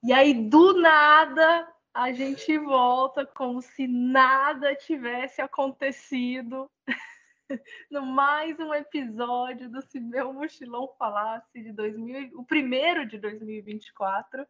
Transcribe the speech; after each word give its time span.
E 0.00 0.12
aí, 0.12 0.32
do 0.32 0.80
nada, 0.80 1.68
a 1.92 2.12
gente 2.12 2.56
volta 2.56 3.26
como 3.26 3.60
se 3.60 3.88
nada 3.88 4.76
tivesse 4.76 5.42
acontecido 5.42 6.70
no 7.90 8.06
mais 8.06 8.56
um 8.60 8.72
episódio 8.72 9.68
do 9.68 9.82
Se 9.82 9.98
Meu 9.98 10.32
Mochilão 10.32 10.94
Falasse 10.96 11.60
de 11.60 11.72
2000, 11.72 12.30
o 12.38 12.44
primeiro 12.44 13.04
de 13.06 13.18
2024. 13.18 14.46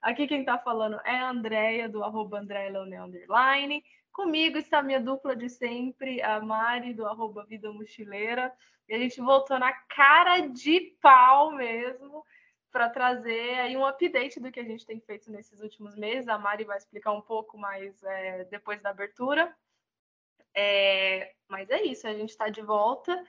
Aqui 0.00 0.28
quem 0.28 0.40
está 0.40 0.58
falando 0.58 1.00
é 1.04 1.18
a 1.18 1.30
Andrea, 1.30 1.88
do 1.88 2.04
arroba 2.04 2.38
Underline. 2.38 3.82
Comigo 4.12 4.58
está 4.58 4.78
a 4.78 4.82
minha 4.82 5.00
dupla 5.00 5.34
de 5.34 5.50
sempre, 5.50 6.22
a 6.22 6.40
Mari, 6.40 6.94
do 6.94 7.04
arroba 7.04 7.44
Vida 7.44 7.72
Mochileira. 7.72 8.52
E 8.88 8.94
a 8.94 8.98
gente 8.98 9.20
voltou 9.20 9.58
na 9.58 9.72
cara 9.72 10.46
de 10.46 10.96
pau 11.02 11.50
mesmo 11.50 12.24
para 12.74 12.90
trazer 12.90 13.60
aí 13.60 13.76
um 13.76 13.86
update 13.86 14.40
do 14.40 14.50
que 14.50 14.58
a 14.58 14.64
gente 14.64 14.84
tem 14.84 14.98
feito 14.98 15.30
nesses 15.30 15.60
últimos 15.60 15.94
meses. 15.94 16.26
A 16.26 16.36
Mari 16.36 16.64
vai 16.64 16.76
explicar 16.76 17.12
um 17.12 17.20
pouco 17.20 17.56
mais 17.56 18.02
é, 18.02 18.42
depois 18.46 18.82
da 18.82 18.90
abertura. 18.90 19.54
É, 20.52 21.34
mas 21.46 21.70
é 21.70 21.84
isso, 21.84 22.08
a 22.08 22.12
gente 22.12 22.30
está 22.30 22.48
de 22.48 22.60
volta. 22.62 23.24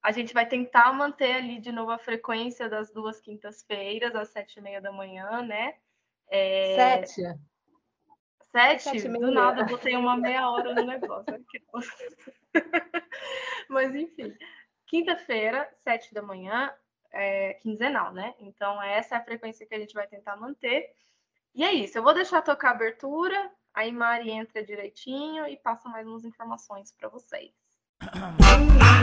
A 0.00 0.12
gente 0.12 0.32
vai 0.32 0.46
tentar 0.46 0.92
manter 0.92 1.32
ali 1.32 1.58
de 1.58 1.72
novo 1.72 1.90
a 1.90 1.98
frequência 1.98 2.68
das 2.68 2.92
duas 2.92 3.20
quintas-feiras, 3.20 4.14
às 4.14 4.28
sete 4.28 4.60
e 4.60 4.62
meia 4.62 4.80
da 4.80 4.92
manhã, 4.92 5.42
né? 5.42 5.74
É... 6.28 6.76
Sete. 6.76 7.22
Sete? 8.52 8.82
Sete 8.84 9.08
Do 9.08 9.32
nada, 9.32 9.62
eu 9.62 9.66
botei 9.66 9.96
uma 9.96 10.16
meia 10.16 10.48
hora 10.48 10.72
no 10.72 10.86
negócio. 10.86 11.34
Mas, 13.68 13.92
enfim. 13.92 14.32
Quinta-feira, 14.86 15.68
sete 15.82 16.14
da 16.14 16.22
manhã, 16.22 16.72
é, 17.14 17.54
quinzenal, 17.54 18.12
né? 18.12 18.34
Então, 18.40 18.82
essa 18.82 19.14
é 19.14 19.18
a 19.18 19.24
frequência 19.24 19.66
que 19.66 19.74
a 19.74 19.78
gente 19.78 19.94
vai 19.94 20.06
tentar 20.06 20.36
manter. 20.36 20.90
E 21.54 21.62
é 21.62 21.72
isso. 21.72 21.96
Eu 21.96 22.02
vou 22.02 22.12
deixar 22.12 22.42
tocar 22.42 22.70
a 22.70 22.72
abertura, 22.72 23.50
aí 23.72 23.92
Mari 23.92 24.30
entra 24.30 24.64
direitinho 24.64 25.46
e 25.46 25.56
passa 25.56 25.88
mais 25.88 26.06
umas 26.06 26.24
informações 26.24 26.92
para 26.92 27.08
vocês. 27.08 27.52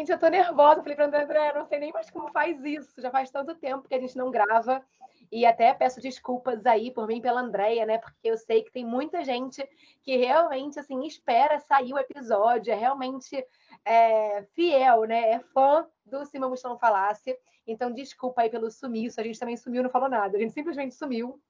gente, 0.00 0.10
eu 0.10 0.18
tô 0.18 0.28
nervosa. 0.28 0.82
Falei 0.82 0.96
pra 0.96 1.06
André, 1.06 1.22
André, 1.22 1.52
não 1.54 1.66
sei 1.66 1.78
nem 1.78 1.92
mais 1.92 2.10
como 2.10 2.30
faz 2.32 2.62
isso. 2.64 3.00
Já 3.00 3.10
faz 3.10 3.30
tanto 3.30 3.54
tempo 3.54 3.88
que 3.88 3.94
a 3.94 4.00
gente 4.00 4.16
não 4.16 4.30
grava. 4.30 4.84
E 5.30 5.46
até 5.46 5.72
peço 5.72 6.00
desculpas 6.00 6.66
aí 6.66 6.90
por 6.90 7.06
mim 7.06 7.20
pela 7.20 7.40
Andréia, 7.40 7.86
né? 7.86 7.98
Porque 7.98 8.28
eu 8.28 8.36
sei 8.36 8.62
que 8.62 8.72
tem 8.72 8.84
muita 8.84 9.22
gente 9.22 9.66
que 10.02 10.16
realmente, 10.16 10.78
assim, 10.80 11.06
espera 11.06 11.60
sair 11.60 11.92
o 11.92 11.98
episódio, 11.98 12.72
é 12.72 12.74
realmente 12.74 13.46
é, 13.84 14.42
fiel, 14.54 15.04
né? 15.04 15.32
É 15.32 15.38
fã 15.38 15.86
do 16.04 16.24
Cima 16.24 16.48
Mostrão 16.48 16.78
Falácia. 16.78 17.36
Então, 17.66 17.92
desculpa 17.92 18.42
aí 18.42 18.50
pelo 18.50 18.70
sumiço. 18.70 19.20
A 19.20 19.24
gente 19.24 19.38
também 19.38 19.56
sumiu, 19.56 19.82
não 19.82 19.90
falou 19.90 20.08
nada. 20.08 20.36
A 20.36 20.40
gente 20.40 20.52
simplesmente 20.52 20.94
sumiu. 20.94 21.40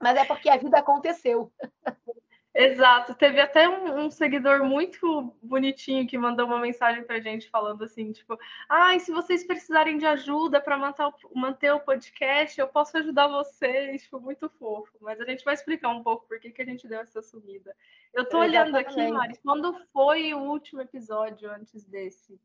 Mas 0.00 0.16
é 0.16 0.24
porque 0.24 0.48
a 0.48 0.56
vida 0.56 0.78
aconteceu. 0.78 1.52
Exato, 2.54 3.14
teve 3.14 3.40
até 3.40 3.68
um, 3.68 4.06
um, 4.06 4.10
seguidor 4.10 4.64
muito 4.64 5.34
bonitinho 5.42 6.06
que 6.06 6.18
mandou 6.18 6.46
uma 6.46 6.58
mensagem 6.58 7.04
pra 7.04 7.20
gente 7.20 7.48
falando 7.50 7.84
assim, 7.84 8.10
tipo, 8.10 8.38
ai, 8.68 8.96
ah, 8.96 8.98
se 9.00 9.12
vocês 9.12 9.44
precisarem 9.44 9.98
de 9.98 10.06
ajuda 10.06 10.60
para 10.60 10.76
manter, 10.76 11.04
manter, 11.34 11.72
o 11.72 11.80
podcast, 11.80 12.58
eu 12.58 12.66
posso 12.66 12.96
ajudar 12.96 13.28
vocês, 13.28 14.02
tipo, 14.02 14.18
muito 14.18 14.48
fofo. 14.48 14.92
Mas 15.00 15.20
a 15.20 15.24
gente 15.24 15.44
vai 15.44 15.54
explicar 15.54 15.90
um 15.90 16.02
pouco 16.02 16.26
por 16.26 16.40
que, 16.40 16.50
que 16.50 16.62
a 16.62 16.64
gente 16.64 16.88
deu 16.88 17.00
essa 17.00 17.22
sumida. 17.22 17.76
Eu 18.12 18.24
tô 18.28 18.38
olhando 18.38 18.76
aqui, 18.76 19.06
Mari, 19.08 19.38
quando 19.44 19.78
foi 19.92 20.34
o 20.34 20.40
último 20.40 20.80
episódio 20.80 21.50
antes 21.50 21.84
desse? 21.84 22.40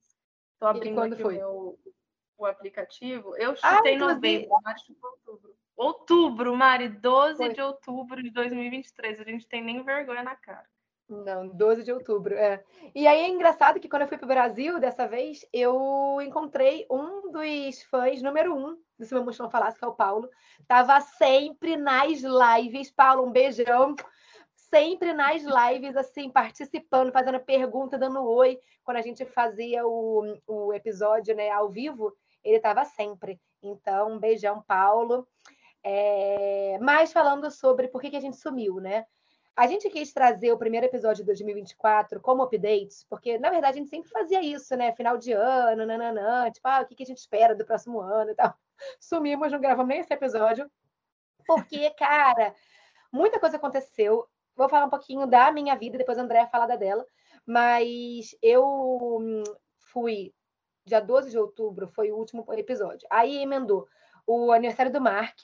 Tô 0.60 0.68
abrindo 0.68 1.02
aqui 1.02 1.22
foi? 1.22 1.36
o 1.36 1.38
meu 1.38 1.80
o 2.38 2.46
aplicativo. 2.46 3.36
Eu 3.38 3.56
ah, 3.62 3.78
chutei 3.78 3.96
ah, 3.96 4.00
novembro, 4.00 4.50
acho 4.66 4.86
que 4.86 4.96
outubro. 5.02 5.56
Outubro, 5.76 6.56
Mari, 6.56 6.90
12 6.90 7.38
Foi. 7.38 7.54
de 7.54 7.62
outubro 7.62 8.22
de 8.22 8.30
2023. 8.30 9.20
A 9.20 9.24
gente 9.24 9.48
tem 9.48 9.64
nem 9.64 9.84
vergonha 9.84 10.24
na 10.24 10.36
cara. 10.36 10.66
Não, 11.10 11.48
12 11.48 11.84
de 11.84 11.92
outubro, 11.92 12.34
é. 12.34 12.64
E 12.96 13.06
aí 13.06 13.20
é 13.20 13.28
engraçado 13.28 13.80
que 13.80 13.90
quando 13.90 14.04
eu 14.04 14.08
fui 14.08 14.18
para 14.18 14.26
o 14.26 14.28
Brasil, 14.28 14.80
dessa 14.80 15.08
vez, 15.08 15.46
eu 15.52 16.20
encontrei 16.22 16.86
um 16.90 17.30
dos 17.32 17.84
fãs 17.84 18.22
número 18.22 18.56
um 18.56 18.78
do 18.98 19.06
Se 19.06 19.14
Meu 19.14 19.24
Mochilão 19.24 19.50
Falasse, 19.50 19.78
que 19.78 19.86
é 19.86 19.88
o 19.88 19.96
Paulo. 19.96 20.30
Tava 20.68 21.00
sempre 21.02 21.76
nas 21.76 22.22
lives. 22.22 22.90
Paulo, 22.92 23.26
um 23.28 23.32
beijão. 23.32 23.96
Sempre 24.56 25.14
nas 25.14 25.44
lives, 25.44 25.96
assim, 25.96 26.32
participando, 26.32 27.12
fazendo 27.12 27.40
pergunta, 27.40 27.98
dando 27.98 28.24
oi. 28.24 28.60
Quando 28.84 28.98
a 28.98 29.02
gente 29.02 29.24
fazia 29.26 29.86
o, 29.86 30.36
o 30.48 30.74
episódio 30.74 31.36
né, 31.36 31.52
ao 31.52 31.70
vivo, 31.70 32.12
ele 32.44 32.58
estava 32.58 32.84
sempre. 32.86 33.40
Então, 33.62 34.14
um 34.14 34.20
beijão, 34.20 34.64
Paulo. 34.66 35.28
É, 35.84 36.78
mas 36.82 37.12
falando 37.12 37.52
sobre 37.52 37.88
por 37.90 38.02
que, 38.02 38.10
que 38.10 38.16
a 38.16 38.22
gente 38.22 38.38
sumiu, 38.38 38.80
né? 38.80 39.06
A 39.56 39.68
gente 39.68 39.88
quis 39.90 40.12
trazer 40.12 40.52
o 40.52 40.58
primeiro 40.58 40.88
episódio 40.88 41.18
de 41.18 41.28
2024 41.28 42.20
como 42.22 42.42
updates, 42.44 43.06
porque, 43.08 43.38
na 43.38 43.52
verdade, 43.52 43.78
a 43.78 43.82
gente 43.82 43.90
sempre 43.90 44.10
fazia 44.10 44.42
isso, 44.42 44.76
né? 44.76 44.96
Final 44.96 45.18
de 45.18 45.32
ano, 45.32 45.86
nananã, 45.86 46.50
tipo, 46.50 46.68
ah, 46.68 46.82
o 46.82 46.86
que, 46.88 46.96
que 46.96 47.04
a 47.04 47.06
gente 47.06 47.20
espera 47.20 47.54
do 47.54 47.66
próximo 47.66 48.00
ano 48.02 48.32
e 48.32 48.36
tal. 48.36 48.56
Sumimos, 49.00 49.52
não 49.52 49.60
gravamos 49.60 49.90
nem 49.90 50.00
esse 50.00 50.12
episódio, 50.12 50.70
porque, 51.46 51.90
cara, 51.92 52.56
muita 53.12 53.40
coisa 53.40 53.58
aconteceu. 53.58 54.28
Vou 54.56 54.70
falar 54.70 54.86
um 54.86 54.90
pouquinho 54.90 55.28
da 55.28 55.52
minha 55.52 55.76
vida, 55.76 56.00
depois 56.00 56.18
a 56.18 56.24
Andréa 56.24 56.48
fala 56.48 56.66
da 56.66 56.76
dela, 56.76 57.06
mas 57.46 58.36
eu 58.42 58.66
hum, 59.22 59.44
fui, 59.92 60.34
dia 60.86 61.00
12 61.00 61.30
de 61.30 61.38
outubro, 61.38 61.88
foi 61.90 62.12
o 62.12 62.18
último 62.18 62.46
episódio. 62.54 63.08
Aí 63.12 63.38
emendou 63.38 63.88
o 64.26 64.52
aniversário 64.52 64.92
do 64.92 65.02
Mark, 65.02 65.38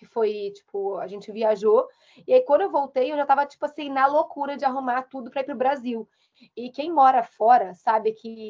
que 0.00 0.06
foi, 0.06 0.50
tipo, 0.54 0.96
a 0.96 1.06
gente 1.06 1.30
viajou. 1.30 1.86
E 2.26 2.32
aí, 2.32 2.40
quando 2.40 2.62
eu 2.62 2.70
voltei, 2.70 3.12
eu 3.12 3.16
já 3.18 3.26
tava, 3.26 3.44
tipo 3.44 3.66
assim, 3.66 3.90
na 3.90 4.06
loucura 4.06 4.56
de 4.56 4.64
arrumar 4.64 5.02
tudo 5.02 5.30
para 5.30 5.42
ir 5.42 5.44
pro 5.44 5.54
Brasil. 5.54 6.08
E 6.56 6.70
quem 6.70 6.90
mora 6.90 7.22
fora 7.22 7.74
sabe 7.74 8.12
que 8.12 8.48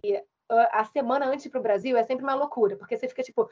a 0.48 0.84
semana 0.84 1.26
antes 1.26 1.46
ir 1.46 1.50
pro 1.50 1.60
Brasil 1.60 1.96
é 1.96 2.04
sempre 2.04 2.24
uma 2.24 2.34
loucura, 2.34 2.76
porque 2.76 2.96
você 2.96 3.08
fica, 3.08 3.22
tipo, 3.22 3.50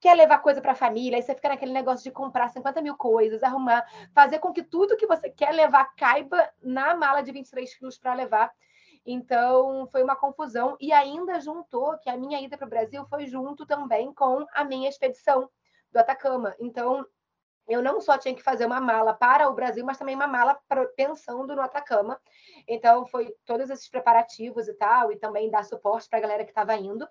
quer 0.00 0.14
levar 0.14 0.38
coisa 0.38 0.60
para 0.60 0.74
família, 0.74 1.16
aí 1.16 1.22
você 1.22 1.34
fica 1.34 1.48
naquele 1.48 1.72
negócio 1.72 2.02
de 2.02 2.10
comprar 2.10 2.48
50 2.48 2.82
mil 2.82 2.96
coisas, 2.96 3.42
arrumar, 3.42 3.84
fazer 4.12 4.40
com 4.40 4.52
que 4.52 4.64
tudo 4.64 4.96
que 4.96 5.06
você 5.06 5.30
quer 5.30 5.52
levar 5.52 5.94
caiba 5.96 6.48
na 6.60 6.96
mala 6.96 7.22
de 7.22 7.30
23 7.30 7.72
quilos 7.76 7.98
para 7.98 8.14
levar. 8.14 8.52
Então, 9.06 9.86
foi 9.92 10.02
uma 10.02 10.16
confusão. 10.16 10.76
E 10.80 10.92
ainda 10.92 11.40
juntou 11.40 11.96
que 11.98 12.10
a 12.10 12.16
minha 12.16 12.40
ida 12.40 12.58
para 12.58 12.66
o 12.66 12.70
Brasil 12.70 13.04
foi 13.06 13.26
junto 13.26 13.64
também 13.64 14.12
com 14.12 14.44
a 14.52 14.64
minha 14.64 14.88
expedição 14.88 15.48
do 15.90 15.98
Atacama. 15.98 16.54
Então, 16.60 17.06
eu 17.68 17.82
não 17.82 18.00
só 18.00 18.16
tinha 18.16 18.34
que 18.34 18.42
fazer 18.42 18.66
uma 18.66 18.80
mala 18.80 19.12
para 19.12 19.48
o 19.48 19.54
Brasil, 19.54 19.84
mas 19.84 19.98
também 19.98 20.14
uma 20.14 20.26
mala 20.26 20.58
pensando 20.96 21.54
no 21.54 21.62
Atacama. 21.62 22.20
Então, 22.66 23.06
foi 23.06 23.34
todos 23.44 23.68
esses 23.68 23.88
preparativos 23.88 24.68
e 24.68 24.74
tal, 24.74 25.12
e 25.12 25.16
também 25.16 25.50
dar 25.50 25.64
suporte 25.64 26.08
para 26.08 26.18
a 26.18 26.22
galera 26.22 26.44
que 26.44 26.50
estava 26.50 26.74
indo. 26.76 27.06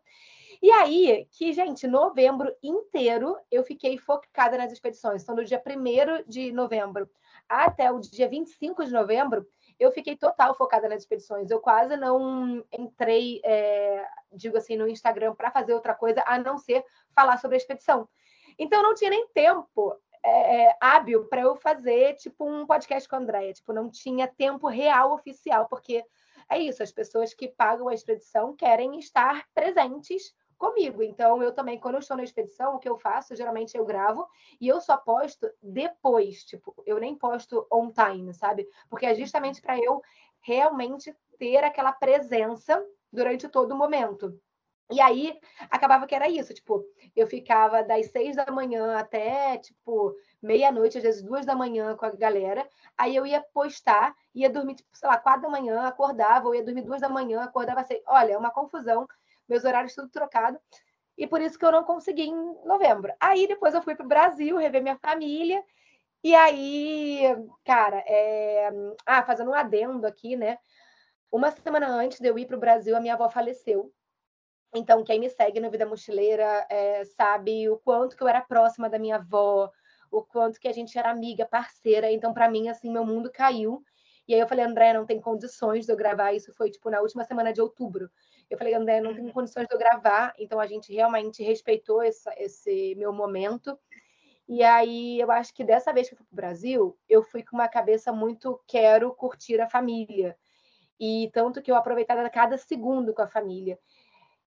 E 0.62 0.72
aí, 0.72 1.28
que, 1.32 1.54
gente, 1.54 1.88
novembro 1.88 2.52
inteiro 2.64 3.38
eu 3.52 3.64
fiquei 3.64 3.98
focada 3.98 4.58
nas 4.58 4.72
expedições. 4.72 5.22
Então, 5.22 5.36
do 5.36 5.46
dia 5.46 5.62
1 5.64 6.28
de 6.28 6.52
novembro 6.52 7.08
até 7.48 7.92
o 7.92 8.00
dia 8.00 8.28
25 8.28 8.84
de 8.84 8.92
novembro, 8.92 9.48
eu 9.80 9.92
fiquei 9.92 10.18
total 10.18 10.56
focada 10.56 10.90
nas 10.90 11.02
expedições. 11.02 11.52
Eu 11.52 11.60
quase 11.60 11.96
não 11.96 12.66
entrei, 12.72 13.40
é, 13.46 14.04
digo 14.34 14.58
assim, 14.58 14.76
no 14.76 14.88
Instagram 14.88 15.36
para 15.36 15.52
fazer 15.52 15.74
outra 15.74 15.94
coisa 15.94 16.24
a 16.26 16.40
não 16.40 16.58
ser 16.58 16.84
falar 17.14 17.38
sobre 17.38 17.56
a 17.56 17.60
expedição. 17.60 18.10
Então, 18.58 18.82
não 18.82 18.96
tinha 18.96 19.12
nem 19.12 19.28
tempo 19.30 19.96
é, 20.28 20.64
é, 20.64 20.78
hábil 20.82 21.26
para 21.26 21.42
eu 21.42 21.56
fazer 21.56 22.16
tipo 22.16 22.46
um 22.46 22.66
podcast 22.66 23.08
com 23.08 23.16
a 23.16 23.20
Andréia. 23.20 23.54
Tipo, 23.54 23.72
não 23.72 23.90
tinha 23.90 24.28
tempo 24.28 24.68
real 24.68 25.14
oficial, 25.14 25.68
porque 25.68 26.04
é 26.50 26.60
isso, 26.60 26.84
as 26.84 26.92
pessoas 26.92 27.34
que 27.34 27.48
pagam 27.48 27.88
a 27.88 27.94
expedição 27.94 28.56
querem 28.56 29.00
estar 29.00 29.46
presentes 29.54 30.34
comigo. 30.58 31.02
Então, 31.02 31.42
eu 31.42 31.54
também, 31.54 31.80
quando 31.80 31.96
eu 31.96 32.00
estou 32.00 32.18
na 32.18 32.24
expedição, 32.24 32.76
o 32.76 32.80
que 32.80 32.90
eu 32.90 32.98
faço, 32.98 33.36
geralmente 33.36 33.78
eu 33.78 33.86
gravo 33.86 34.28
e 34.60 34.68
eu 34.68 34.82
só 34.82 34.98
posto 34.98 35.50
depois, 35.62 36.44
tipo, 36.44 36.74
eu 36.86 37.00
nem 37.00 37.16
posto 37.16 37.66
on 37.72 37.92
time, 37.92 38.34
sabe? 38.34 38.68
Porque 38.90 39.06
é 39.06 39.16
justamente 39.16 39.62
para 39.62 39.78
eu 39.78 40.02
realmente 40.42 41.16
ter 41.38 41.64
aquela 41.64 41.92
presença 41.92 42.84
durante 43.12 43.48
todo 43.48 43.72
o 43.72 43.78
momento. 43.78 44.38
E 44.90 45.02
aí 45.02 45.38
acabava 45.70 46.08
que 46.08 46.16
era 46.16 46.30
isso, 46.30 46.54
tipo, 46.54 46.86
eu 47.16 47.28
ficava 47.28 47.84
das 47.84 48.08
seis 48.08 48.38
da 48.38 48.50
manhã 48.52 48.96
até 48.98 49.58
tipo 49.58 50.16
meia-noite, 50.42 50.98
às 50.98 51.04
vezes 51.04 51.22
duas 51.22 51.46
da 51.46 51.56
manhã 51.56 51.96
com 51.98 52.06
a 52.06 52.12
galera. 52.12 52.68
Aí 52.98 53.16
eu 53.16 53.26
ia 53.26 53.42
postar, 53.54 54.16
ia 54.34 54.50
dormir, 54.50 54.76
tipo, 54.76 54.90
sei 54.94 55.10
lá, 55.10 55.18
quatro 55.18 55.42
da 55.44 55.50
manhã, 55.50 55.82
acordava, 55.84 56.48
ou 56.48 56.56
ia 56.56 56.64
dormir 56.64 56.84
duas 56.84 57.02
da 57.02 57.10
manhã, 57.10 57.42
acordava 57.44 57.82
assim. 57.82 58.02
Olha, 58.08 58.34
é 58.34 58.38
uma 58.38 58.52
confusão, 58.52 59.08
meus 59.48 59.66
horários 59.66 59.94
tudo 59.94 60.10
trocado. 60.10 60.58
E 61.18 61.28
por 61.28 61.42
isso 61.42 61.58
que 61.60 61.66
eu 61.66 61.72
não 61.72 61.84
consegui 61.84 62.24
em 62.24 62.36
novembro. 62.66 63.14
Aí 63.20 63.48
depois 63.48 63.74
eu 63.74 63.82
fui 63.82 63.96
para 63.96 64.06
o 64.06 64.10
Brasil, 64.10 64.58
rever 64.58 64.82
minha 64.84 64.98
família. 64.98 65.64
E 66.24 66.36
aí, 66.36 67.24
cara, 67.66 68.04
é... 68.08 68.70
ah, 69.06 69.24
fazendo 69.24 69.52
um 69.52 69.54
adendo 69.56 70.08
aqui, 70.08 70.36
né? 70.36 70.58
uma 71.32 71.52
semana 71.52 71.88
antes 71.90 72.20
de 72.20 72.28
eu 72.28 72.38
ir 72.40 72.46
para 72.46 72.58
o 72.58 72.60
Brasil, 72.60 72.96
a 72.96 73.00
minha 73.00 73.14
avó 73.14 73.30
faleceu. 73.30 73.92
Então, 74.78 75.04
quem 75.04 75.20
me 75.20 75.30
segue 75.30 75.60
na 75.60 75.70
Vida 75.70 75.86
Mochileira 75.86 76.66
é, 76.70 77.04
sabe 77.06 77.70
o 77.70 77.78
quanto 77.78 78.16
que 78.16 78.24
eu 78.24 78.28
era 78.28 78.42
próxima 78.42 78.90
da 78.90 79.00
minha 79.00 79.16
avó, 79.18 79.72
o 80.12 80.24
quanto 80.24 80.60
que 80.60 80.68
a 80.68 80.72
gente 80.72 80.98
era 80.98 81.10
amiga, 81.10 81.46
parceira. 81.46 82.12
Então, 82.12 82.34
para 82.34 82.50
mim, 82.50 82.70
assim, 82.70 82.92
meu 82.92 83.06
mundo 83.06 83.32
caiu. 83.32 83.84
E 84.28 84.34
aí 84.34 84.40
eu 84.40 84.48
falei, 84.48 84.66
André, 84.66 84.94
não 84.94 85.06
tem 85.06 85.20
condições 85.20 85.86
de 85.86 85.92
eu 85.92 85.96
gravar. 85.96 86.34
Isso 86.34 86.54
foi, 86.54 86.70
tipo, 86.70 86.90
na 86.90 87.02
última 87.02 87.24
semana 87.24 87.52
de 87.52 87.62
outubro. 87.62 88.10
Eu 88.50 88.58
falei, 88.58 88.74
André, 88.74 89.02
não 89.02 89.14
tem 89.14 89.26
uhum. 89.26 89.32
condições 89.32 89.68
de 89.68 89.74
eu 89.74 89.80
gravar. 89.80 90.34
Então, 90.38 90.60
a 90.60 90.68
gente 90.68 90.94
realmente 90.94 91.44
respeitou 91.44 92.02
essa, 92.02 92.34
esse 92.38 92.94
meu 92.96 93.12
momento. 93.12 93.78
E 94.48 94.64
aí, 94.64 95.20
eu 95.20 95.32
acho 95.32 95.54
que 95.54 95.64
dessa 95.64 95.92
vez 95.92 96.08
que 96.08 96.14
eu 96.14 96.18
fui 96.18 96.26
para 96.26 96.34
o 96.34 96.36
Brasil, 96.36 96.98
eu 97.10 97.24
fui 97.24 97.44
com 97.44 97.56
uma 97.56 97.68
cabeça 97.68 98.14
muito 98.14 98.62
quero 98.68 99.14
curtir 99.14 99.60
a 99.60 99.70
família. 99.70 100.38
E 101.00 101.30
tanto 101.34 101.62
que 101.62 101.72
eu 101.72 101.76
aproveitava 101.76 102.28
cada 102.30 102.58
segundo 102.58 103.14
com 103.14 103.22
a 103.22 103.28
família. 103.28 103.78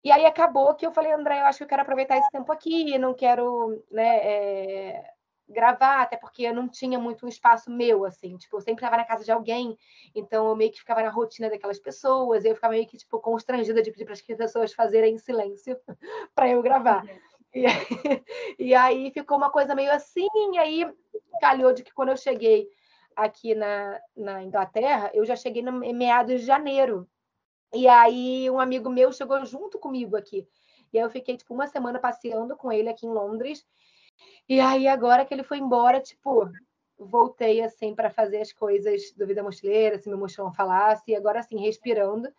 E 0.03 0.11
aí 0.11 0.25
acabou 0.25 0.73
que 0.75 0.85
eu 0.85 0.91
falei, 0.91 1.11
André, 1.11 1.41
eu 1.41 1.45
acho 1.45 1.57
que 1.57 1.63
eu 1.63 1.67
quero 1.67 1.81
aproveitar 1.81 2.17
esse 2.17 2.29
tempo 2.31 2.51
aqui, 2.51 2.97
não 2.97 3.13
quero 3.13 3.83
né, 3.91 4.17
é, 4.17 5.13
gravar, 5.49 6.01
até 6.01 6.15
porque 6.15 6.43
eu 6.43 6.53
não 6.53 6.69
tinha 6.69 6.97
muito 6.97 7.25
um 7.25 7.29
espaço 7.29 7.69
meu, 7.69 8.05
assim, 8.05 8.37
tipo, 8.37 8.55
eu 8.55 8.61
sempre 8.61 8.85
estava 8.85 8.97
na 8.97 9.05
casa 9.05 9.25
de 9.25 9.31
alguém, 9.31 9.77
então 10.15 10.47
eu 10.47 10.55
meio 10.55 10.71
que 10.71 10.79
ficava 10.79 11.01
na 11.01 11.09
rotina 11.09 11.49
daquelas 11.49 11.79
pessoas, 11.79 12.45
eu 12.45 12.55
ficava 12.55 12.73
meio 12.73 12.87
que, 12.87 12.97
tipo, 12.97 13.19
constrangida 13.19 13.81
de 13.81 13.91
pedir 13.91 14.05
para 14.05 14.13
as 14.13 14.21
pessoas 14.21 14.73
fazerem 14.73 15.17
silêncio 15.17 15.77
para 16.35 16.47
eu 16.47 16.61
gravar. 16.61 17.03
Uhum. 17.03 17.19
E, 17.53 17.65
e 18.69 18.75
aí 18.75 19.11
ficou 19.11 19.37
uma 19.37 19.49
coisa 19.49 19.75
meio 19.75 19.91
assim, 19.91 20.27
e 20.53 20.57
aí 20.57 20.95
calhou 21.41 21.73
de 21.73 21.83
que 21.83 21.93
quando 21.93 22.09
eu 22.09 22.17
cheguei 22.17 22.69
aqui 23.15 23.55
na, 23.55 23.99
na 24.15 24.43
Inglaterra, 24.43 25.11
eu 25.13 25.25
já 25.25 25.35
cheguei 25.35 25.61
no 25.61 25.71
meados 25.93 26.41
de 26.41 26.45
janeiro. 26.45 27.07
E 27.73 27.87
aí 27.87 28.49
um 28.49 28.59
amigo 28.59 28.89
meu 28.89 29.11
chegou 29.11 29.43
junto 29.45 29.77
comigo 29.77 30.15
aqui. 30.15 30.47
E 30.91 30.97
aí 30.97 31.03
eu 31.03 31.09
fiquei 31.09 31.37
tipo 31.37 31.53
uma 31.53 31.67
semana 31.67 31.99
passeando 31.99 32.55
com 32.55 32.71
ele 32.71 32.89
aqui 32.89 33.05
em 33.05 33.11
Londres. 33.11 33.65
E 34.47 34.59
aí 34.59 34.87
agora 34.87 35.25
que 35.25 35.33
ele 35.33 35.43
foi 35.43 35.59
embora, 35.59 35.99
tipo, 35.99 36.49
voltei 36.97 37.61
assim 37.61 37.95
para 37.95 38.09
fazer 38.09 38.41
as 38.41 38.51
coisas 38.51 39.11
do 39.15 39.25
Vida 39.25 39.43
Mochileira, 39.43 39.97
se 39.97 40.09
meu 40.09 40.17
mochilão 40.17 40.51
falasse, 40.51 41.03
e 41.07 41.15
agora 41.15 41.39
assim 41.39 41.59
respirando. 41.59 42.29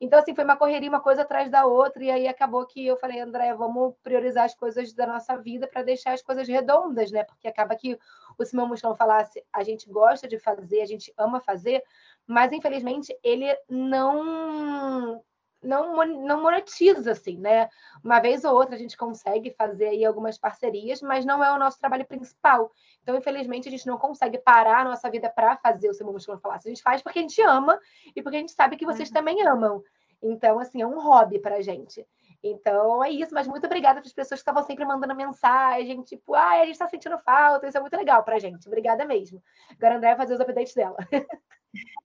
Então, 0.00 0.18
assim, 0.18 0.34
foi 0.34 0.42
uma 0.42 0.56
correria, 0.56 0.88
uma 0.88 1.00
coisa 1.00 1.22
atrás 1.22 1.48
da 1.48 1.64
outra, 1.64 2.02
e 2.02 2.10
aí 2.10 2.26
acabou 2.26 2.66
que 2.66 2.84
eu 2.84 2.96
falei, 2.96 3.20
André, 3.20 3.54
vamos 3.54 3.94
priorizar 4.02 4.44
as 4.44 4.54
coisas 4.54 4.92
da 4.92 5.06
nossa 5.06 5.36
vida 5.36 5.68
para 5.68 5.84
deixar 5.84 6.12
as 6.12 6.20
coisas 6.20 6.48
redondas, 6.48 7.12
né? 7.12 7.22
Porque 7.22 7.46
acaba 7.46 7.76
que 7.76 7.96
o 8.36 8.44
Simão 8.44 8.66
Mochilão 8.66 8.96
falasse, 8.96 9.44
a 9.52 9.62
gente 9.62 9.88
gosta 9.88 10.26
de 10.26 10.40
fazer, 10.40 10.80
a 10.80 10.86
gente 10.86 11.14
ama 11.16 11.40
fazer, 11.40 11.84
mas 12.26 12.52
infelizmente 12.52 13.16
ele 13.22 13.46
não 13.68 15.22
não, 15.62 16.04
não 16.04 16.42
monetiza, 16.42 17.12
assim, 17.12 17.38
né? 17.38 17.68
Uma 18.02 18.20
vez 18.20 18.44
ou 18.44 18.54
outra 18.54 18.74
a 18.74 18.78
gente 18.78 18.96
consegue 18.96 19.52
fazer 19.52 19.88
aí 19.88 20.04
algumas 20.04 20.36
parcerias, 20.36 21.00
mas 21.00 21.24
não 21.24 21.42
é 21.42 21.52
o 21.52 21.58
nosso 21.58 21.78
trabalho 21.78 22.04
principal. 22.04 22.70
Então, 23.02 23.16
infelizmente, 23.16 23.68
a 23.68 23.70
gente 23.70 23.86
não 23.86 23.96
consegue 23.96 24.38
parar 24.38 24.80
a 24.80 24.84
nossa 24.84 25.08
vida 25.08 25.30
para 25.30 25.56
fazer 25.56 25.88
o 25.88 25.94
Simão 25.94 26.12
Muscular 26.12 26.40
Falácia. 26.40 26.68
A 26.68 26.74
gente 26.74 26.82
faz 26.82 27.00
porque 27.00 27.20
a 27.20 27.22
gente 27.22 27.40
ama 27.42 27.78
e 28.14 28.22
porque 28.22 28.36
a 28.36 28.40
gente 28.40 28.52
sabe 28.52 28.76
que 28.76 28.84
vocês 28.84 29.08
uhum. 29.08 29.14
também 29.14 29.46
amam. 29.46 29.82
Então, 30.20 30.58
assim, 30.58 30.82
é 30.82 30.86
um 30.86 31.00
hobby 31.00 31.38
para 31.38 31.56
a 31.56 31.62
gente. 31.62 32.06
Então, 32.42 33.02
é 33.04 33.10
isso. 33.10 33.32
Mas 33.32 33.46
muito 33.46 33.66
obrigada 33.66 34.00
para 34.00 34.08
as 34.08 34.12
pessoas 34.12 34.40
que 34.40 34.42
estavam 34.42 34.64
sempre 34.64 34.84
mandando 34.84 35.14
mensagem, 35.14 36.02
tipo, 36.02 36.34
ah, 36.34 36.60
a 36.60 36.64
gente 36.64 36.72
está 36.72 36.88
sentindo 36.88 37.18
falta. 37.18 37.68
Isso 37.68 37.78
é 37.78 37.80
muito 37.80 37.96
legal 37.96 38.22
para 38.24 38.36
a 38.36 38.38
gente. 38.38 38.66
Obrigada 38.66 39.04
mesmo. 39.04 39.42
Agora, 39.70 39.96
André 39.96 40.08
vai 40.08 40.16
fazer 40.16 40.34
os 40.34 40.40
updates 40.40 40.74
dela. 40.74 40.96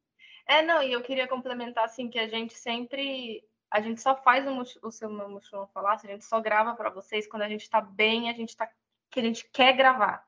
É, 0.47 0.61
não, 0.61 0.81
e 0.81 0.91
eu 0.93 1.01
queria 1.01 1.27
complementar, 1.27 1.85
assim, 1.85 2.09
que 2.09 2.17
a 2.17 2.27
gente 2.27 2.53
sempre 2.53 3.43
a 3.69 3.81
gente 3.81 4.01
só 4.01 4.15
faz 4.15 4.47
o, 4.47 4.87
o 4.87 4.91
seu 4.91 5.09
mochilão 5.09 5.67
falar, 5.67 5.93
a 5.93 5.97
gente 5.97 6.23
só 6.23 6.39
grava 6.39 6.73
para 6.73 6.89
vocês 6.89 7.27
quando 7.27 7.43
a 7.43 7.49
gente 7.49 7.63
está 7.63 7.81
bem, 7.81 8.29
a 8.29 8.33
gente 8.33 8.55
tá 8.55 8.69
que 9.09 9.19
a 9.19 9.23
gente 9.23 9.49
quer 9.51 9.73
gravar, 9.73 10.25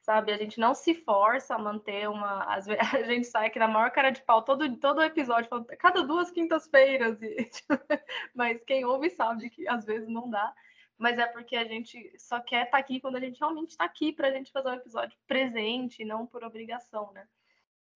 sabe? 0.00 0.32
A 0.32 0.38
gente 0.38 0.58
não 0.58 0.74
se 0.74 0.94
força 0.94 1.54
a 1.54 1.58
manter 1.58 2.08
uma, 2.08 2.44
às 2.54 2.66
vezes 2.66 2.80
a 2.94 3.02
gente 3.04 3.26
sai 3.26 3.46
aqui 3.46 3.58
na 3.58 3.68
maior 3.68 3.90
cara 3.90 4.10
de 4.10 4.22
pau 4.22 4.42
todo 4.42 4.76
todo 4.78 5.02
episódio, 5.02 5.48
cada 5.78 6.02
duas 6.02 6.30
quintas-feiras, 6.30 7.18
mas 8.34 8.62
quem 8.64 8.84
ouve 8.84 9.10
sabe 9.10 9.50
que 9.50 9.66
às 9.68 9.84
vezes 9.84 10.08
não 10.08 10.28
dá. 10.30 10.52
Mas 10.98 11.18
é 11.18 11.26
porque 11.26 11.56
a 11.56 11.64
gente 11.64 12.12
só 12.18 12.40
quer 12.40 12.66
estar 12.66 12.72
tá 12.72 12.78
aqui 12.78 13.00
quando 13.00 13.16
a 13.16 13.20
gente 13.20 13.38
realmente 13.38 13.70
está 13.70 13.84
aqui 13.84 14.12
para 14.12 14.28
a 14.28 14.30
gente 14.30 14.52
fazer 14.52 14.68
um 14.68 14.74
episódio 14.74 15.18
presente, 15.26 16.04
não 16.04 16.26
por 16.26 16.44
obrigação, 16.44 17.10
né? 17.12 17.26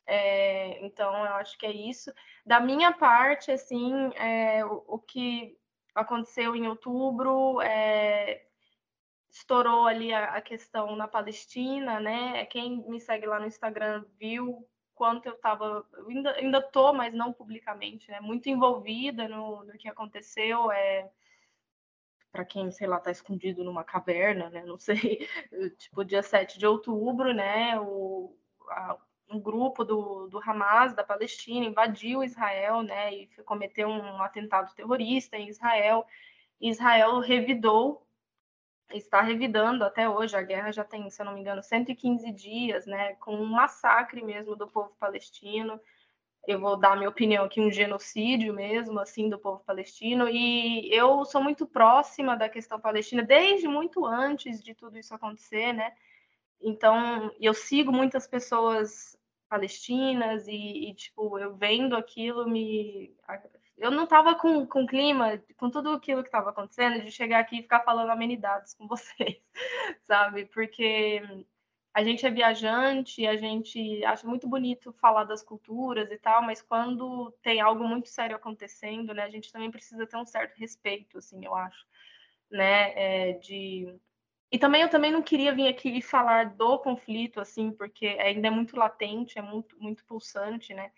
É, 0.07 0.85
então, 0.85 1.13
eu 1.13 1.35
acho 1.35 1.59
que 1.59 1.67
é 1.67 1.73
isso. 1.73 2.13
Da 2.45 2.61
minha 2.61 2.93
parte, 2.93 3.51
assim, 3.51 3.93
é, 4.15 4.65
o, 4.65 4.85
o, 4.87 4.99
que 4.99 5.59
aconteceu 5.95 6.55
em 6.55 6.69
outubro 6.69 7.61
é, 7.61 8.47
estourou 9.31 9.87
ali 9.87 10.13
a, 10.13 10.37
a, 10.37 10.41
questão 10.41 10.95
na 10.95 11.09
Palestina, 11.09 11.99
né? 11.99 12.47
Quem 12.47 12.89
me 12.89 13.01
segue 13.01 13.27
lá 13.27 13.41
no 13.41 13.47
Instagram 13.47 14.05
viu 14.19 14.67
quanto 14.95 15.27
eu 15.27 15.35
estava, 15.35 15.85
ainda, 16.09 16.33
ainda 16.37 16.63
tô, 16.63 16.93
mas 16.93 17.13
não 17.13 17.33
publicamente, 17.33 18.11
né? 18.11 18.21
Muito 18.21 18.49
envolvida 18.49 19.29
no, 19.29 19.65
no 19.65 19.73
que 19.73 19.89
aconteceu. 19.89 20.71
É, 20.71 21.11
para 22.31 22.45
quem, 22.45 22.71
sei 22.71 22.87
lá, 22.87 22.99
está 22.99 23.11
escondido 23.11 23.65
numa 23.65 23.83
caverna, 23.83 24.51
né? 24.51 24.65
Não 24.65 24.79
sei, 24.79 25.27
tipo, 25.79 26.05
dia 26.05 26.23
7 26.23 26.59
de 26.59 26.67
outubro, 26.67 27.33
né? 27.35 27.81
O, 27.81 28.37
a, 28.71 28.97
grupo 29.47 29.85
do, 29.85 30.27
do 30.27 30.41
Hamas 30.41 30.93
da 30.93 31.05
Palestina 31.05 31.65
invadiu 31.65 32.25
Israel, 32.25 32.83
né, 32.83 33.15
e 33.15 33.27
cometeu 33.45 33.89
um 33.89 34.21
atentado 34.21 34.75
terrorista 34.75 35.37
em 35.37 35.49
Israel. 35.49 36.05
Israel 36.61 37.21
revidou, 37.21 38.05
está 38.93 39.21
revidando 39.21 39.85
até 39.85 40.09
hoje. 40.09 40.37
A 40.37 40.43
guerra 40.43 40.73
já 40.73 40.83
tem, 40.83 41.09
se 41.09 41.23
eu 41.23 41.27
não 41.27 41.35
me 41.35 41.41
engano, 41.41 41.63
115 41.63 42.33
dias, 42.33 42.87
né, 42.87 43.15
com 43.15 43.37
um 43.37 43.47
massacre 43.47 44.21
mesmo 44.21 44.57
do 44.57 44.67
povo 44.67 44.93
palestino. 44.99 45.81
Eu 46.45 46.59
vou 46.61 46.77
dar 46.77 46.97
minha 46.97 47.09
opinião 47.09 47.45
aqui, 47.45 47.61
um 47.61 47.71
genocídio 47.71 48.53
mesmo, 48.53 48.99
assim, 48.99 49.29
do 49.29 49.39
povo 49.39 49.63
palestino. 49.65 50.29
E 50.29 50.93
eu 50.93 51.25
sou 51.25 51.43
muito 51.43 51.67
próxima 51.67 52.37
da 52.37 52.49
questão 52.49 52.81
palestina 52.81 53.23
desde 53.23 53.69
muito 53.69 54.05
antes 54.05 54.63
de 54.63 54.75
tudo 54.75 54.99
isso 54.99 55.15
acontecer, 55.15 55.73
né? 55.73 55.93
Então, 56.61 57.31
eu 57.41 57.55
sigo 57.55 57.93
muitas 57.93 58.27
pessoas 58.27 59.16
palestinas 59.49 60.47
e, 60.49 60.91
e, 60.91 60.95
tipo, 60.95 61.39
eu 61.39 61.57
vendo 61.57 61.97
aquilo 61.97 62.49
me 62.49 63.15
eu 63.77 63.91
não 63.91 64.05
estava 64.05 64.35
com, 64.35 64.67
com 64.67 64.87
clima, 64.87 65.39
com 65.59 65.71
tudo 65.71 65.91
aquilo 65.91 66.23
que 66.23 66.29
estava 66.29 66.51
acontecendo, 66.51 67.05
de 67.05 67.11
chegar 67.11 67.41
aqui 67.41 67.59
e 67.59 67.63
ficar 67.63 67.81
falando 67.81 68.11
amenidades 68.11 68.75
com 68.75 68.87
vocês, 68.89 69.39
sabe? 70.05 70.47
Porque 70.47 71.23
a 71.93 72.03
gente 72.03 72.27
é 72.27 72.31
viajante, 72.31 73.27
a 73.27 73.37
gente 73.37 74.05
acha 74.05 74.27
muito 74.27 74.49
bonito 74.49 74.93
falar 74.95 75.25
das 75.25 75.43
culturas 75.43 76.11
e 76.11 76.19
tal, 76.19 76.43
mas 76.43 76.63
quando 76.63 77.31
tem 77.43 77.61
algo 77.61 77.87
muito 77.87 78.09
sério 78.09 78.37
acontecendo, 78.37 79.15
né, 79.15 79.23
a 79.25 79.31
gente 79.31 79.53
também 79.53 79.71
precisa 79.71 80.07
ter 80.07 80.17
um 80.17 80.27
certo 80.27 80.57
respeito, 80.59 81.19
assim, 81.19 81.45
eu 81.45 81.55
acho, 81.55 81.87
né, 82.51 82.93
é, 83.31 83.33
de 83.35 83.95
e 84.51 84.59
também 84.59 84.83
eu 84.83 84.89
também 84.89 85.11
não 85.11 85.23
queria 85.23 85.55
vir 85.55 85.67
aqui 85.67 86.01
falar 86.01 86.55
do 86.55 86.79
conflito, 86.79 87.41
assim, 87.41 87.73
porque 87.73 88.07
ainda 88.07 88.49
é 88.49 88.51
muito 88.51 88.77
latente, 88.77 89.39
é 89.39 89.43
muito, 89.43 89.77
muito 89.81 90.05
pulsante, 90.05 90.73
né? 90.73 90.93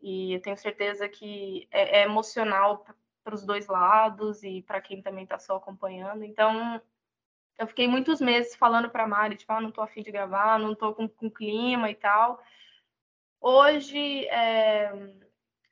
E 0.00 0.34
eu 0.34 0.40
tenho 0.40 0.56
certeza 0.56 1.08
que 1.08 1.68
é, 1.70 2.00
é 2.00 2.02
emocional 2.04 2.86
para 3.22 3.34
os 3.34 3.44
dois 3.44 3.66
lados 3.66 4.42
e 4.42 4.62
para 4.62 4.80
quem 4.80 5.02
também 5.02 5.24
está 5.24 5.38
só 5.38 5.56
acompanhando. 5.56 6.24
Então, 6.24 6.80
eu 7.58 7.66
fiquei 7.66 7.88
muitos 7.88 8.20
meses 8.20 8.54
falando 8.54 8.90
para 8.90 9.04
a 9.04 9.08
Mari, 9.08 9.36
tipo, 9.36 9.52
ah, 9.52 9.60
não 9.60 9.70
estou 9.70 9.84
afim 9.84 10.02
de 10.02 10.12
gravar, 10.12 10.58
não 10.58 10.72
estou 10.72 10.94
com, 10.94 11.08
com 11.08 11.30
clima 11.30 11.90
e 11.90 11.94
tal. 11.94 12.42
Hoje, 13.40 14.26
é, 14.28 14.92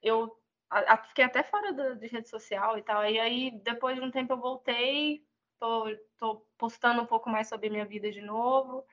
eu 0.03 0.37
a, 0.71 0.95
a, 0.95 0.97
fiquei 0.99 1.25
até 1.25 1.43
fora 1.43 1.73
do, 1.73 1.97
de 1.97 2.07
rede 2.07 2.29
social 2.29 2.79
e 2.79 2.83
tal. 2.83 3.05
E 3.07 3.19
aí, 3.19 3.51
depois 3.63 3.97
de 3.97 4.03
um 4.03 4.11
tempo, 4.11 4.33
eu 4.33 4.39
voltei 4.39 5.25
tô, 5.59 6.47
postando 6.59 7.03
um 7.03 7.07
pouco 7.07 7.29
mais 7.31 7.49
sobre 7.49 7.71
minha 7.71 7.85
vida 7.85 8.11
de 8.11 8.21
novo. 8.21 8.85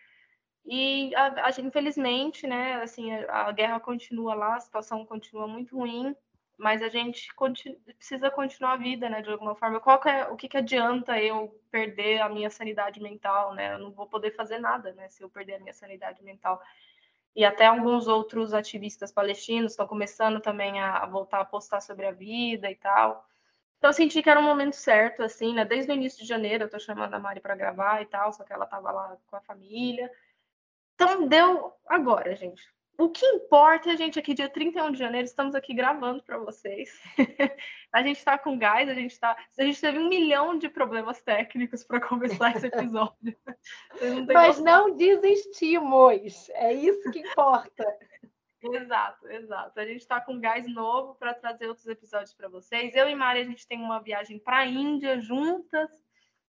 E, 0.66 1.14
a, 1.16 1.48
a, 1.48 1.62
infelizmente, 1.62 2.46
né, 2.46 2.76
assim, 2.76 3.12
a, 3.12 3.48
a, 3.48 3.52
guerra 3.52 3.80
continua 3.80 4.34
lá, 4.36 4.56
a 4.56 4.60
situação 4.60 5.06
continua 5.06 5.48
muito 5.48 5.76
ruim, 5.76 6.16
mas 6.58 6.82
a 6.82 6.90
gente 6.90 7.34
continu, 7.34 7.76
precisa 7.98 8.30
continuar 8.30 8.74
a 8.74 8.78
vida, 8.78 9.10
né, 9.10 9.22
de 9.22 9.32
alguma 9.32 9.56
forma. 9.56 9.80
Qual 9.80 10.00
é, 10.06 10.28
o 10.30 10.36
que, 10.36 10.48
que 10.48 10.58
adianta 10.58 11.20
eu 11.20 11.60
perder 11.72 12.22
a 12.22 12.30
minha 12.30 12.50
sanidade 12.50 13.02
mental, 13.02 13.54
né? 13.56 13.74
Eu 13.74 13.80
não 13.80 13.92
vou 13.92 14.08
poder 14.08 14.32
fazer 14.32 14.60
nada, 14.60 14.94
né, 14.94 15.10
se 15.10 15.24
eu 15.24 15.30
perder 15.30 15.56
a 15.56 15.60
minha 15.60 15.74
sanidade 15.74 16.24
mental. 16.24 16.62
E 17.36 17.46
até 17.46 17.66
alguns 17.66 18.08
outros 18.08 18.54
ativistas 18.54 19.12
palestinos 19.12 19.72
estão 19.72 19.88
começando 19.88 20.42
também 20.42 20.80
a, 20.80 20.98
a 20.98 21.06
voltar 21.06 21.40
a 21.40 21.46
postar 21.46 21.82
sobre 21.82 22.06
a 22.06 22.12
vida 22.12 22.70
e 22.70 22.76
tal. 22.76 23.26
Então 23.82 23.90
eu 23.90 23.96
senti 23.96 24.22
que 24.22 24.30
era 24.30 24.40
um 24.40 24.44
momento 24.44 24.76
certo, 24.76 25.24
assim, 25.24 25.56
né? 25.56 25.66
Desde 25.66 25.92
o 25.92 25.96
início 25.96 26.22
de 26.22 26.28
janeiro 26.28 26.66
eu 26.66 26.70
tô 26.70 26.78
chamando 26.78 27.16
a 27.16 27.20
Mari 27.20 27.40
para 27.40 27.56
gravar 27.56 28.00
e 28.00 28.06
tal, 28.06 28.32
só 28.32 28.44
que 28.44 28.54
ela 28.54 28.68
tava 28.68 28.92
lá 28.92 29.18
com 29.26 29.36
a 29.36 29.42
família. 29.42 30.08
Então 30.94 31.28
deu 31.28 31.74
agora, 31.88 32.36
gente. 32.36 32.62
o 32.96 33.10
que 33.10 33.26
importa, 33.26 33.90
é 33.90 33.94
a 33.94 33.96
gente, 33.96 34.20
aqui 34.20 34.36
dia 34.36 34.48
31 34.48 34.92
de 34.92 35.00
janeiro, 35.00 35.26
estamos 35.26 35.56
aqui 35.56 35.74
gravando 35.74 36.22
para 36.22 36.38
vocês. 36.38 37.02
a 37.92 38.04
gente 38.04 38.18
está 38.18 38.38
com 38.38 38.56
gás, 38.56 38.88
a 38.88 38.94
gente 38.94 39.20
tá. 39.20 39.36
A 39.58 39.64
gente 39.64 39.82
teve 39.82 39.98
um 39.98 40.08
milhão 40.08 40.60
de 40.60 40.70
problemas 40.70 41.20
técnicos 41.24 41.84
para 41.84 42.00
começar 42.00 42.56
esse 42.56 42.68
episódio. 42.70 43.36
não 44.00 44.26
Mas 44.32 44.60
não 44.60 44.96
desistimos. 44.96 46.52
É 46.52 46.72
isso 46.72 47.10
que 47.10 47.18
importa. 47.18 47.84
Exato, 48.92 49.28
exato. 49.30 49.80
A 49.80 49.86
gente 49.86 50.02
está 50.02 50.20
com 50.20 50.38
gás 50.38 50.68
novo 50.68 51.16
para 51.16 51.34
trazer 51.34 51.66
outros 51.68 51.88
episódios 51.88 52.34
para 52.34 52.50
vocês. 52.50 52.94
Eu 52.94 53.08
e 53.08 53.16
Mari, 53.16 53.40
a 53.40 53.46
gente 53.46 53.66
tem 53.66 53.82
uma 53.82 54.02
viagem 54.02 54.38
para 54.38 54.58
a 54.58 54.66
Índia 54.66 55.18
juntas, 55.18 55.90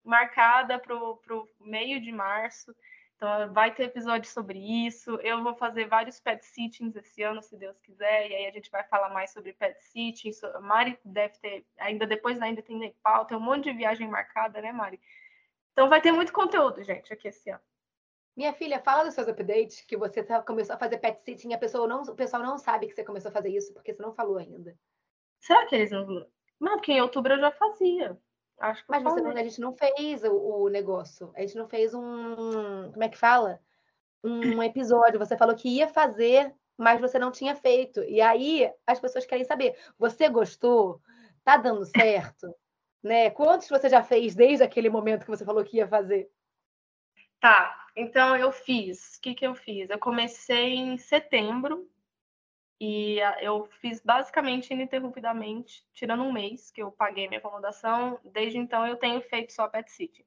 marcada 0.05 0.79
para 0.79 0.95
o 0.95 1.49
meio 1.59 1.99
de 1.99 2.13
março. 2.13 2.77
Então, 3.17 3.51
vai 3.55 3.75
ter 3.75 3.85
episódio 3.85 4.31
sobre 4.31 4.59
isso. 4.87 5.19
Eu 5.23 5.43
vou 5.43 5.55
fazer 5.55 5.87
vários 5.87 6.21
pet 6.21 6.45
sittings 6.45 6.95
esse 6.95 7.23
ano, 7.23 7.43
se 7.43 7.57
Deus 7.57 7.81
quiser. 7.81 8.31
E 8.31 8.35
aí 8.35 8.47
a 8.47 8.53
gente 8.53 8.71
vai 8.71 8.85
falar 8.85 9.09
mais 9.09 9.33
sobre 9.33 9.55
pet 9.55 9.83
sitting. 9.85 10.33
Mari 10.61 10.99
deve 11.03 11.39
ter, 11.39 11.67
ainda 11.79 12.07
depois 12.07 12.39
ainda 12.43 12.61
tem 12.61 12.77
Nepal, 12.77 13.25
tem 13.25 13.39
um 13.39 13.41
monte 13.41 13.65
de 13.65 13.73
viagem 13.73 14.07
marcada, 14.11 14.61
né, 14.61 14.73
Mari? 14.73 15.01
Então 15.73 15.89
vai 15.89 16.03
ter 16.03 16.13
muito 16.13 16.35
conteúdo, 16.35 16.83
gente, 16.85 17.11
aqui 17.15 17.29
esse 17.29 17.49
ano. 17.49 17.63
Minha 18.37 18.53
filha, 18.53 18.81
fala 18.81 19.05
dos 19.05 19.15
seus 19.15 19.29
updates, 19.29 19.81
que 19.81 19.97
você 19.97 20.23
tá, 20.23 20.43
começou 20.43 20.75
a 20.75 20.79
fazer 20.79 20.99
pet 20.99 21.23
sitting, 21.25 21.55
a 21.55 21.59
pessoa 21.59 21.89
não, 21.89 22.03
o 22.03 22.15
pessoal 22.15 22.43
não 22.43 22.59
sabe 22.59 22.87
que 22.87 22.95
você 22.95 23.03
começou 23.03 23.31
a 23.31 23.33
fazer 23.33 23.49
isso, 23.49 23.73
porque 23.73 23.95
você 23.95 24.03
não 24.03 24.13
falou 24.13 24.37
ainda. 24.37 24.77
Será 25.41 25.65
que 25.67 25.75
eles 25.75 25.91
não. 25.91 26.07
Não, 26.61 26.77
porque 26.77 26.93
em 26.93 27.01
outubro 27.01 27.33
eu 27.33 27.41
já 27.41 27.51
fazia. 27.51 28.19
Acho 28.59 28.85
que 28.85 28.91
Mas 28.91 29.03
você 29.03 29.21
a 29.21 29.43
gente 29.43 29.61
não 29.61 29.75
fez 29.75 30.25
o, 30.25 30.33
o, 30.33 30.69
negócio. 30.69 31.31
A 31.35 31.41
gente 31.41 31.57
não 31.57 31.69
fez 31.69 31.95
um. 31.95 32.91
Como 32.93 33.05
é 33.05 33.09
que 33.09 33.19
fala? 33.19 33.61
Um 34.25 34.63
episódio. 34.63 35.19
Você 35.19 35.37
falou 35.37 35.55
que 35.55 35.69
ia 35.69 35.89
fazer, 35.89 36.55
mas 36.77 37.01
você 37.01 37.19
não 37.19 37.31
tinha 37.31 37.55
feito. 37.55 38.03
E 38.05 38.21
aí 38.21 38.71
as 38.87 38.99
pessoas 38.99 39.27
querem 39.27 39.45
saber: 39.45 39.77
você 39.99 40.29
gostou? 40.29 41.01
Tá 41.45 41.57
dando 41.57 41.85
certo? 41.85 42.55
né? 43.05 43.31
Quantos 43.31 43.69
você 43.69 43.89
já 43.89 44.03
fez 44.03 44.35
desde 44.35 44.65
aquele 44.65 44.89
momento 44.89 45.25
que 45.25 45.31
você 45.31 45.45
falou 45.45 45.63
que 45.63 45.77
ia 45.77 45.87
fazer? 45.87 46.29
Tá, 47.41 47.87
então 47.97 48.37
eu 48.37 48.51
fiz. 48.53 49.17
O 49.17 49.21
que, 49.23 49.35
que 49.35 49.47
eu 49.47 49.55
fiz? 49.55 49.91
Eu 49.91 49.99
comecei 49.99 50.75
em 50.75 50.99
setembro 50.99 51.89
e 52.81 53.19
eu 53.41 53.67
fiz 53.81 54.01
basicamente 54.03 54.73
ininterrupidamente, 54.73 55.87
tirando 55.95 56.23
um 56.25 56.33
mês 56.33 56.71
que 56.71 56.83
eu 56.83 56.93
paguei 56.93 57.29
minha 57.29 57.39
acomodação. 57.39 58.21
Desde 58.25 58.59
então 58.59 58.87
eu 58.87 58.97
tenho 58.97 59.21
feito 59.23 59.53
só 59.53 59.69
pet 59.69 59.91
sitting. 59.91 60.25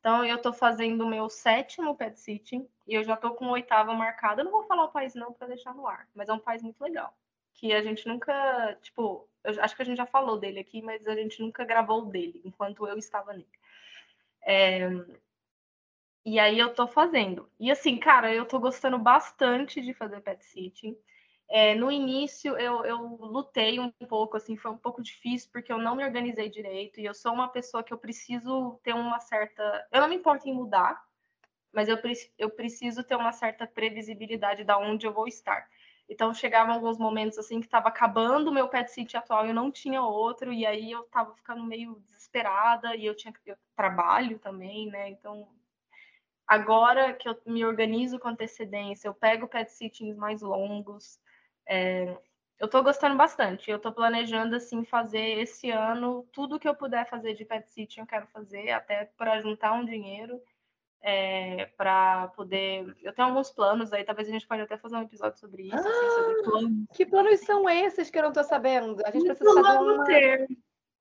Então 0.00 0.24
eu 0.24 0.36
estou 0.36 0.52
fazendo 0.52 1.04
o 1.04 1.08
meu 1.08 1.28
sétimo 1.28 1.96
pet 1.96 2.18
sitting 2.20 2.68
e 2.86 2.94
eu 2.94 3.04
já 3.04 3.14
estou 3.14 3.34
com 3.34 3.46
o 3.46 3.50
oitavo 3.52 3.94
marcado. 3.94 4.40
Eu 4.40 4.44
não 4.46 4.52
vou 4.52 4.64
falar 4.64 4.84
o 4.84 4.92
país 4.92 5.14
não 5.14 5.32
para 5.32 5.48
deixar 5.48 5.74
no 5.74 5.86
ar, 5.86 6.08
mas 6.14 6.28
é 6.28 6.32
um 6.32 6.38
país 6.38 6.62
muito 6.62 6.80
legal. 6.82 7.16
Que 7.54 7.72
a 7.72 7.82
gente 7.82 8.06
nunca, 8.06 8.78
tipo, 8.82 9.28
eu 9.44 9.62
acho 9.62 9.74
que 9.76 9.82
a 9.82 9.84
gente 9.84 9.96
já 9.96 10.06
falou 10.06 10.38
dele 10.38 10.60
aqui, 10.60 10.82
mas 10.82 11.06
a 11.06 11.14
gente 11.14 11.40
nunca 11.42 11.64
gravou 11.64 12.06
dele 12.06 12.40
enquanto 12.44 12.86
eu 12.86 12.96
estava 12.98 13.32
nele. 13.32 13.48
É, 14.42 14.88
e 16.28 16.38
aí 16.38 16.58
eu 16.58 16.74
tô 16.74 16.86
fazendo. 16.86 17.50
E 17.58 17.70
assim, 17.70 17.96
cara, 17.96 18.34
eu 18.34 18.44
tô 18.46 18.58
gostando 18.60 18.98
bastante 18.98 19.80
de 19.80 19.94
fazer 19.94 20.20
pet 20.20 20.44
sitting. 20.44 20.96
É, 21.48 21.74
no 21.74 21.90
início 21.90 22.56
eu, 22.58 22.84
eu 22.84 22.98
lutei 23.20 23.80
um 23.80 23.90
pouco, 23.90 24.36
assim, 24.36 24.54
foi 24.56 24.70
um 24.70 24.76
pouco 24.76 25.02
difícil 25.02 25.48
porque 25.50 25.72
eu 25.72 25.78
não 25.78 25.96
me 25.96 26.04
organizei 26.04 26.50
direito 26.50 27.00
e 27.00 27.06
eu 27.06 27.14
sou 27.14 27.32
uma 27.32 27.48
pessoa 27.48 27.82
que 27.82 27.92
eu 27.94 27.98
preciso 27.98 28.78
ter 28.82 28.94
uma 28.94 29.18
certa. 29.20 29.62
Eu 29.90 30.02
não 30.02 30.08
me 30.08 30.16
importo 30.16 30.46
em 30.46 30.52
mudar, 30.52 31.02
mas 31.72 31.88
eu, 31.88 31.98
eu 32.38 32.50
preciso 32.50 33.02
ter 33.02 33.16
uma 33.16 33.32
certa 33.32 33.66
previsibilidade 33.66 34.64
da 34.64 34.78
onde 34.78 35.06
eu 35.06 35.12
vou 35.12 35.26
estar. 35.26 35.66
Então 36.08 36.34
chegavam 36.34 36.74
alguns 36.74 36.98
momentos 36.98 37.38
assim 37.38 37.60
que 37.60 37.66
estava 37.66 37.88
acabando 37.88 38.48
o 38.50 38.54
meu 38.54 38.68
pet 38.68 38.90
sit 38.90 39.14
atual, 39.14 39.46
eu 39.46 39.54
não 39.54 39.70
tinha 39.70 40.02
outro 40.02 40.52
e 40.52 40.66
aí 40.66 40.90
eu 40.90 41.02
estava 41.02 41.34
ficando 41.34 41.64
meio 41.64 41.94
desesperada 42.00 42.94
e 42.96 43.06
eu 43.06 43.14
tinha 43.14 43.32
eu 43.46 43.56
trabalho 43.76 44.38
também, 44.38 44.86
né? 44.88 45.08
Então 45.10 45.48
agora 46.48 47.12
que 47.12 47.28
eu 47.28 47.38
me 47.46 47.64
organizo 47.64 48.18
com 48.18 48.28
antecedência, 48.28 49.06
eu 49.06 49.14
pego 49.14 49.46
pet 49.46 49.70
sittings 49.70 50.16
mais 50.16 50.40
longos, 50.40 51.20
é, 51.68 52.16
eu 52.58 52.66
estou 52.66 52.82
gostando 52.82 53.16
bastante. 53.16 53.70
Eu 53.70 53.76
estou 53.76 53.92
planejando 53.92 54.56
assim 54.56 54.84
fazer 54.84 55.38
esse 55.38 55.70
ano 55.70 56.26
tudo 56.32 56.58
que 56.58 56.68
eu 56.68 56.74
puder 56.74 57.08
fazer 57.08 57.34
de 57.34 57.44
pet 57.44 57.70
sitting 57.70 58.00
eu 58.00 58.06
quero 58.06 58.26
fazer, 58.28 58.70
até 58.70 59.04
para 59.16 59.40
juntar 59.40 59.72
um 59.72 59.84
dinheiro 59.84 60.42
é, 61.00 61.66
para 61.76 62.28
poder. 62.28 62.96
Eu 63.02 63.12
tenho 63.12 63.28
alguns 63.28 63.50
planos 63.50 63.92
aí, 63.92 64.02
talvez 64.02 64.28
a 64.28 64.32
gente 64.32 64.46
pode 64.46 64.62
até 64.62 64.76
fazer 64.76 64.96
um 64.96 65.02
episódio 65.02 65.38
sobre 65.38 65.64
isso. 65.64 65.76
Ah, 65.76 65.80
assim, 65.80 66.10
sobre 66.10 66.42
planos. 66.42 66.86
Que 66.94 67.06
planos 67.06 67.40
são 67.40 67.68
esses 67.68 68.10
que 68.10 68.18
eu 68.18 68.22
não 68.22 68.30
estou 68.30 68.44
sabendo? 68.44 69.00
A 69.04 69.10
gente 69.10 69.26
precisa 69.26 69.54
fazer 69.54 69.78
uma... 69.78 70.04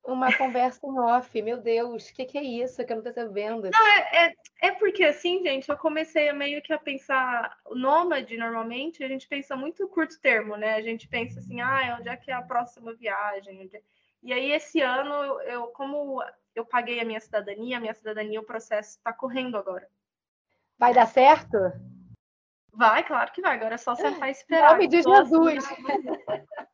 uma 0.07 0.35
conversa 0.35 0.79
em 0.87 0.99
off. 0.99 1.41
Meu 1.41 1.57
Deus, 1.57 2.09
o 2.09 2.13
que, 2.13 2.25
que, 2.25 2.37
é 2.37 2.43
isso 2.43 2.83
que 2.83 2.91
eu 2.91 2.97
não 2.97 3.05
estou 3.05 3.25
sabendo? 3.25 3.69
Não, 3.69 3.87
é, 3.87 4.27
é, 4.27 4.33
é, 4.61 4.71
porque 4.71 5.03
assim, 5.03 5.43
gente, 5.43 5.69
eu 5.69 5.77
comecei 5.77 6.29
a 6.29 6.33
meio 6.33 6.61
que 6.61 6.71
a 6.71 6.79
pensar, 6.79 7.57
o 7.65 7.75
nômade, 7.75 8.37
normalmente, 8.37 9.03
a 9.03 9.07
gente 9.07 9.27
pensa 9.27 9.55
muito 9.55 9.87
curto 9.89 10.19
termo, 10.21 10.55
né? 10.55 10.75
A 10.75 10.81
gente 10.81 11.07
pensa 11.09 11.39
assim, 11.39 11.59
ah, 11.59 11.97
onde 11.99 12.07
é 12.07 12.15
que 12.15 12.31
é 12.31 12.33
a 12.33 12.41
próxima 12.41 12.93
viagem? 12.95 13.69
É... 13.73 13.81
E 14.23 14.33
aí, 14.33 14.51
esse 14.51 14.79
ano, 14.79 15.13
eu, 15.13 15.41
eu, 15.41 15.67
como 15.67 16.23
eu 16.55 16.65
paguei 16.65 16.99
a 17.01 17.05
minha 17.05 17.19
cidadania, 17.19 17.77
a 17.77 17.81
minha 17.81 17.93
cidadania, 17.93 18.39
o 18.39 18.45
processo 18.45 18.97
está 18.97 19.11
correndo 19.11 19.57
agora. 19.57 19.87
Vai 20.79 20.93
dar 20.93 21.07
certo? 21.07 21.57
Vai, 22.77 23.03
claro 23.03 23.31
que 23.31 23.41
vai. 23.41 23.55
Agora 23.55 23.73
é 23.73 23.77
só 23.77 23.95
sentar 23.95 24.27
e 24.29 24.31
esperar. 24.31 24.73
Nome 24.73 24.87
de 24.87 25.01
Jesus. 25.01 25.65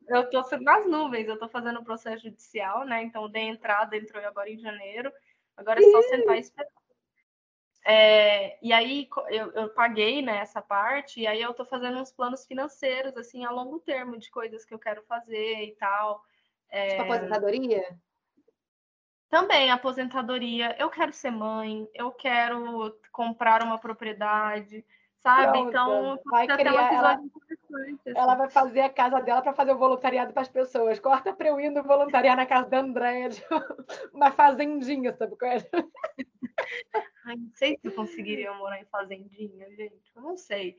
eu 0.10 0.22
estou 0.24 0.60
nas 0.60 0.86
nuvens, 0.86 1.30
eu 1.30 1.36
estou 1.36 1.48
fazendo 1.48 1.80
o 1.80 1.84
processo 1.84 2.24
judicial, 2.24 2.84
né? 2.84 3.04
Então, 3.04 3.30
dei 3.30 3.44
entrada, 3.44 3.96
entrou 3.96 4.22
agora 4.26 4.50
em 4.50 4.60
janeiro. 4.60 5.10
Agora 5.56 5.82
é 5.82 5.92
só 5.92 6.02
sentar 6.02 6.36
e 6.36 6.42
esperar. 6.42 6.70
É, 7.86 8.58
e 8.62 8.74
aí 8.74 9.08
eu, 9.30 9.52
eu, 9.54 9.70
paguei 9.70 10.22
né, 10.22 10.38
essa 10.38 10.62
parte, 10.62 11.22
e 11.22 11.28
aí 11.28 11.42
eu 11.42 11.52
estou 11.52 11.66
fazendo 11.66 12.00
uns 12.00 12.12
planos 12.12 12.46
financeiros, 12.46 13.16
assim, 13.16 13.46
a 13.46 13.52
longo 13.52 13.80
termo, 13.80 14.18
de 14.18 14.30
coisas 14.30 14.64
que 14.66 14.74
eu 14.74 14.80
quero 14.80 15.04
fazer 15.04 15.64
e 15.64 15.72
tal. 15.76 16.22
É... 16.70 16.90
Tipo 16.90 17.04
aposentadoria? 17.04 17.98
Também, 19.30 19.72
aposentadoria. 19.72 20.76
Eu 20.78 20.90
quero 20.90 21.14
ser 21.14 21.32
mãe, 21.32 21.88
eu 21.94 22.12
quero 22.12 23.00
comprar 23.12 23.64
uma 23.64 23.78
propriedade 23.78 24.86
sabe? 25.24 25.54
Pronto, 25.54 25.70
então, 25.70 26.20
vai 26.26 26.46
criar, 26.46 26.94
ela, 26.94 27.14
assim. 27.14 27.32
ela 28.06 28.36
vai 28.36 28.50
fazer 28.50 28.82
a 28.82 28.90
casa 28.90 29.22
dela 29.22 29.42
para 29.42 29.54
fazer 29.54 29.72
o 29.72 29.78
voluntariado 29.78 30.34
para 30.34 30.42
as 30.42 30.50
pessoas. 30.50 31.00
Corta 31.00 31.34
para 31.34 31.48
eu 31.48 31.60
indo 31.60 31.82
voluntariar 31.82 32.36
na 32.36 32.46
casa 32.46 32.70
da 32.70 32.80
Andréia, 32.80 33.30
uma 34.14 34.32
fazendinha, 34.32 35.16
sabe 35.16 35.36
qual 35.38 35.52
é? 35.52 35.58
Ai, 37.26 37.38
não 37.38 37.50
sei 37.56 37.78
se 37.82 37.88
eu 37.88 37.94
conseguiria 37.94 38.54
morar 38.54 38.82
em 38.82 38.86
fazendinha, 38.86 39.70
gente. 39.70 40.12
Eu 40.14 40.22
não 40.22 40.36
sei. 40.36 40.76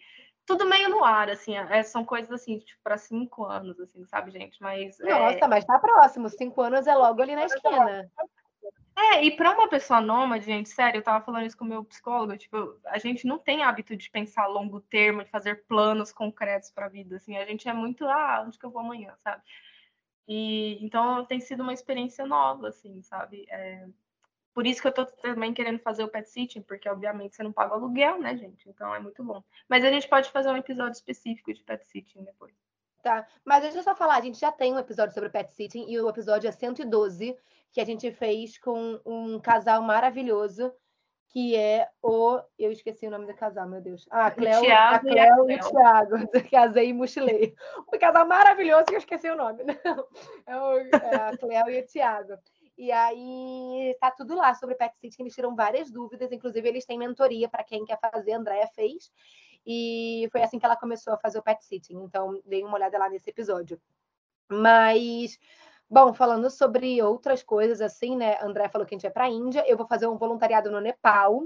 Tudo 0.47 0.67
meio 0.67 0.91
no 0.91 1.03
ar, 1.03 1.31
assim, 1.31 1.57
é, 1.57 1.83
são 1.83 2.05
coisas 2.05 2.31
assim, 2.31 2.59
tipo, 2.59 2.79
para 2.85 2.99
cinco 2.99 3.47
anos, 3.47 3.81
assim, 3.81 4.05
sabe, 4.05 4.31
gente? 4.31 4.61
Mas. 4.61 4.99
Nossa, 4.99 5.39
é... 5.39 5.49
mas 5.49 5.65
tá 5.65 5.79
próximo. 5.79 6.29
Cinco 6.29 6.61
anos 6.61 6.87
é 6.87 6.95
logo 6.95 7.23
ali 7.23 7.35
na 7.35 7.47
esquina. 7.47 8.11
É, 8.97 9.25
e 9.25 9.37
para 9.37 9.53
uma 9.53 9.69
pessoa 9.69 10.01
nômade, 10.01 10.47
gente, 10.47 10.69
sério, 10.69 10.99
eu 10.99 11.03
tava 11.03 11.25
falando 11.25 11.47
isso 11.47 11.57
com 11.57 11.65
o 11.65 11.69
meu 11.69 11.85
psicólogo, 11.85 12.37
tipo, 12.37 12.79
a 12.87 12.99
gente 12.99 13.27
não 13.27 13.39
tem 13.39 13.63
hábito 13.65 13.97
de 13.97 14.09
pensar 14.09 14.45
a 14.45 14.47
longo 14.47 14.81
termo, 14.81 15.25
de 15.25 15.31
fazer 15.31 15.65
planos 15.67 16.13
concretos 16.13 16.71
para 16.71 16.87
a 16.87 16.89
vida, 16.89 17.17
assim, 17.17 17.37
a 17.37 17.45
gente 17.45 17.69
é 17.69 17.73
muito, 17.73 18.07
ah, 18.07 18.45
onde 18.47 18.59
que 18.59 18.65
eu 18.65 18.71
vou 18.71 18.81
amanhã, 18.81 19.13
sabe? 19.23 19.43
E 20.29 20.79
então 20.85 21.25
tem 21.27 21.41
sido 21.41 21.63
uma 21.63 21.73
experiência 21.73 22.25
nova, 22.25 22.69
assim, 22.69 23.03
sabe? 23.03 23.47
É, 23.51 23.87
por 24.55 24.67
isso 24.67 24.81
que 24.81 24.89
eu 24.89 24.93
tô 24.93 25.05
também 25.07 25.53
querendo 25.53 25.81
fazer 25.81 26.05
o 26.05 26.09
pet 26.09 26.29
sitting, 26.31 26.63
porque 26.63 26.89
obviamente 26.89 27.35
você 27.35 27.43
não 27.43 27.53
paga 27.53 27.75
aluguel, 27.75 28.21
né, 28.21 28.37
gente? 28.37 28.69
Então 28.69 28.95
é 28.95 29.01
muito 29.01 29.23
bom. 29.25 29.43
Mas 29.69 29.85
a 29.85 29.91
gente 29.91 30.09
pode 30.09 30.31
fazer 30.31 30.51
um 30.51 30.57
episódio 30.57 30.93
específico 30.93 31.53
de 31.53 31.63
pet 31.65 31.85
sitting 31.87 32.25
depois. 32.25 32.55
Tá, 33.05 33.27
mas 33.45 33.61
deixa 33.61 33.81
eu 33.81 33.83
só 33.83 33.95
falar, 33.95 34.17
a 34.17 34.21
gente 34.23 34.41
já 34.41 34.51
tem 34.51 34.73
um 34.73 34.79
episódio 34.79 35.13
sobre 35.13 35.29
pet 35.29 35.53
sitting 35.53 35.85
e 35.91 36.01
o 36.01 36.09
episódio 36.09 36.49
é 36.49 36.51
112, 36.51 37.37
que 37.71 37.79
a 37.79 37.85
gente 37.85 38.11
fez 38.11 38.57
com 38.57 38.99
um 39.05 39.39
casal 39.39 39.83
maravilhoso, 39.83 40.73
que 41.29 41.55
é 41.55 41.87
o. 42.03 42.41
Eu 42.59 42.73
esqueci 42.73 43.07
o 43.07 43.11
nome 43.11 43.27
do 43.27 43.35
casal, 43.35 43.69
meu 43.69 43.83
Deus. 43.83 44.07
Ah, 44.11 44.29
a 44.29 44.31
Cleo, 44.31 44.73
a 44.73 44.99
Cleo 44.99 45.51
e, 45.51 45.55
o 45.55 45.71
Thiago. 45.71 46.17
Casei 46.51 46.89
e 46.89 46.93
mochilei. 46.95 47.55
Um 47.93 47.99
casal 47.99 48.27
maravilhoso 48.27 48.87
que 48.87 48.95
eu 48.95 48.99
esqueci 48.99 49.29
o 49.29 49.37
nome. 49.37 49.65
Não, 49.85 50.07
é, 50.47 50.57
o, 50.57 50.79
é 50.79 51.15
a 51.17 51.37
Cleo 51.37 51.69
e 51.69 51.81
o 51.81 51.87
Thiago. 51.87 52.39
E 52.79 52.91
aí 52.91 53.95
tá 54.01 54.13
tudo 54.13 54.35
lá 54.35 54.55
sobre 54.55 54.77
Pet 54.77 54.95
que 54.99 55.23
eles 55.23 55.35
tiram 55.35 55.55
várias 55.55 55.91
dúvidas, 55.91 56.33
inclusive 56.33 56.67
eles 56.67 56.87
têm 56.87 56.99
mentoria 56.99 57.51
para 57.51 57.65
quem 57.65 57.85
quer 57.85 57.99
fazer, 58.01 58.33
a 58.33 58.39
Andrea 58.39 58.67
fez. 58.69 59.13
E 59.67 60.29
foi 60.33 60.43
assim 60.43 60.59
que 60.59 60.67
ela 60.67 60.77
começou 60.77 61.15
a 61.15 61.19
fazer 61.19 61.39
o 61.39 61.43
Pet 61.43 61.65
Sitting. 61.65 61.97
Então, 62.03 62.41
dei 62.45 62.63
uma 62.63 62.75
olhada 62.75 62.99
lá 62.99 63.09
nesse 63.09 63.31
episódio. 63.31 63.81
Mas 64.51 65.39
Bom, 65.89 66.15
falando 66.15 66.51
sobre 66.51 67.01
outras 67.03 67.43
coisas 67.43 67.81
assim, 67.81 68.17
né? 68.17 68.39
André 68.43 68.69
falou 68.69 68.87
que 68.87 68.95
a 68.95 68.97
gente 68.97 69.03
vai 69.03 69.13
para 69.13 69.25
a 69.25 69.29
Índia. 69.29 69.65
Eu 69.69 69.77
vou 69.77 69.87
fazer 69.87 70.07
um 70.07 70.17
voluntariado 70.17 70.71
no 70.71 70.81
Nepal. 70.81 71.45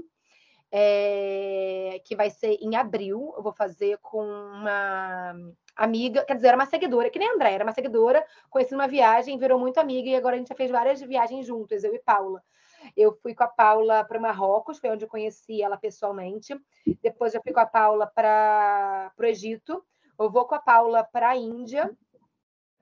é, 0.71 2.01
que 2.05 2.15
vai 2.15 2.29
ser 2.29 2.57
em 2.61 2.75
abril. 2.75 3.33
Eu 3.37 3.43
vou 3.43 3.53
fazer 3.53 3.97
com 4.01 4.23
uma 4.23 5.35
amiga, 5.75 6.25
quer 6.25 6.35
dizer, 6.35 6.49
era 6.49 6.57
uma 6.57 6.65
seguidora, 6.65 7.09
que 7.09 7.19
nem 7.19 7.29
a 7.29 7.33
André, 7.33 7.53
era 7.53 7.63
uma 7.63 7.73
seguidora, 7.73 8.25
conheci 8.49 8.73
numa 8.73 8.87
viagem, 8.87 9.37
virou 9.37 9.57
muito 9.59 9.79
amiga 9.79 10.09
e 10.09 10.15
agora 10.15 10.35
a 10.35 10.37
gente 10.37 10.49
já 10.49 10.55
fez 10.55 10.69
várias 10.69 11.01
viagens 11.01 11.45
juntas, 11.45 11.83
eu 11.83 11.95
e 11.95 11.99
Paula. 11.99 12.43
Eu 12.95 13.13
fui 13.21 13.33
com 13.33 13.43
a 13.43 13.47
Paula 13.47 14.03
para 14.03 14.19
Marrocos, 14.19 14.79
foi 14.79 14.89
onde 14.89 15.05
eu 15.05 15.09
conheci 15.09 15.61
ela 15.61 15.77
pessoalmente. 15.77 16.59
Depois 17.01 17.33
eu 17.33 17.41
fui 17.41 17.53
com 17.53 17.59
a 17.59 17.65
Paula 17.65 18.07
para 18.07 19.11
o 19.17 19.25
Egito. 19.25 19.83
Eu 20.17 20.29
vou 20.29 20.45
com 20.45 20.55
a 20.55 20.59
Paula 20.59 21.03
para 21.03 21.29
a 21.29 21.35
Índia. 21.35 21.95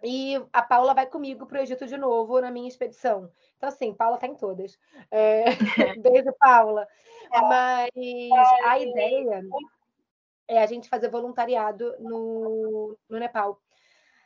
E 0.04 0.36
a 0.54 0.62
Paula 0.62 0.94
vai 0.94 1.08
comigo 1.08 1.46
para 1.46 1.60
o 1.60 1.62
Egito 1.62 1.88
de 1.88 1.98
novo 1.98 2.40
na 2.40 2.52
minha 2.52 2.68
expedição. 2.68 3.32
Então, 3.58 3.70
assim, 3.70 3.94
Paula 3.94 4.16
está 4.16 4.28
em 4.28 4.36
todas. 4.36 4.78
É... 5.10 5.46
Beijo, 6.02 6.34
Paula. 6.40 6.88
Mas 7.32 7.90
a 8.66 8.80
ideia 8.80 9.44
é 10.48 10.62
a 10.62 10.66
gente 10.66 10.90
fazer 10.90 11.10
voluntariado 11.10 11.96
no, 12.00 12.98
no 13.10 13.20
Nepal. 13.20 13.60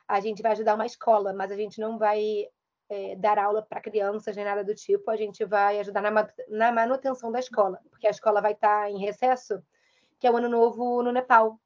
A 0.08 0.20
gente 0.20 0.42
vai 0.42 0.52
ajudar 0.52 0.76
uma 0.76 0.86
escola, 0.86 1.34
mas 1.34 1.52
a 1.52 1.56
gente 1.56 1.80
não 1.80 1.98
vai 1.98 2.48
é, 2.92 3.16
dar 3.16 3.40
aula 3.40 3.62
para 3.62 3.80
crianças 3.80 4.36
nem 4.36 4.44
nada 4.44 4.66
do 4.66 4.76
tipo. 4.76 5.10
A 5.10 5.16
gente 5.16 5.46
vai 5.46 5.80
ajudar 5.80 6.02
na, 6.02 6.30
na 6.50 6.72
manutenção 6.74 7.32
da 7.32 7.40
escola, 7.40 7.80
porque 7.90 8.06
a 8.06 8.12
escola 8.12 8.42
vai 8.42 8.52
estar 8.52 8.84
tá 8.84 8.92
em 8.92 9.00
recesso, 9.00 9.64
que 10.20 10.28
é 10.28 10.32
o 10.32 10.36
ano 10.36 10.50
novo 10.50 11.02
no 11.02 11.12
Nepal. 11.12 11.58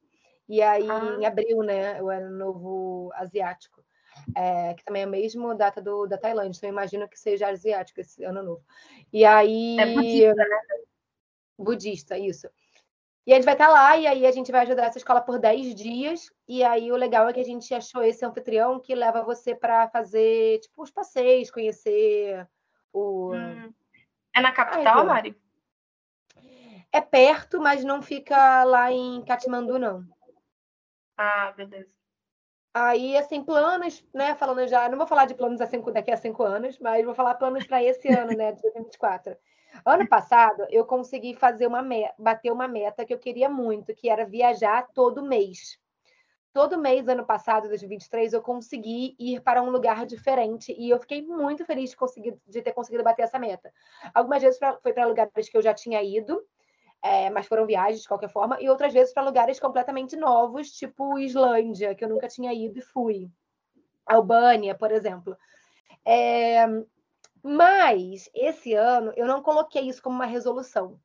E 0.48 0.62
aí, 0.62 0.88
ah. 0.88 1.16
em 1.18 1.26
abril, 1.26 1.64
né, 1.64 2.00
o 2.00 2.08
ano 2.08 2.30
novo 2.30 3.10
asiático. 3.14 3.84
É, 4.34 4.72
que 4.72 4.84
também 4.84 5.02
é 5.02 5.04
a 5.04 5.08
mesma 5.08 5.54
data 5.54 5.82
do, 5.82 6.06
da 6.06 6.16
Tailândia, 6.16 6.56
então 6.56 6.70
eu 6.70 6.72
imagino 6.72 7.06
que 7.06 7.18
seja 7.18 7.48
asiático 7.48 8.00
esse 8.00 8.24
ano 8.24 8.42
novo. 8.42 8.64
E 9.12 9.24
aí. 9.26 9.78
É 9.78 9.92
budista, 9.92 10.34
né? 10.34 10.58
Budista, 11.58 12.18
isso. 12.18 12.48
E 13.26 13.32
a 13.32 13.36
gente 13.36 13.44
vai 13.44 13.54
estar 13.54 13.68
lá, 13.68 13.96
e 13.96 14.06
aí 14.06 14.24
a 14.24 14.30
gente 14.30 14.52
vai 14.52 14.60
ajudar 14.60 14.84
essa 14.84 14.98
escola 14.98 15.20
por 15.20 15.40
10 15.40 15.74
dias. 15.74 16.30
E 16.46 16.62
aí 16.62 16.92
o 16.92 16.96
legal 16.96 17.28
é 17.28 17.32
que 17.32 17.40
a 17.40 17.44
gente 17.44 17.74
achou 17.74 18.04
esse 18.04 18.24
anfitrião 18.24 18.78
que 18.78 18.94
leva 18.94 19.24
você 19.24 19.52
para 19.52 19.88
fazer, 19.88 20.60
tipo, 20.60 20.80
os 20.80 20.92
passeios, 20.92 21.50
conhecer 21.50 22.46
o. 22.92 23.34
Hum. 23.34 23.74
É 24.32 24.40
na 24.40 24.52
capital, 24.52 24.98
Ai, 25.00 25.04
Mari? 25.04 25.40
É 26.92 27.00
perto, 27.00 27.60
mas 27.60 27.82
não 27.82 28.00
fica 28.00 28.62
lá 28.62 28.92
em 28.92 29.24
Katmandu, 29.24 29.76
não. 29.76 30.04
Ah, 31.16 31.52
beleza. 31.56 31.90
Aí, 32.72 33.16
assim, 33.16 33.42
planos, 33.42 34.04
né? 34.14 34.36
Falando 34.36 34.68
já, 34.68 34.88
não 34.88 34.98
vou 34.98 35.06
falar 35.06 35.24
de 35.24 35.34
planos 35.34 35.60
a 35.60 35.66
cinco, 35.66 35.90
daqui 35.90 36.12
a 36.12 36.16
cinco 36.16 36.44
anos, 36.44 36.78
mas 36.78 37.04
vou 37.04 37.14
falar 37.14 37.34
planos 37.34 37.66
para 37.66 37.82
esse 37.82 38.06
ano, 38.08 38.36
né? 38.36 38.52
De 38.52 38.62
2024. 38.62 39.36
Ano 39.84 40.08
passado, 40.08 40.66
eu 40.70 40.84
consegui 40.84 41.34
fazer 41.34 41.66
uma 41.66 41.84
bater 42.18 42.52
uma 42.52 42.68
meta 42.68 43.04
que 43.04 43.12
eu 43.12 43.18
queria 43.18 43.48
muito, 43.48 43.94
que 43.94 44.08
era 44.08 44.24
viajar 44.24 44.86
todo 44.94 45.22
mês. 45.22 45.78
Todo 46.52 46.78
mês, 46.78 47.06
ano 47.06 47.26
passado, 47.26 47.68
2023, 47.68 48.32
eu 48.32 48.40
consegui 48.40 49.14
ir 49.18 49.42
para 49.42 49.62
um 49.62 49.68
lugar 49.68 50.06
diferente 50.06 50.74
e 50.78 50.88
eu 50.88 50.98
fiquei 50.98 51.20
muito 51.20 51.66
feliz 51.66 51.90
de, 51.90 51.96
conseguir, 51.96 52.34
de 52.46 52.62
ter 52.62 52.72
conseguido 52.72 53.04
bater 53.04 53.22
essa 53.24 53.38
meta. 53.38 53.70
Algumas 54.14 54.42
vezes 54.42 54.58
foi 54.82 54.92
para 54.94 55.06
lugares 55.06 55.50
que 55.50 55.56
eu 55.56 55.60
já 55.60 55.74
tinha 55.74 56.02
ido, 56.02 56.42
é, 57.02 57.28
mas 57.28 57.46
foram 57.46 57.66
viagens 57.66 58.00
de 58.00 58.08
qualquer 58.08 58.30
forma, 58.30 58.56
e 58.58 58.70
outras 58.70 58.92
vezes 58.92 59.12
para 59.12 59.22
lugares 59.22 59.60
completamente 59.60 60.16
novos, 60.16 60.70
tipo 60.70 61.18
Islândia, 61.18 61.94
que 61.94 62.02
eu 62.02 62.08
nunca 62.08 62.26
tinha 62.26 62.54
ido 62.54 62.78
e 62.78 62.82
fui. 62.82 63.30
Albânia, 64.06 64.74
por 64.74 64.90
exemplo. 64.90 65.36
É, 66.06 66.64
mas 67.46 68.28
esse 68.34 68.74
ano 68.74 69.12
eu 69.14 69.24
não 69.24 69.40
coloquei 69.40 69.82
isso 69.82 70.02
como 70.02 70.16
uma 70.16 70.26
resolução, 70.26 70.98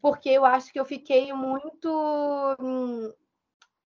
porque 0.00 0.28
eu 0.28 0.44
acho 0.44 0.72
que 0.72 0.78
eu 0.78 0.84
fiquei 0.84 1.32
muito 1.32 1.90
hum, 2.60 3.12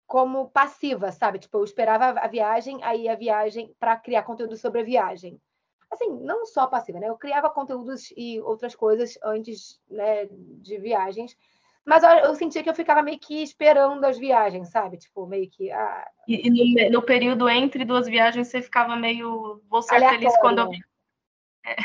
como 0.05 0.51
passiva, 0.51 1.11
sabe? 1.11 1.39
Tipo, 1.39 1.57
eu 1.57 1.63
esperava 1.63 2.19
a 2.19 2.27
viagem, 2.27 2.77
aí 2.83 3.09
a 3.09 3.15
viagem 3.15 3.75
para 3.79 3.97
criar 3.97 4.23
conteúdo 4.23 4.55
sobre 4.55 4.81
a 4.81 4.83
viagem. 4.83 5.41
Assim, 5.89 6.11
não 6.21 6.45
só 6.45 6.67
passiva, 6.67 6.99
né? 6.99 7.09
Eu 7.09 7.17
criava 7.17 7.49
conteúdos 7.49 8.13
e 8.15 8.39
outras 8.41 8.75
coisas 8.75 9.17
antes 9.23 9.81
né, 9.89 10.27
de 10.31 10.77
viagens, 10.77 11.35
mas 11.83 12.03
eu, 12.03 12.35
sentia 12.35 12.61
que 12.61 12.69
eu 12.69 12.75
ficava 12.75 13.01
meio 13.01 13.17
que 13.17 13.41
esperando 13.41 14.05
as 14.05 14.19
viagens, 14.19 14.69
sabe? 14.69 14.97
Tipo, 14.97 15.25
meio 15.25 15.49
que. 15.49 15.71
Ah... 15.71 16.07
E, 16.27 16.47
e 16.47 16.89
no, 16.91 16.99
no, 16.99 17.01
período 17.01 17.49
entre 17.49 17.83
duas 17.83 18.05
viagens 18.05 18.49
você 18.49 18.61
ficava 18.61 18.95
meio. 18.95 19.59
Vou 19.67 19.81
ser 19.81 19.95
aleatório. 19.95 20.19
feliz 20.19 20.37
quando 20.39 20.59
eu 20.59 20.69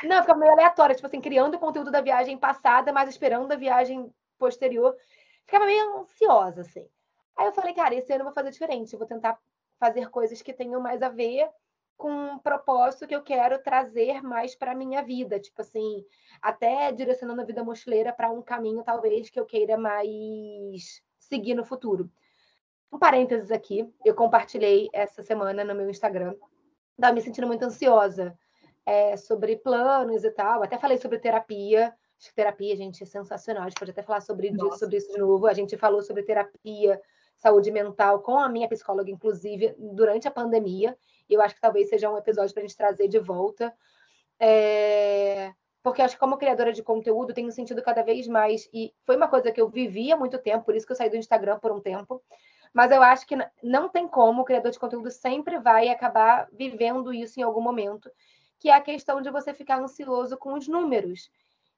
Não, 0.05 0.21
fica 0.21 0.35
meio 0.35 0.53
aleatório, 0.53 0.95
tipo 0.95 1.07
assim, 1.07 1.21
criando 1.21 1.55
o 1.55 1.59
conteúdo 1.59 1.91
da 1.91 2.01
viagem 2.01 2.37
passada, 2.39 2.93
mas 2.93 3.09
esperando 3.09 3.53
a 3.53 3.57
viagem 3.57 4.13
posterior. 4.39 4.97
Ficava 5.45 5.67
meio 5.67 5.99
ansiosa, 5.99 6.63
assim. 6.63 6.89
Aí 7.37 7.47
eu 7.47 7.53
falei, 7.53 7.75
cara, 7.75 7.95
esse 7.95 8.13
ano 8.13 8.23
eu 8.23 8.27
vou 8.27 8.35
fazer 8.35 8.51
diferente, 8.51 8.93
eu 8.93 8.99
vou 8.99 9.09
tentar 9.09 9.39
fazer 9.79 10.09
coisas 10.09 10.41
que 10.41 10.53
tenham 10.53 10.81
mais 10.81 11.03
a 11.03 11.09
ver 11.09 11.49
com 11.97 12.11
um 12.11 12.39
propósito 12.39 13.07
que 13.07 13.15
eu 13.15 13.23
quero 13.23 13.63
trazer 13.63 14.23
mais 14.23 14.55
para 14.55 14.75
minha 14.75 15.03
vida, 15.03 15.39
tipo 15.39 15.61
assim, 15.61 16.05
até 16.43 16.91
direcionando 16.93 17.41
a 17.41 17.45
vida 17.45 17.63
mochileira 17.63 18.13
para 18.13 18.31
um 18.31 18.43
caminho 18.43 18.83
talvez 18.83 19.31
que 19.31 19.39
eu 19.39 19.47
queira 19.47 19.77
mais 19.77 21.03
seguir 21.19 21.55
no 21.55 21.65
futuro. 21.65 22.11
Um 22.93 22.99
parênteses 22.99 23.51
aqui, 23.51 23.93
eu 24.05 24.15
compartilhei 24.15 24.89
essa 24.93 25.23
semana 25.23 25.65
no 25.65 25.75
meu 25.75 25.89
Instagram. 25.89 26.35
Estava 26.97 27.13
me 27.13 27.21
sentindo 27.21 27.47
muito 27.47 27.65
ansiosa 27.65 28.39
é, 28.87 29.17
sobre 29.17 29.57
planos 29.57 30.25
e 30.25 30.31
tal. 30.31 30.63
Até 30.63 30.79
falei 30.79 30.99
sobre 30.99 31.19
terapia. 31.19 31.95
Acho 32.19 32.29
que 32.29 32.35
terapia, 32.35 32.77
gente, 32.77 33.03
é 33.03 33.07
sensacional. 33.07 33.65
A 33.65 33.69
gente 33.69 33.79
pode 33.79 33.91
até 33.91 34.03
falar 34.03 34.21
sobre, 34.21 34.49
isso, 34.49 34.79
sobre 34.79 34.97
isso 34.97 35.13
de 35.13 35.19
novo. 35.19 35.47
A 35.47 35.53
gente 35.53 35.77
falou 35.77 36.03
sobre 36.03 36.23
terapia, 36.23 37.01
saúde 37.37 37.71
mental 37.71 38.21
com 38.21 38.39
a 38.39 38.49
minha 38.49 38.69
psicóloga, 38.69 39.11
inclusive, 39.11 39.75
durante 39.79 40.29
a 40.29 40.31
pandemia. 40.31 40.97
E 41.29 41.35
eu 41.35 41.43
acho 41.43 41.55
que 41.55 41.61
talvez 41.61 41.89
seja 41.89 42.11
um 42.11 42.19
episódio 42.19 42.53
para 42.55 42.63
a 42.63 42.67
gente 42.67 42.77
trazer 42.77 43.09
de 43.09 43.19
volta. 43.19 43.75
É... 44.39 45.53
Porque 45.83 46.01
acho 46.01 46.15
que 46.15 46.21
como 46.21 46.39
criadora 46.39 46.73
de 46.73 46.83
conteúdo, 46.83 47.35
tenho 47.35 47.53
sentido 47.53 47.83
cada 47.83 48.03
vez 48.03 48.27
mais. 48.27 48.69
E 48.73 48.95
foi 49.05 49.17
uma 49.17 49.29
coisa 49.29 49.53
que 49.53 49.61
eu 49.61 49.69
vivi 49.69 50.11
há 50.11 50.17
muito 50.17 50.39
tempo, 50.39 50.65
por 50.65 50.75
isso 50.75 50.87
que 50.87 50.93
eu 50.93 50.97
saí 50.97 51.11
do 51.11 51.17
Instagram 51.17 51.59
por 51.59 51.73
um 51.73 51.81
tempo. 51.81 52.23
Mas 52.73 52.91
eu 52.91 53.03
acho 53.03 53.27
que 53.27 53.37
não 53.63 53.89
tem 53.89 54.09
como, 54.09 54.43
o 54.43 54.45
criador 54.45 54.73
de 54.73 54.79
conteúdo 54.79 55.11
sempre 55.11 55.59
vai 55.59 55.91
acabar 55.91 56.49
vivendo 56.53 57.13
isso 57.13 57.39
em 57.39 57.43
algum 57.43 57.61
momento 57.61 58.11
que 58.59 58.69
é 58.69 58.75
a 58.75 58.81
questão 58.81 59.21
de 59.21 59.31
você 59.31 59.53
ficar 59.53 59.81
ansioso 59.81 60.37
com 60.37 60.55
os 60.55 60.67
números. 60.67 61.31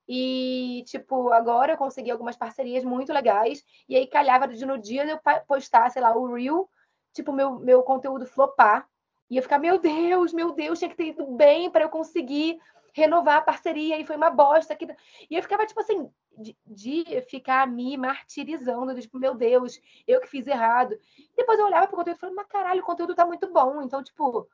E, 0.09 0.85
tipo, 0.87 1.33
agora 1.33 1.73
eu 1.73 1.77
consegui 1.77 2.11
algumas 2.11 2.37
parcerias 2.37 2.85
muito 2.85 3.13
legais, 3.13 3.65
e 3.89 3.97
aí 3.97 4.07
calhava 4.07 4.47
de 4.47 4.65
no 4.65 4.79
dia 4.79 5.05
eu 5.05 5.19
postar, 5.47 5.91
sei 5.91 6.01
lá, 6.01 6.17
o 6.17 6.33
Reel, 6.33 6.69
tipo, 7.13 7.33
meu, 7.33 7.59
meu 7.59 7.83
conteúdo 7.83 8.25
flopar, 8.27 8.89
e 9.29 9.37
eu 9.37 9.43
ficar, 9.43 9.59
meu 9.59 9.79
Deus, 9.79 10.33
meu 10.33 10.53
Deus, 10.53 10.79
tinha 10.79 10.89
que 10.89 10.97
ter 10.97 11.09
ido 11.09 11.27
bem 11.27 11.69
para 11.69 11.85
eu 11.85 11.89
conseguir 11.89 12.61
renovar 12.93 13.39
a 13.39 13.43
parceria, 13.43 13.99
e 13.99 14.07
foi 14.07 14.17
uma 14.17 14.31
bosta. 14.31 14.73
Aqui. 14.73 14.87
E 15.29 15.35
eu 15.35 15.43
ficava, 15.43 15.67
tipo 15.67 15.81
assim, 15.81 16.09
de, 16.39 16.57
de, 16.65 17.21
ficar 17.23 17.67
me 17.67 17.97
martirizando, 17.97 18.99
tipo, 19.01 19.19
meu 19.19 19.35
Deus, 19.35 19.81
eu 20.07 20.21
que 20.21 20.29
fiz 20.29 20.47
errado. 20.47 20.97
E 21.19 21.37
depois 21.37 21.59
eu 21.59 21.67
olhava 21.67 21.89
pro 21.89 21.97
conteúdo 21.97 22.17
e 22.17 22.21
falava, 22.21 22.37
mas 22.37 22.47
caralho, 22.47 22.81
o 22.81 22.87
conteúdo 22.87 23.15
tá 23.15 23.27
muito 23.27 23.53
bom, 23.53 23.83
então, 23.83 24.03
tipo, 24.03 24.49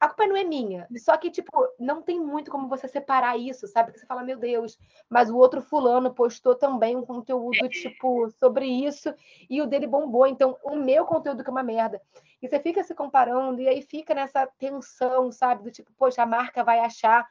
a 0.00 0.06
culpa 0.06 0.26
não 0.26 0.36
é 0.36 0.44
minha. 0.44 0.86
Só 0.96 1.16
que, 1.16 1.30
tipo, 1.30 1.50
não 1.78 2.02
tem 2.02 2.20
muito 2.20 2.50
como 2.50 2.68
você 2.68 2.86
separar 2.86 3.36
isso, 3.36 3.66
sabe? 3.66 3.92
Que 3.92 3.98
você 3.98 4.06
fala, 4.06 4.22
meu 4.22 4.38
Deus, 4.38 4.78
mas 5.08 5.28
o 5.28 5.36
outro 5.36 5.60
fulano 5.60 6.14
postou 6.14 6.54
também 6.54 6.96
um 6.96 7.04
conteúdo, 7.04 7.68
tipo, 7.68 8.30
sobre 8.38 8.66
isso, 8.66 9.12
e 9.50 9.60
o 9.60 9.66
dele 9.66 9.86
bombou. 9.86 10.26
Então, 10.26 10.56
o 10.62 10.76
meu 10.76 11.04
conteúdo 11.04 11.42
que 11.42 11.50
é 11.50 11.52
uma 11.52 11.64
merda. 11.64 12.00
E 12.40 12.48
você 12.48 12.60
fica 12.60 12.84
se 12.84 12.94
comparando, 12.94 13.60
e 13.60 13.68
aí 13.68 13.82
fica 13.82 14.14
nessa 14.14 14.46
tensão, 14.58 15.32
sabe? 15.32 15.64
Do 15.64 15.70
tipo, 15.70 15.90
poxa, 15.98 16.22
a 16.22 16.26
marca 16.26 16.62
vai 16.62 16.78
achar 16.78 17.26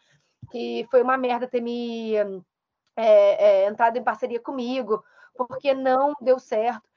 que 0.52 0.86
foi 0.92 1.02
uma 1.02 1.18
merda 1.18 1.48
ter 1.48 1.62
me 1.62 2.16
é, 2.96 3.64
é, 3.66 3.68
entrado 3.68 3.98
em 3.98 4.04
parceria 4.04 4.42
comigo, 4.42 5.04
porque 5.38 5.74
não 5.74 6.14
deu 6.20 6.38
certo. 6.38 6.88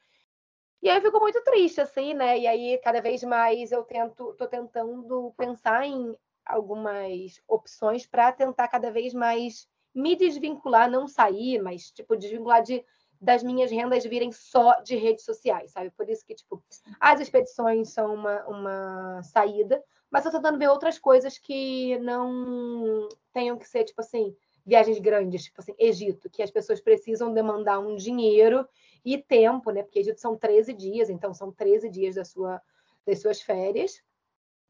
E 0.82 0.88
aí 0.88 0.96
eu 0.96 1.02
fico 1.02 1.20
muito 1.20 1.42
triste, 1.42 1.80
assim, 1.80 2.14
né? 2.14 2.38
E 2.38 2.46
aí, 2.46 2.78
cada 2.82 3.02
vez 3.02 3.22
mais 3.22 3.70
eu 3.70 3.82
tento, 3.82 4.34
tô 4.34 4.46
tentando 4.46 5.32
pensar 5.36 5.86
em 5.86 6.16
algumas 6.44 7.40
opções 7.46 8.06
para 8.06 8.32
tentar 8.32 8.66
cada 8.68 8.90
vez 8.90 9.12
mais 9.12 9.68
me 9.94 10.16
desvincular, 10.16 10.90
não 10.90 11.06
sair, 11.06 11.60
mas 11.60 11.90
tipo, 11.90 12.16
desvincular 12.16 12.62
de 12.62 12.84
das 13.20 13.42
minhas 13.42 13.70
rendas 13.70 14.04
virem 14.04 14.32
só 14.32 14.80
de 14.80 14.96
redes 14.96 15.26
sociais, 15.26 15.72
sabe? 15.72 15.90
Por 15.90 16.08
isso 16.08 16.24
que, 16.24 16.34
tipo, 16.34 16.62
as 16.98 17.20
expedições 17.20 17.90
são 17.90 18.14
uma, 18.14 18.46
uma 18.46 19.22
saída, 19.22 19.82
mas 20.10 20.24
eu 20.24 20.30
tô 20.32 20.38
tentando 20.38 20.58
ver 20.58 20.68
outras 20.68 20.98
coisas 20.98 21.36
que 21.36 21.98
não 21.98 23.08
tenham 23.30 23.58
que 23.58 23.68
ser, 23.68 23.84
tipo 23.84 24.00
assim, 24.00 24.34
viagens 24.64 24.98
grandes, 24.98 25.44
tipo 25.44 25.60
assim, 25.60 25.74
Egito, 25.78 26.30
que 26.30 26.42
as 26.42 26.50
pessoas 26.50 26.80
precisam 26.80 27.32
demandar 27.32 27.78
um 27.78 27.94
dinheiro 27.94 28.66
e 29.04 29.18
tempo, 29.18 29.70
né? 29.70 29.82
Porque 29.82 29.98
Egito 29.98 30.20
são 30.20 30.36
13 30.36 30.72
dias, 30.72 31.10
então 31.10 31.32
são 31.34 31.52
13 31.52 31.88
dias 31.88 32.14
da 32.14 32.24
sua, 32.24 32.60
das 33.06 33.20
suas 33.20 33.40
férias. 33.40 34.02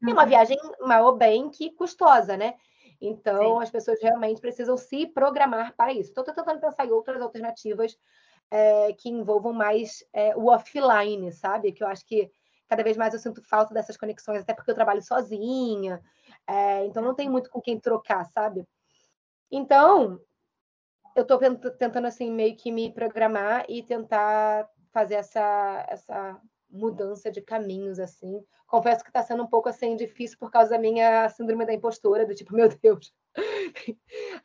É 0.03 0.11
uma 0.11 0.23
uhum. 0.23 0.29
viagem 0.29 0.57
mal 0.81 1.05
ou 1.05 1.15
bem 1.15 1.49
que 1.49 1.71
custosa, 1.71 2.35
né? 2.35 2.55
Então, 2.99 3.57
Sim. 3.57 3.63
as 3.63 3.69
pessoas 3.69 4.01
realmente 4.01 4.41
precisam 4.41 4.77
se 4.77 5.07
programar 5.07 5.75
para 5.75 5.93
isso. 5.93 6.09
Estou 6.09 6.23
tentando 6.23 6.59
pensar 6.59 6.85
em 6.85 6.91
outras 6.91 7.21
alternativas 7.21 7.97
é, 8.49 8.93
que 8.93 9.09
envolvam 9.09 9.53
mais 9.53 10.03
é, 10.13 10.35
o 10.35 10.47
offline, 10.47 11.31
sabe? 11.31 11.71
Que 11.71 11.83
eu 11.83 11.87
acho 11.87 12.05
que 12.05 12.31
cada 12.67 12.83
vez 12.83 12.95
mais 12.95 13.13
eu 13.13 13.19
sinto 13.19 13.43
falta 13.43 13.73
dessas 13.73 13.97
conexões, 13.97 14.41
até 14.41 14.53
porque 14.53 14.71
eu 14.71 14.75
trabalho 14.75 15.01
sozinha, 15.01 16.01
é, 16.47 16.85
então 16.85 17.03
não 17.03 17.13
tem 17.13 17.29
muito 17.29 17.49
com 17.49 17.59
quem 17.59 17.79
trocar, 17.79 18.23
sabe? 18.25 18.65
Então, 19.51 20.21
eu 21.15 21.23
estou 21.23 21.39
tentando, 21.77 22.07
assim, 22.07 22.31
meio 22.31 22.55
que 22.55 22.71
me 22.71 22.91
programar 22.91 23.65
e 23.67 23.83
tentar 23.83 24.69
fazer 24.91 25.15
essa, 25.15 25.85
essa 25.89 26.41
mudança 26.69 27.29
de 27.31 27.41
caminhos, 27.41 27.99
assim. 27.99 28.43
Confesso 28.67 29.03
que 29.03 29.09
está 29.09 29.21
sendo 29.21 29.43
um 29.43 29.47
pouco, 29.47 29.67
assim, 29.67 29.95
difícil 29.95 30.37
por 30.39 30.49
causa 30.49 30.71
da 30.71 30.79
minha 30.79 31.27
síndrome 31.29 31.65
da 31.65 31.73
impostora, 31.73 32.25
do 32.25 32.33
tipo, 32.33 32.53
meu 32.55 32.69
Deus, 32.69 33.13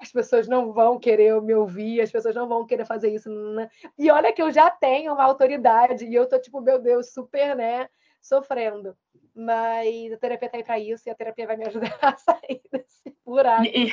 as 0.00 0.10
pessoas 0.10 0.48
não 0.48 0.72
vão 0.72 0.98
querer 0.98 1.40
me 1.40 1.54
ouvir, 1.54 2.00
as 2.00 2.10
pessoas 2.10 2.34
não 2.34 2.48
vão 2.48 2.66
querer 2.66 2.84
fazer 2.84 3.10
isso. 3.10 3.30
Né? 3.30 3.68
E 3.98 4.10
olha 4.10 4.32
que 4.32 4.42
eu 4.42 4.50
já 4.50 4.70
tenho 4.70 5.12
uma 5.12 5.24
autoridade, 5.24 6.04
e 6.04 6.14
eu 6.14 6.28
tô 6.28 6.38
tipo, 6.40 6.60
meu 6.60 6.80
Deus, 6.80 7.12
super, 7.12 7.54
né, 7.54 7.88
sofrendo. 8.20 8.96
Mas 9.34 10.12
a 10.12 10.16
terapia 10.16 10.48
tá 10.48 10.56
aí 10.56 10.64
para 10.64 10.78
isso, 10.78 11.08
e 11.08 11.10
a 11.10 11.14
terapia 11.14 11.46
vai 11.46 11.56
me 11.56 11.66
ajudar 11.66 11.96
a 12.02 12.16
sair 12.16 12.62
desse 12.72 13.16
buraco. 13.24 13.64
E, 13.64 13.92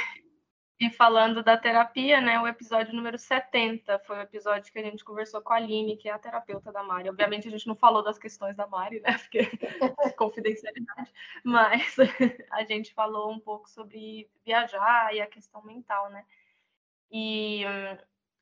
e 0.87 0.89
falando 0.89 1.41
da 1.41 1.57
terapia, 1.57 2.19
né, 2.19 2.39
o 2.39 2.47
episódio 2.47 2.93
número 2.93 3.17
70 3.17 3.99
foi 3.99 4.17
o 4.17 4.21
episódio 4.21 4.71
que 4.71 4.79
a 4.79 4.83
gente 4.83 5.03
conversou 5.03 5.41
com 5.41 5.53
a 5.53 5.55
Aline, 5.55 5.95
que 5.95 6.09
é 6.09 6.11
a 6.11 6.19
terapeuta 6.19 6.71
da 6.71 6.83
Mari. 6.83 7.09
Obviamente 7.09 7.47
a 7.47 7.51
gente 7.51 7.67
não 7.67 7.75
falou 7.75 8.03
das 8.03 8.19
questões 8.19 8.55
da 8.55 8.67
Mari, 8.67 8.99
né, 8.99 9.17
porque 9.17 9.39
confidencialidade, 10.17 11.13
mas 11.43 11.95
a 12.51 12.63
gente 12.63 12.93
falou 12.93 13.31
um 13.31 13.39
pouco 13.39 13.69
sobre 13.69 14.29
viajar 14.45 15.13
e 15.13 15.21
a 15.21 15.27
questão 15.27 15.61
mental, 15.63 16.09
né. 16.09 16.25
E 17.11 17.63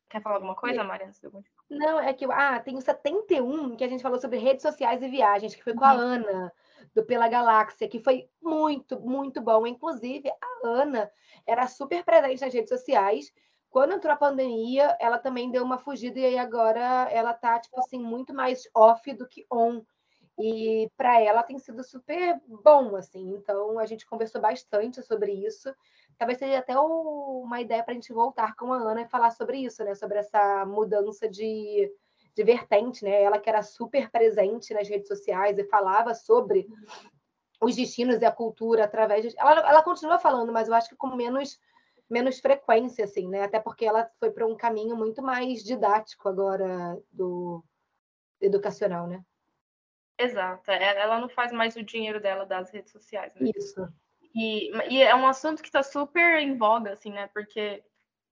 quer 0.09 0.21
falar 0.21 0.35
alguma 0.35 0.55
coisa, 0.55 0.83
Mari, 0.83 1.05
antes 1.05 1.19
de 1.19 1.27
eu 1.27 1.43
Não, 1.69 1.99
é 1.99 2.13
que 2.13 2.25
ah, 2.25 2.59
tem 2.59 2.75
o 2.75 2.81
71 2.81 3.75
que 3.75 3.83
a 3.83 3.87
gente 3.87 4.03
falou 4.03 4.19
sobre 4.19 4.39
redes 4.39 4.61
sociais 4.61 5.01
e 5.01 5.07
viagens, 5.07 5.53
que 5.53 5.63
foi 5.63 5.73
com 5.73 5.85
a 5.85 5.93
uhum. 5.93 5.99
Ana 5.99 6.53
do 6.93 7.03
Pela 7.03 7.27
Galáxia, 7.27 7.87
que 7.87 7.99
foi 7.99 8.29
muito, 8.41 8.99
muito 8.99 9.41
bom. 9.41 9.65
Inclusive, 9.65 10.29
a 10.29 10.67
Ana 10.67 11.11
era 11.47 11.67
super 11.67 12.03
presente 12.03 12.41
nas 12.41 12.53
redes 12.53 12.69
sociais. 12.69 13.31
Quando 13.69 13.93
entrou 13.93 14.13
a 14.13 14.17
pandemia, 14.17 14.97
ela 14.99 15.17
também 15.17 15.49
deu 15.49 15.63
uma 15.63 15.77
fugida 15.77 16.19
e 16.19 16.25
aí 16.25 16.37
agora 16.37 17.07
ela 17.09 17.33
tá, 17.33 17.57
tipo 17.59 17.79
assim, 17.79 17.99
muito 17.99 18.33
mais 18.33 18.63
off 18.75 19.13
do 19.13 19.27
que 19.27 19.45
on. 19.51 19.81
E 20.37 20.89
para 20.97 21.21
ela 21.21 21.43
tem 21.43 21.59
sido 21.59 21.83
super 21.83 22.41
bom, 22.63 22.95
assim. 22.95 23.29
Então, 23.29 23.77
a 23.77 23.85
gente 23.85 24.05
conversou 24.05 24.41
bastante 24.41 25.01
sobre 25.03 25.31
isso. 25.31 25.73
Talvez 26.17 26.39
seja 26.39 26.59
até 26.59 26.77
uma 26.77 27.61
ideia 27.61 27.83
para 27.83 27.91
a 27.91 27.95
gente 27.95 28.11
voltar 28.11 28.55
com 28.55 28.73
a 28.73 28.77
Ana 28.77 29.01
e 29.01 29.07
falar 29.07 29.31
sobre 29.31 29.57
isso, 29.59 29.83
né? 29.83 29.93
Sobre 29.95 30.17
essa 30.19 30.65
mudança 30.65 31.29
de, 31.29 31.91
de 32.35 32.43
vertente, 32.43 33.03
né? 33.03 33.21
Ela 33.21 33.39
que 33.39 33.49
era 33.49 33.61
super 33.61 34.09
presente 34.09 34.73
nas 34.73 34.87
redes 34.87 35.07
sociais 35.07 35.57
e 35.57 35.63
falava 35.63 36.13
sobre 36.13 36.67
os 37.61 37.75
destinos 37.75 38.21
e 38.21 38.25
a 38.25 38.31
cultura 38.31 38.85
através 38.85 39.23
de... 39.23 39.39
ela, 39.39 39.69
ela 39.69 39.83
continua 39.83 40.17
falando, 40.17 40.51
mas 40.51 40.67
eu 40.67 40.73
acho 40.73 40.89
que 40.89 40.95
com 40.95 41.15
menos 41.15 41.59
menos 42.09 42.39
frequência, 42.41 43.05
assim, 43.05 43.29
né? 43.29 43.43
Até 43.43 43.57
porque 43.57 43.85
ela 43.85 44.11
foi 44.19 44.29
para 44.31 44.45
um 44.45 44.57
caminho 44.57 44.97
muito 44.97 45.21
mais 45.21 45.63
didático 45.63 46.27
agora 46.27 46.99
do 47.09 47.63
educacional, 48.41 49.07
né? 49.07 49.23
Exato. 50.17 50.69
É, 50.69 50.99
ela 50.99 51.19
não 51.19 51.29
faz 51.29 51.53
mais 51.53 51.75
o 51.77 51.83
dinheiro 51.83 52.19
dela 52.19 52.45
das 52.45 52.69
redes 52.69 52.91
sociais. 52.91 53.33
Né? 53.35 53.51
Isso. 53.55 53.87
E, 54.35 54.71
e 54.93 55.01
é 55.01 55.15
um 55.15 55.25
assunto 55.25 55.61
que 55.61 55.69
está 55.69 55.81
super 55.81 56.37
em 56.39 56.57
voga, 56.57 56.91
assim, 56.91 57.11
né? 57.11 57.27
Porque 57.33 57.81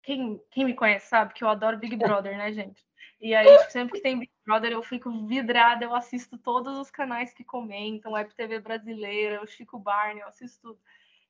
quem, 0.02 0.42
quem 0.50 0.66
me 0.66 0.74
conhece 0.74 1.08
sabe 1.08 1.34
que 1.34 1.44
eu 1.44 1.50
adoro 1.50 1.78
Big 1.78 1.96
Brother, 1.98 2.36
né, 2.36 2.52
gente? 2.52 2.84
E 3.22 3.36
aí, 3.36 3.60
sempre 3.70 3.94
que 3.94 4.02
tem 4.02 4.20
Big 4.20 4.32
Brother, 4.48 4.72
eu 4.72 4.82
fico 4.82 5.12
vidrada, 5.26 5.84
eu 5.84 5.94
assisto 5.94 6.38
todos 6.38 6.78
os 6.78 6.90
canais 6.90 7.34
que 7.34 7.44
comentam, 7.44 8.14
Web 8.14 8.34
TV 8.34 8.62
brasileira, 8.62 9.44
o 9.44 9.46
Chico 9.46 9.78
Barney, 9.78 10.22
eu 10.22 10.28
assisto 10.30 10.70
tudo. 10.70 10.80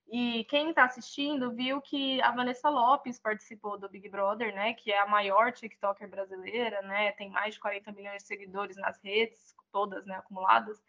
E 0.08 0.44
quem 0.44 0.70
está 0.70 0.84
assistindo 0.84 1.52
viu 1.52 1.82
que 1.82 2.22
a 2.22 2.30
Vanessa 2.30 2.70
Lopes 2.70 3.20
participou 3.20 3.76
do 3.76 3.90
Big 3.90 4.08
Brother, 4.08 4.54
né? 4.54 4.76
Que 4.76 4.92
é 4.92 5.00
a 5.00 5.08
maior 5.08 5.52
TikToker 5.52 6.08
brasileira, 6.08 6.84
né? 6.84 7.12
Tem 7.14 7.28
mais 7.32 7.56
de 7.56 7.60
40 7.60 7.92
milhões 7.92 8.22
de 8.22 8.28
seguidores 8.28 8.78
nas 8.78 9.02
redes, 9.02 9.56
todas, 9.72 10.06
né, 10.06 10.14
acumuladas. 10.18 10.80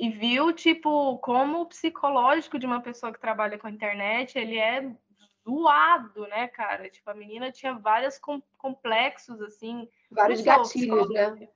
E 0.00 0.08
viu, 0.08 0.50
tipo, 0.50 1.18
como 1.18 1.60
o 1.60 1.66
psicológico 1.66 2.58
de 2.58 2.64
uma 2.64 2.80
pessoa 2.80 3.12
que 3.12 3.20
trabalha 3.20 3.58
com 3.58 3.66
a 3.66 3.70
internet, 3.70 4.38
ele 4.38 4.56
é 4.56 4.96
zoado, 5.44 6.26
né, 6.26 6.48
cara? 6.48 6.88
Tipo, 6.88 7.10
a 7.10 7.14
menina 7.14 7.52
tinha 7.52 7.74
vários 7.74 8.18
complexos, 8.58 9.40
assim. 9.42 9.88
Vários 10.10 10.40
gatilhos, 10.40 11.10
né? 11.10 11.48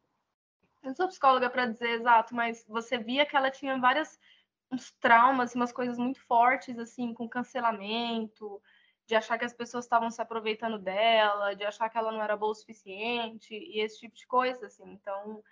Eu 0.82 0.88
não 0.90 0.94
sou 0.94 1.08
psicóloga 1.08 1.50
para 1.50 1.66
dizer 1.66 1.90
exato, 1.90 2.34
mas 2.34 2.64
você 2.68 2.98
via 2.98 3.26
que 3.26 3.36
ela 3.36 3.50
tinha 3.50 3.78
várias 3.78 4.18
uns 4.70 4.92
traumas, 4.92 5.54
umas 5.54 5.72
coisas 5.72 5.98
muito 5.98 6.20
fortes, 6.20 6.78
assim, 6.78 7.14
com 7.14 7.28
cancelamento, 7.28 8.62
de 9.06 9.14
achar 9.14 9.38
que 9.38 9.44
as 9.44 9.54
pessoas 9.54 9.86
estavam 9.86 10.10
se 10.10 10.20
aproveitando 10.20 10.78
dela, 10.78 11.54
de 11.54 11.64
achar 11.64 11.88
que 11.88 11.96
ela 11.96 12.12
não 12.12 12.22
era 12.22 12.36
boa 12.36 12.52
o 12.52 12.54
suficiente, 12.54 13.54
e 13.54 13.80
esse 13.80 14.00
tipo 14.00 14.14
de 14.14 14.26
coisa, 14.26 14.66
assim. 14.66 14.92
Então, 14.92 15.42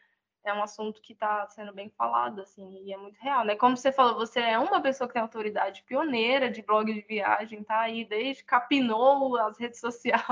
é 0.48 0.54
um 0.54 0.62
assunto 0.62 1.00
que 1.00 1.12
está 1.12 1.46
sendo 1.48 1.72
bem 1.72 1.90
falado, 1.90 2.40
assim, 2.40 2.82
e 2.84 2.92
é 2.92 2.96
muito 2.96 3.18
real, 3.20 3.44
né? 3.44 3.56
Como 3.56 3.76
você 3.76 3.90
falou, 3.92 4.14
você 4.14 4.40
é 4.40 4.58
uma 4.58 4.80
pessoa 4.80 5.08
que 5.08 5.14
tem 5.14 5.22
autoridade 5.22 5.82
pioneira 5.82 6.50
de 6.50 6.62
blog 6.62 6.92
de 6.92 7.00
viagem, 7.02 7.64
tá 7.64 7.80
aí 7.80 8.04
desde 8.04 8.44
capinou 8.44 9.36
as 9.36 9.58
redes 9.58 9.80
sociais 9.80 10.22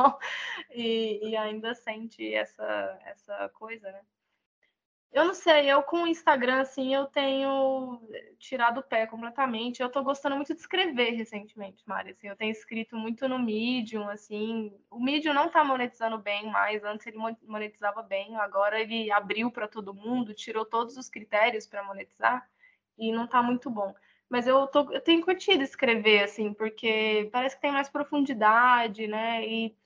e, 0.70 1.30
e 1.30 1.36
ainda 1.36 1.74
sente 1.74 2.32
essa, 2.32 2.98
essa 3.04 3.48
coisa, 3.50 3.90
né? 3.90 4.00
Eu 5.14 5.26
não 5.26 5.34
sei, 5.34 5.70
eu 5.70 5.80
com 5.84 6.02
o 6.02 6.06
Instagram, 6.08 6.60
assim, 6.60 6.92
eu 6.92 7.06
tenho 7.06 8.00
tirado 8.36 8.78
o 8.78 8.82
pé 8.82 9.06
completamente. 9.06 9.80
Eu 9.80 9.88
tô 9.88 10.02
gostando 10.02 10.34
muito 10.34 10.52
de 10.52 10.58
escrever 10.60 11.10
recentemente, 11.12 11.84
Mari. 11.86 12.10
Assim, 12.10 12.26
eu 12.26 12.34
tenho 12.36 12.50
escrito 12.50 12.96
muito 12.96 13.28
no 13.28 13.38
Medium, 13.38 14.08
assim. 14.08 14.76
O 14.90 14.98
Medium 14.98 15.32
não 15.32 15.48
tá 15.48 15.62
monetizando 15.62 16.18
bem 16.18 16.50
mais. 16.50 16.82
Antes 16.82 17.06
ele 17.06 17.16
monetizava 17.46 18.02
bem, 18.02 18.34
agora 18.38 18.80
ele 18.80 19.08
abriu 19.12 19.52
para 19.52 19.68
todo 19.68 19.94
mundo, 19.94 20.34
tirou 20.34 20.66
todos 20.66 20.96
os 20.96 21.08
critérios 21.08 21.64
para 21.64 21.84
monetizar 21.84 22.44
e 22.98 23.12
não 23.12 23.28
tá 23.28 23.40
muito 23.40 23.70
bom. 23.70 23.94
Mas 24.28 24.48
eu, 24.48 24.66
tô, 24.66 24.90
eu 24.92 25.00
tenho 25.00 25.24
curtido 25.24 25.62
escrever, 25.62 26.24
assim, 26.24 26.52
porque 26.52 27.28
parece 27.32 27.54
que 27.54 27.62
tem 27.62 27.70
mais 27.70 27.88
profundidade, 27.88 29.06
né? 29.06 29.46
E 29.46 29.76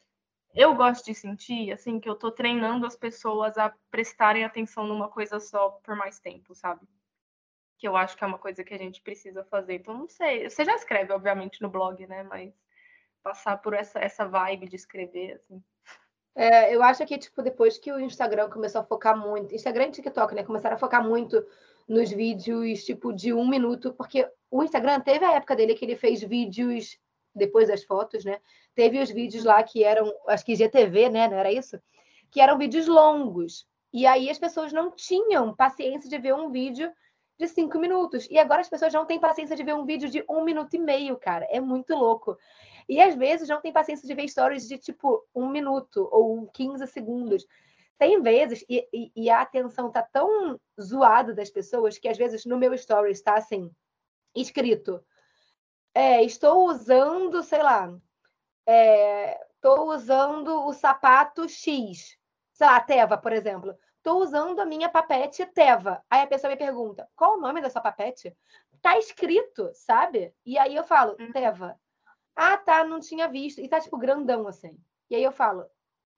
eu 0.55 0.75
gosto 0.75 1.05
de 1.05 1.15
sentir, 1.15 1.73
assim, 1.73 2.01
que 2.01 2.09
eu 2.09 2.15
tô 2.15 2.31
treinando 2.31 2.87
as 2.87 2.97
pessoas 2.97 3.57
a 3.59 3.73
prestarem 3.91 4.45
atenção 4.45 4.87
numa 4.87 5.09
coisa 5.09 5.39
só 5.39 5.71
por 5.83 5.95
mais 5.95 6.19
tempo, 6.19 6.55
sabe? 6.55 6.87
Que 7.77 7.87
eu 7.87 7.97
acho 7.97 8.17
que 8.17 8.25
é 8.25 8.27
uma 8.27 8.39
coisa 8.39 8.65
que 8.65 8.75
a 8.75 8.79
gente 8.79 9.03
precisa 9.03 9.45
fazer. 9.45 9.75
Então, 9.75 9.97
não 9.97 10.09
sei. 10.09 10.49
Você 10.49 10.65
já 10.65 10.75
escreve, 10.75 11.13
obviamente, 11.13 11.63
no 11.63 11.69
blog, 11.69 12.07
né? 12.07 12.23
Mas 12.25 12.53
passar 13.23 13.59
por 13.59 13.75
essa, 13.75 13.99
essa 14.01 14.27
vibe 14.27 14.69
de 14.69 14.77
escrever, 14.77 15.35
assim. 15.35 15.63
É, 16.35 16.75
eu 16.75 16.83
acho 16.83 17.05
que, 17.05 17.19
tipo, 17.19 17.43
depois 17.43 17.79
que 17.79 17.93
o 17.93 17.99
Instagram 17.99 18.49
começou 18.49 18.81
a 18.81 18.85
focar 18.85 19.19
muito, 19.19 19.55
Instagram 19.55 19.89
e 19.89 19.91
TikTok, 19.93 20.35
né? 20.35 20.45
Começaram 20.45 20.77
a 20.77 20.79
focar 20.79 21.05
muito 21.05 21.45
nos 21.89 22.11
vídeos, 22.11 22.85
tipo, 22.85 23.13
de 23.13 23.33
um 23.33 23.47
minuto, 23.49 23.93
porque 23.95 24.29
o 24.51 24.63
Instagram 24.63 25.01
teve 25.01 25.25
a 25.25 25.33
época 25.33 25.57
dele 25.57 25.75
que 25.75 25.85
ele 25.85 25.97
fez 25.97 26.23
vídeos 26.23 26.99
depois 27.39 27.69
das 27.69 27.85
fotos, 27.85 28.25
né? 28.25 28.39
Teve 28.75 29.01
os 29.01 29.11
vídeos 29.11 29.45
lá 29.45 29.63
que 29.63 29.85
eram, 29.85 30.13
acho 30.27 30.45
que 30.45 30.55
GTV, 30.55 31.09
né? 31.09 31.29
Não 31.29 31.39
era 31.39 31.51
isso? 31.51 31.81
Que 32.31 32.41
eram 32.41 32.59
vídeos 32.59 32.87
longos. 32.87 33.67
E 33.93 34.07
aí 34.07 34.29
as 34.29 34.39
pessoas 34.39 34.73
não 34.73 34.91
tinham 34.91 35.55
paciência 35.55 36.11
de 36.11 36.19
ver 36.19 36.35
um 36.35 36.51
vídeo 36.51 36.93
de 37.39 37.47
cinco 37.49 37.79
minutos. 37.79 38.27
E 38.31 38.39
agora 38.39 38.61
as 38.61 38.69
pessoas 38.69 38.93
não 38.93 39.07
têm 39.07 39.21
paciência 39.21 39.57
de 39.57 39.63
ver 39.63 39.75
um 39.75 39.87
vídeo 39.87 40.11
de 40.11 40.25
um 40.29 40.45
minuto 40.45 40.75
e 40.75 40.79
meio, 40.79 41.17
cara. 41.17 41.47
É 41.51 41.61
muito 41.61 41.95
louco. 41.95 42.37
E 42.89 43.01
às 43.01 43.15
vezes 43.15 43.49
não 43.49 43.61
tem 43.61 43.73
paciência 43.73 44.07
de 44.07 44.15
ver 44.15 44.29
stories 44.29 44.67
de 44.67 44.79
tipo 44.79 45.25
um 45.35 45.49
minuto 45.49 46.09
ou 46.11 46.47
15 46.49 46.87
segundos. 46.89 47.47
Tem 47.99 48.21
vezes, 48.23 48.65
e, 48.69 48.87
e, 48.93 49.13
e 49.15 49.31
a 49.31 49.41
atenção 49.41 49.91
tá 49.91 50.03
tão 50.03 50.59
zoada 50.81 51.35
das 51.35 51.51
pessoas 51.51 51.99
que 51.99 52.09
às 52.09 52.17
vezes 52.17 52.45
no 52.45 52.57
meu 52.57 52.73
story 52.75 53.11
está 53.11 53.35
assim, 53.35 53.71
escrito 54.35 55.03
é, 55.99 56.23
estou 56.23 56.69
usando, 56.69 57.43
sei 57.43 57.61
lá, 57.61 57.93
estou 59.57 59.93
é, 59.93 59.97
usando 59.97 60.65
o 60.65 60.73
sapato 60.73 61.49
X, 61.49 62.17
sei 62.53 62.67
lá, 62.69 62.81
Teva, 62.81 63.19
por 63.19 63.33
exemplo. 63.33 63.77
Estou 63.97 64.23
usando 64.23 64.61
a 64.61 64.65
minha 64.65 64.89
papete 64.89 65.45
Teva. 65.47 66.01
Aí 66.09 66.23
a 66.23 66.27
pessoa 66.29 66.53
me 66.53 66.57
pergunta, 66.57 67.09
qual 67.17 67.37
o 67.37 67.41
nome 67.41 67.61
dessa 67.61 67.81
papete? 67.81 68.33
Tá 68.81 68.97
escrito, 68.97 69.73
sabe? 69.75 70.33
E 70.47 70.57
aí 70.57 70.77
eu 70.77 70.85
falo, 70.85 71.17
uhum. 71.19 71.33
Teva. 71.33 71.77
Ah, 72.37 72.57
tá, 72.57 72.85
não 72.85 73.01
tinha 73.01 73.27
visto. 73.27 73.61
E 73.61 73.69
tá, 73.69 73.81
tipo, 73.81 73.99
grandão, 73.99 74.47
assim. 74.47 74.79
E 75.11 75.17
aí 75.17 75.25
eu 75.25 75.33
falo, 75.33 75.67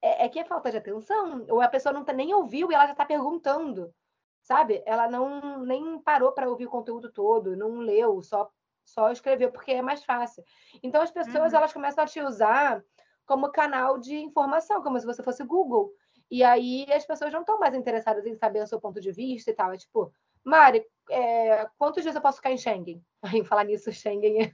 é, 0.03 0.27
é 0.27 0.29
que 0.29 0.39
é 0.39 0.45
falta 0.45 0.71
de 0.71 0.77
atenção? 0.77 1.47
Ou 1.49 1.63
a 1.63 1.69
pessoa 1.69 1.91
não 1.95 2.05
tá, 2.05 2.13
nem 2.13 2.35
ouviu 2.35 2.71
e 2.71 2.75
ela 2.75 2.87
já 2.87 2.95
tá 2.95 3.07
perguntando, 3.07 3.95
sabe? 4.43 4.83
Ela 4.85 5.09
não 5.09 5.65
nem 5.65 5.99
parou 6.01 6.33
para 6.33 6.51
ouvir 6.51 6.67
o 6.67 6.71
conteúdo 6.71 7.11
todo, 7.11 7.57
não 7.57 7.79
leu, 7.79 8.21
só 8.21 8.53
só 8.93 9.11
escrever 9.11 9.51
porque 9.51 9.73
é 9.73 9.83
mais 9.83 10.05
fácil. 10.05 10.45
Então 10.83 11.03
as 11.03 11.11
pessoas 11.11 11.53
uhum. 11.53 11.59
elas 11.59 11.73
começam 11.73 12.05
a 12.05 12.07
te 12.07 12.21
usar 12.21 12.83
como 13.27 13.53
canal 13.53 13.99
de 13.99 14.17
informação, 14.17 14.83
como 14.83 14.99
se 14.99 15.07
você 15.07 15.23
fosse 15.23 15.45
Google. 15.45 15.93
E 16.31 16.45
aí 16.45 16.87
as 16.93 17.05
pessoas 17.05 17.33
não 17.33 17.41
estão 17.41 17.59
mais 17.59 17.75
interessadas 17.75 18.27
em 18.27 18.35
saber 18.35 18.63
o 18.63 18.67
seu 18.67 18.81
ponto 18.81 19.01
de 19.01 19.11
vista 19.11 19.51
e 19.51 19.55
tal. 19.55 19.73
É 19.73 19.77
tipo, 19.77 20.13
Mari, 20.45 20.85
é, 21.11 21.67
quantos 21.77 22.03
dias 22.03 22.15
eu 22.15 22.23
posso 22.23 22.39
ficar 22.39 22.53
em 22.53 22.59
Schengen? 22.59 23.05
Aí 23.23 23.45
falar 23.45 23.65
nisso, 23.65 23.93
Schengen. 23.93 24.43
É 24.43 24.53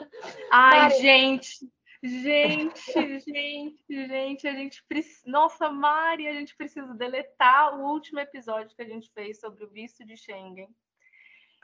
Ai, 0.50 0.78
Mari... 0.80 0.94
gente, 1.00 1.70
gente, 2.02 2.92
gente, 3.26 3.84
gente, 3.88 4.48
a 4.48 4.52
gente 4.52 4.84
precisa. 4.88 5.22
Nossa, 5.26 5.70
Mari, 5.70 6.28
a 6.28 6.32
gente 6.32 6.56
precisa 6.56 6.94
deletar 6.94 7.78
o 7.78 7.92
último 7.92 8.20
episódio 8.20 8.74
que 8.74 8.82
a 8.82 8.88
gente 8.88 9.10
fez 9.12 9.40
sobre 9.40 9.64
o 9.64 9.68
visto 9.68 10.04
de 10.04 10.16
Schengen. 10.16 10.68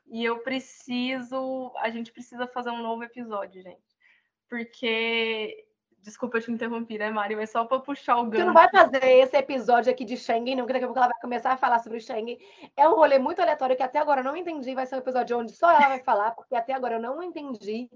E 0.07 0.25
eu 0.25 0.39
preciso. 0.41 1.73
A 1.79 1.91
gente 1.91 2.13
precisa 2.13 2.47
fazer 2.47 2.71
um 2.71 2.83
novo 2.83 3.03
episódio, 3.03 3.63
gente. 3.63 3.97
Porque 4.49 5.67
Desculpa 6.07 6.41
te 6.41 6.53
interromper, 6.53 6.99
né, 6.99 7.11
Mari? 7.11 7.35
Mas 7.35 7.51
só 7.51 7.65
para 7.65 7.81
puxar 7.81 8.19
o 8.19 8.27
gancho. 8.27 8.45
Tu 8.45 8.47
não 8.47 8.55
vai 8.55 8.71
fazer 8.71 9.03
esse 9.03 9.37
episódio 9.37 9.91
aqui 9.91 10.05
de 10.05 10.17
Schengen, 10.17 10.55
não, 10.55 10.65
que 10.65 10.73
daqui 10.73 10.85
a 10.85 10.87
pouco 10.87 11.01
ela 11.01 11.09
vai 11.09 11.21
começar 11.21 11.51
a 11.51 11.57
falar 11.57 11.81
sobre 11.81 11.99
Schengen. 11.99 12.39
É 12.77 12.89
um 12.89 12.95
rolê 12.95 13.19
muito 13.19 13.43
aleatório 13.43 13.77
que 13.77 13.83
até 13.83 13.99
agora 13.99 14.21
eu 14.21 14.25
não 14.25 14.37
entendi. 14.37 14.73
Vai 14.73 14.87
ser 14.87 14.95
um 14.95 14.99
episódio 14.99 15.37
onde 15.37 15.51
só 15.51 15.69
ela 15.69 15.89
vai 15.89 15.99
falar, 15.99 16.31
porque 16.31 16.55
até 16.55 16.75
agora 16.75 16.95
eu 16.95 17.03
não 17.03 17.21
entendi. 17.25 17.91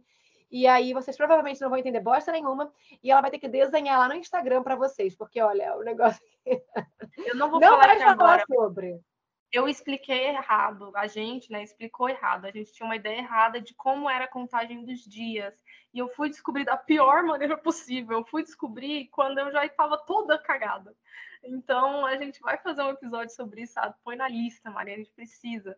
E 0.50 0.66
aí 0.66 0.92
vocês 0.92 1.16
provavelmente 1.16 1.60
não 1.60 1.70
vão 1.70 1.78
entender 1.78 2.00
bosta 2.00 2.32
nenhuma. 2.32 2.72
E 3.00 3.12
ela 3.12 3.20
vai 3.20 3.30
ter 3.30 3.38
que 3.38 3.48
desenhar 3.48 3.96
lá 3.96 4.08
no 4.08 4.14
Instagram 4.14 4.64
para 4.64 4.74
vocês, 4.74 5.14
porque 5.14 5.40
olha, 5.40 5.76
o 5.76 5.84
negócio. 5.84 6.20
Eu 6.44 7.36
não 7.36 7.48
vou 7.48 7.60
não 7.62 7.78
falar, 7.78 7.86
vai 7.86 7.98
falar 8.00 8.12
agora. 8.12 8.44
sobre 8.48 9.00
eu 9.52 9.68
expliquei 9.68 10.28
errado, 10.28 10.92
a 10.94 11.06
gente, 11.08 11.50
né, 11.50 11.62
explicou 11.62 12.08
errado. 12.08 12.44
A 12.44 12.50
gente 12.50 12.72
tinha 12.72 12.86
uma 12.86 12.96
ideia 12.96 13.18
errada 13.18 13.60
de 13.60 13.74
como 13.74 14.08
era 14.08 14.24
a 14.24 14.28
contagem 14.28 14.84
dos 14.84 15.00
dias. 15.04 15.54
E 15.92 15.98
eu 15.98 16.08
fui 16.08 16.28
descobrir 16.28 16.64
da 16.64 16.76
pior 16.76 17.22
maneira 17.24 17.56
possível. 17.58 18.18
Eu 18.18 18.24
fui 18.24 18.42
descobrir 18.42 19.08
quando 19.08 19.38
eu 19.38 19.50
já 19.50 19.66
estava 19.66 19.98
toda 19.98 20.38
cagada. 20.38 20.94
Então, 21.42 22.06
a 22.06 22.16
gente 22.16 22.40
vai 22.40 22.58
fazer 22.58 22.82
um 22.82 22.90
episódio 22.90 23.34
sobre 23.34 23.62
isso, 23.62 23.72
sabe? 23.72 23.94
Põe 24.04 24.14
na 24.16 24.28
lista, 24.28 24.70
Maria, 24.70 24.94
a 24.94 24.98
gente 24.98 25.10
precisa. 25.12 25.76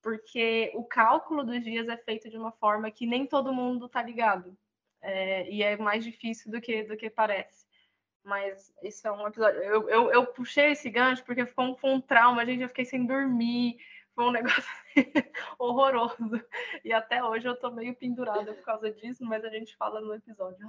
Porque 0.00 0.70
o 0.74 0.84
cálculo 0.84 1.42
dos 1.42 1.62
dias 1.64 1.88
é 1.88 1.96
feito 1.96 2.30
de 2.30 2.38
uma 2.38 2.52
forma 2.52 2.90
que 2.90 3.06
nem 3.06 3.26
todo 3.26 3.52
mundo 3.52 3.88
tá 3.88 4.00
ligado. 4.00 4.56
É, 5.00 5.50
e 5.50 5.62
é 5.62 5.76
mais 5.76 6.04
difícil 6.04 6.52
do 6.52 6.60
que, 6.60 6.84
do 6.84 6.96
que 6.96 7.10
parece. 7.10 7.66
Mas 8.24 8.72
isso 8.82 9.06
é 9.06 9.12
um 9.12 9.26
episódio. 9.26 9.62
Eu, 9.62 9.88
eu, 9.88 10.10
eu 10.12 10.26
puxei 10.26 10.72
esse 10.72 10.90
gancho 10.90 11.24
porque 11.24 11.46
ficou 11.46 11.66
um, 11.66 11.76
foi 11.76 11.90
um 11.90 12.00
trauma, 12.00 12.44
gente. 12.44 12.62
Eu 12.62 12.68
fiquei 12.68 12.84
sem 12.84 13.06
dormir. 13.06 13.78
Foi 14.14 14.24
um 14.24 14.32
negócio 14.32 14.64
horroroso. 15.58 16.44
E 16.84 16.92
até 16.92 17.22
hoje 17.22 17.48
eu 17.48 17.56
tô 17.56 17.70
meio 17.70 17.94
pendurada 17.94 18.52
por 18.52 18.64
causa 18.64 18.90
disso, 18.90 19.24
mas 19.24 19.44
a 19.44 19.48
gente 19.48 19.76
fala 19.76 20.00
no 20.00 20.14
episódio. 20.14 20.66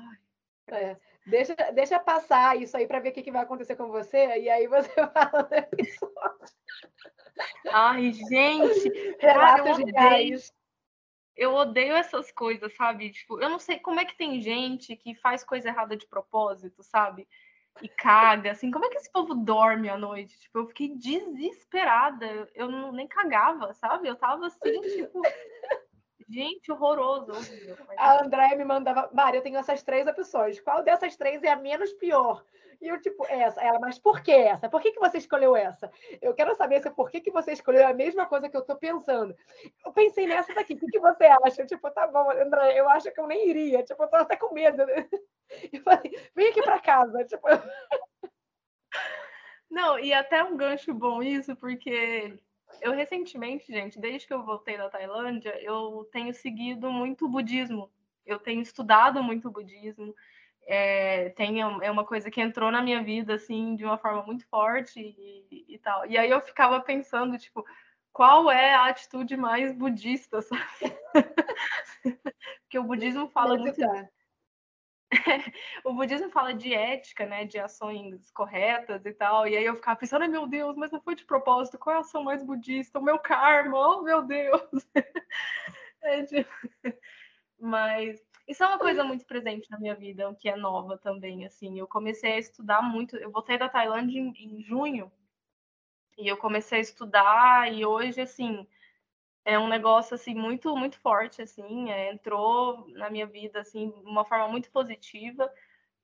É, 0.68 0.96
deixa, 1.26 1.56
deixa 1.74 2.00
passar 2.00 2.56
isso 2.62 2.78
aí 2.78 2.88
para 2.88 3.00
ver 3.00 3.10
o 3.10 3.12
que, 3.12 3.24
que, 3.24 3.32
vai 3.32 3.42
acontecer 3.42 3.76
com 3.76 3.88
você, 3.88 4.38
e 4.38 4.50
aí 4.50 4.68
você 4.68 4.90
fala 5.14 5.50
no 5.50 5.58
episódio. 5.58 6.56
Ai, 7.72 8.12
gente! 8.14 9.18
Relatos 9.20 9.78
reais 9.80 10.54
eu 11.40 11.56
odeio 11.56 11.96
essas 11.96 12.32
coisas, 12.34 12.76
sabe? 12.76 13.12
Tipo, 13.12 13.40
eu 13.42 13.50
não 13.50 13.60
sei 13.60 13.80
como 13.80 13.98
é 13.98 14.04
que 14.04 14.18
tem 14.18 14.42
gente 14.42 14.94
que 14.98 15.16
faz 15.16 15.42
coisa 15.42 15.70
errada 15.70 15.96
de 15.96 16.06
propósito, 16.06 16.84
sabe? 16.84 17.26
E 17.82 17.88
caga, 17.88 18.52
assim, 18.52 18.70
como 18.70 18.84
é 18.84 18.90
que 18.90 18.98
esse 18.98 19.10
povo 19.10 19.34
dorme 19.34 19.88
à 19.88 19.98
noite? 19.98 20.38
Tipo, 20.38 20.60
eu 20.60 20.68
fiquei 20.68 20.94
desesperada, 20.98 22.50
eu 22.54 22.70
não, 22.70 22.92
nem 22.92 23.08
cagava, 23.08 23.74
sabe? 23.74 24.10
Eu 24.10 24.18
tava 24.18 24.48
assim, 24.48 24.82
tipo, 24.82 25.22
gente, 26.30 26.72
horroroso. 26.72 27.32
A 27.98 28.24
Andréia 28.24 28.56
me 28.56 28.66
mandava, 28.66 29.10
Mari, 29.14 29.38
eu 29.38 29.44
tenho 29.44 29.58
essas 29.58 29.84
três 29.84 30.08
opções, 30.08 30.60
qual 30.60 30.84
dessas 30.84 31.16
três 31.16 31.44
é 31.44 31.50
a 31.50 31.56
menos 31.56 31.92
pior? 31.94 32.44
E 32.82 32.88
eu, 32.88 33.02
tipo, 33.02 33.26
essa. 33.28 33.62
Ela, 33.62 33.78
mas 33.80 34.00
por 34.00 34.22
que 34.22 34.32
essa? 34.32 34.70
Por 34.70 34.82
que, 34.82 34.92
que 34.92 35.00
você 35.00 35.18
escolheu 35.18 35.56
essa? 35.56 35.92
Eu 36.22 36.34
quero 36.34 36.56
saber 36.56 36.82
se 36.82 36.90
por 36.90 37.12
que, 37.12 37.20
que 37.20 37.32
você 37.32 37.52
escolheu 37.52 37.86
a 37.86 37.94
mesma 37.94 38.26
coisa 38.26 38.48
que 38.48 38.56
eu 38.56 38.62
tô 38.62 38.78
pensando. 38.78 39.36
Eu 39.86 39.92
pensei 39.92 40.26
nessa 40.26 40.54
daqui, 40.54 40.76
o 40.76 40.78
que, 40.78 40.86
que 40.86 41.00
você 41.00 41.26
acha? 41.26 41.62
Eu, 41.62 41.68
tipo, 41.68 41.92
tá 41.92 42.08
bom, 42.08 42.32
André, 42.32 42.80
eu 42.80 42.88
acho 42.90 43.12
que 43.12 43.20
eu 43.20 43.28
nem 43.28 43.50
iria. 43.50 43.84
Tipo, 43.84 44.04
eu 44.04 44.08
tô 44.08 44.16
até 44.16 44.36
com 44.38 44.54
medo. 44.54 44.84
Eu 45.74 45.82
falei, 45.82 46.16
vem 46.36 46.50
aqui 46.50 46.62
para 46.62 46.80
casa. 46.80 47.26
Tipo. 47.26 47.48
Não, 49.68 49.98
e 49.98 50.14
até 50.14 50.44
um 50.44 50.56
gancho 50.56 50.94
bom 50.94 51.24
isso, 51.24 51.56
porque 51.56 52.38
eu 52.82 52.92
recentemente, 52.94 53.72
gente, 53.72 54.00
desde 54.00 54.28
que 54.28 54.34
eu 54.34 54.44
voltei 54.44 54.78
da 54.78 54.90
Tailândia, 54.90 55.62
eu 55.62 56.08
tenho 56.12 56.34
seguido 56.34 56.92
muito 56.92 57.28
budismo. 57.28 57.90
Eu 58.26 58.40
tenho 58.40 58.62
estudado 58.62 59.24
muito 59.24 59.50
budismo 59.50 60.14
é, 60.72 61.30
tem, 61.30 61.62
é 61.62 61.90
uma 61.90 62.06
coisa 62.06 62.30
que 62.30 62.40
entrou 62.40 62.72
na 62.72 62.80
minha 62.84 63.02
vida, 63.02 63.34
assim, 63.34 63.76
de 63.76 63.84
uma 63.84 63.98
forma 63.98 64.22
muito 64.22 64.46
forte 64.46 65.00
e, 65.00 65.66
e 65.68 65.80
tal. 65.80 66.06
E 66.06 66.16
aí 66.16 66.30
eu 66.30 66.40
ficava 66.42 66.80
pensando, 66.80 67.40
tipo, 67.40 67.66
qual 68.14 68.52
é 68.52 68.76
a 68.76 68.86
atitude 68.86 69.36
mais 69.36 69.74
budista, 69.74 70.44
sabe? 70.44 70.62
Porque 72.62 72.78
o 72.78 72.84
budismo 72.84 73.28
fala 73.30 73.58
muito... 73.58 73.82
o 75.84 75.94
budismo 75.94 76.30
fala 76.30 76.54
de 76.54 76.74
ética, 76.74 77.26
né, 77.26 77.46
de 77.46 77.58
ações 77.58 78.30
corretas 78.32 79.06
e 79.06 79.14
tal, 79.14 79.48
e 79.48 79.58
aí 79.58 79.66
eu 79.66 79.76
ficava 79.76 80.00
pensando, 80.00 80.30
meu 80.30 80.48
Deus, 80.48 80.76
mas 80.76 80.92
não 80.92 81.02
foi 81.02 81.16
de 81.16 81.26
propósito, 81.26 81.80
qual 81.80 81.96
é 81.96 81.98
a 81.98 82.02
ação 82.02 82.24
mais 82.24 82.44
budista? 82.44 83.00
O 83.00 83.04
meu 83.04 83.18
karma, 83.18 83.78
oh 83.78 84.02
meu 84.04 84.22
Deus! 84.22 84.72
é. 86.04 86.26
Mas 87.60 88.24
isso 88.48 88.64
é 88.64 88.68
uma 88.68 88.80
coisa 88.80 89.04
muito 89.04 89.26
presente 89.26 89.70
na 89.70 89.78
minha 89.78 89.94
vida, 89.94 90.34
que 90.40 90.50
é 90.50 90.56
nova 90.56 90.98
também, 90.98 91.46
assim. 91.46 91.78
Eu 91.78 91.88
comecei 91.88 92.34
a 92.34 92.40
estudar 92.40 92.82
muito, 92.82 93.18
eu 93.18 93.32
voltei 93.32 93.58
da 93.58 93.68
Tailândia 93.68 94.18
em, 94.18 94.34
em 94.38 94.62
junho, 94.64 95.12
e 96.18 96.28
eu 96.28 96.38
comecei 96.38 96.80
a 96.80 96.82
estudar, 96.82 97.72
e 97.72 97.86
hoje, 97.86 98.22
assim, 98.22 98.68
é 99.50 99.58
um 99.58 99.68
negócio, 99.68 100.14
assim, 100.14 100.36
muito, 100.36 100.76
muito 100.76 101.00
forte, 101.00 101.42
assim, 101.42 101.90
é, 101.90 102.12
entrou 102.12 102.88
na 102.90 103.10
minha 103.10 103.26
vida, 103.26 103.60
assim, 103.60 103.90
de 103.90 104.06
uma 104.06 104.24
forma 104.24 104.48
muito 104.48 104.70
positiva. 104.70 105.52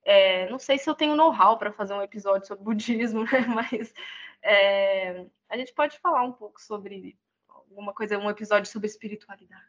É, 0.04 0.50
não 0.50 0.58
sei 0.58 0.80
se 0.80 0.90
eu 0.90 0.96
tenho 0.96 1.16
know-how 1.16 1.58
para 1.58 1.72
fazer 1.72 1.94
um 1.94 2.02
episódio 2.02 2.48
sobre 2.48 2.64
budismo, 2.66 3.24
né? 3.24 3.46
mas 3.48 3.94
é, 4.42 5.26
a 5.48 5.58
gente 5.58 5.74
pode 5.74 6.00
falar 6.00 6.24
um 6.24 6.32
pouco 6.32 6.60
sobre 6.60 7.16
alguma 7.48 7.94
coisa, 7.94 8.18
um 8.18 8.30
episódio 8.30 8.72
sobre 8.72 8.88
espiritualidade. 8.88 9.64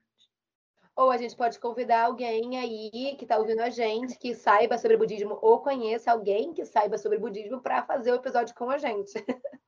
Ou 0.95 1.11
a 1.11 1.19
gente 1.19 1.37
pode 1.37 1.59
convidar 1.61 2.07
alguém 2.07 2.59
aí 2.59 3.15
que 3.17 3.25
está 3.27 3.37
ouvindo 3.37 3.61
a 3.61 3.69
gente, 3.69 4.19
que 4.19 4.35
saiba 4.35 4.79
sobre 4.79 4.97
budismo, 4.97 5.39
ou 5.43 5.61
conheça 5.61 6.11
alguém 6.11 6.55
que 6.55 6.65
saiba 6.65 6.97
sobre 6.97 7.19
budismo 7.19 7.61
para 7.61 7.83
fazer 7.83 8.13
o 8.13 8.15
episódio 8.15 8.55
com 8.55 8.71
a 8.71 8.79
gente. 8.79 9.13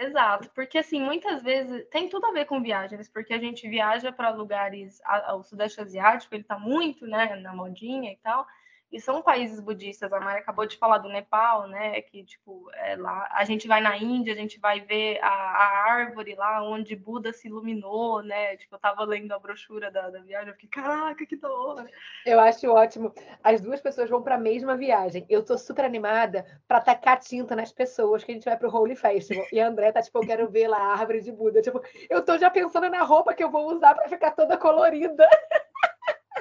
Exato, 0.00 0.48
porque 0.54 0.78
assim, 0.78 1.00
muitas 1.02 1.42
vezes 1.42 1.84
tem 1.90 2.08
tudo 2.08 2.26
a 2.26 2.30
ver 2.32 2.44
com 2.44 2.62
viagens, 2.62 3.08
porque 3.08 3.34
a 3.34 3.38
gente 3.38 3.68
viaja 3.68 4.12
para 4.12 4.30
lugares, 4.30 5.00
o 5.34 5.42
Sudeste 5.42 5.80
Asiático, 5.80 6.32
ele 6.34 6.42
está 6.42 6.56
muito, 6.56 7.04
né, 7.04 7.34
na 7.36 7.52
modinha 7.52 8.12
e 8.12 8.16
tal, 8.18 8.46
e 8.90 9.00
são 9.00 9.22
países 9.22 9.60
budistas. 9.60 10.12
A 10.12 10.20
Mari 10.20 10.40
acabou 10.40 10.66
de 10.66 10.76
falar 10.76 10.98
do 10.98 11.08
Nepal, 11.08 11.68
né? 11.68 12.00
Que, 12.02 12.24
tipo, 12.24 12.70
é 12.74 12.96
lá. 12.96 13.28
A 13.32 13.44
gente 13.44 13.68
vai 13.68 13.80
na 13.80 13.96
Índia, 13.96 14.32
a 14.32 14.36
gente 14.36 14.58
vai 14.58 14.80
ver 14.80 15.18
a, 15.22 15.28
a 15.28 15.92
árvore 15.92 16.34
lá 16.34 16.62
onde 16.62 16.96
Buda 16.96 17.32
se 17.32 17.48
iluminou, 17.48 18.22
né? 18.22 18.56
Tipo, 18.56 18.76
eu 18.76 18.78
tava 18.78 19.04
lendo 19.04 19.32
a 19.32 19.38
brochura 19.38 19.90
da, 19.90 20.08
da 20.08 20.20
viagem, 20.20 20.48
eu 20.48 20.54
fiquei, 20.54 20.68
caraca, 20.70 21.26
que 21.26 21.36
da 21.36 21.52
hora. 21.52 21.86
Eu 22.24 22.40
acho 22.40 22.66
ótimo. 22.70 23.12
As 23.42 23.60
duas 23.60 23.80
pessoas 23.80 24.08
vão 24.08 24.22
para 24.22 24.36
a 24.36 24.40
mesma 24.40 24.76
viagem. 24.76 25.26
Eu 25.28 25.44
tô 25.44 25.58
super 25.58 25.84
animada 25.84 26.46
para 26.66 26.80
tacar 26.80 27.20
tinta 27.20 27.54
nas 27.54 27.72
pessoas 27.72 28.24
que 28.24 28.32
a 28.32 28.34
gente 28.34 28.44
vai 28.44 28.56
pro 28.56 28.74
Holy 28.74 28.96
Festival. 28.96 29.44
E 29.52 29.60
a 29.60 29.68
André 29.68 29.92
tá, 29.92 30.00
tipo, 30.00 30.18
eu 30.18 30.26
quero 30.26 30.48
ver 30.48 30.68
lá 30.68 30.78
a 30.78 30.92
árvore 30.92 31.20
de 31.20 31.30
Buda. 31.30 31.60
Tipo, 31.60 31.82
eu 32.08 32.24
tô 32.24 32.38
já 32.38 32.48
pensando 32.48 32.88
na 32.88 33.02
roupa 33.02 33.34
que 33.34 33.44
eu 33.44 33.50
vou 33.50 33.70
usar 33.74 33.94
para 33.94 34.08
ficar 34.08 34.30
toda 34.30 34.56
colorida. 34.56 35.28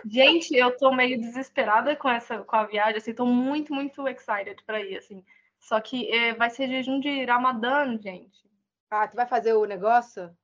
Gente, 0.09 0.55
eu 0.55 0.75
tô 0.77 0.91
meio 0.91 1.19
desesperada 1.19 1.95
com 1.95 2.09
essa 2.09 2.39
com 2.39 2.55
a 2.55 2.65
viagem, 2.65 2.97
assim, 2.97 3.13
tô 3.13 3.25
muito, 3.25 3.73
muito 3.73 4.07
excited 4.07 4.63
para 4.65 4.81
ir, 4.81 4.97
assim. 4.97 5.23
Só 5.59 5.81
que 5.81 6.09
é, 6.11 6.33
vai 6.33 6.49
ser 6.49 6.67
jejum 6.67 6.99
de 6.99 7.25
Ramadã, 7.25 7.97
gente. 7.97 8.47
Ah, 8.89 9.07
tu 9.07 9.15
vai 9.15 9.27
fazer 9.27 9.53
o 9.53 9.65
negócio? 9.65 10.35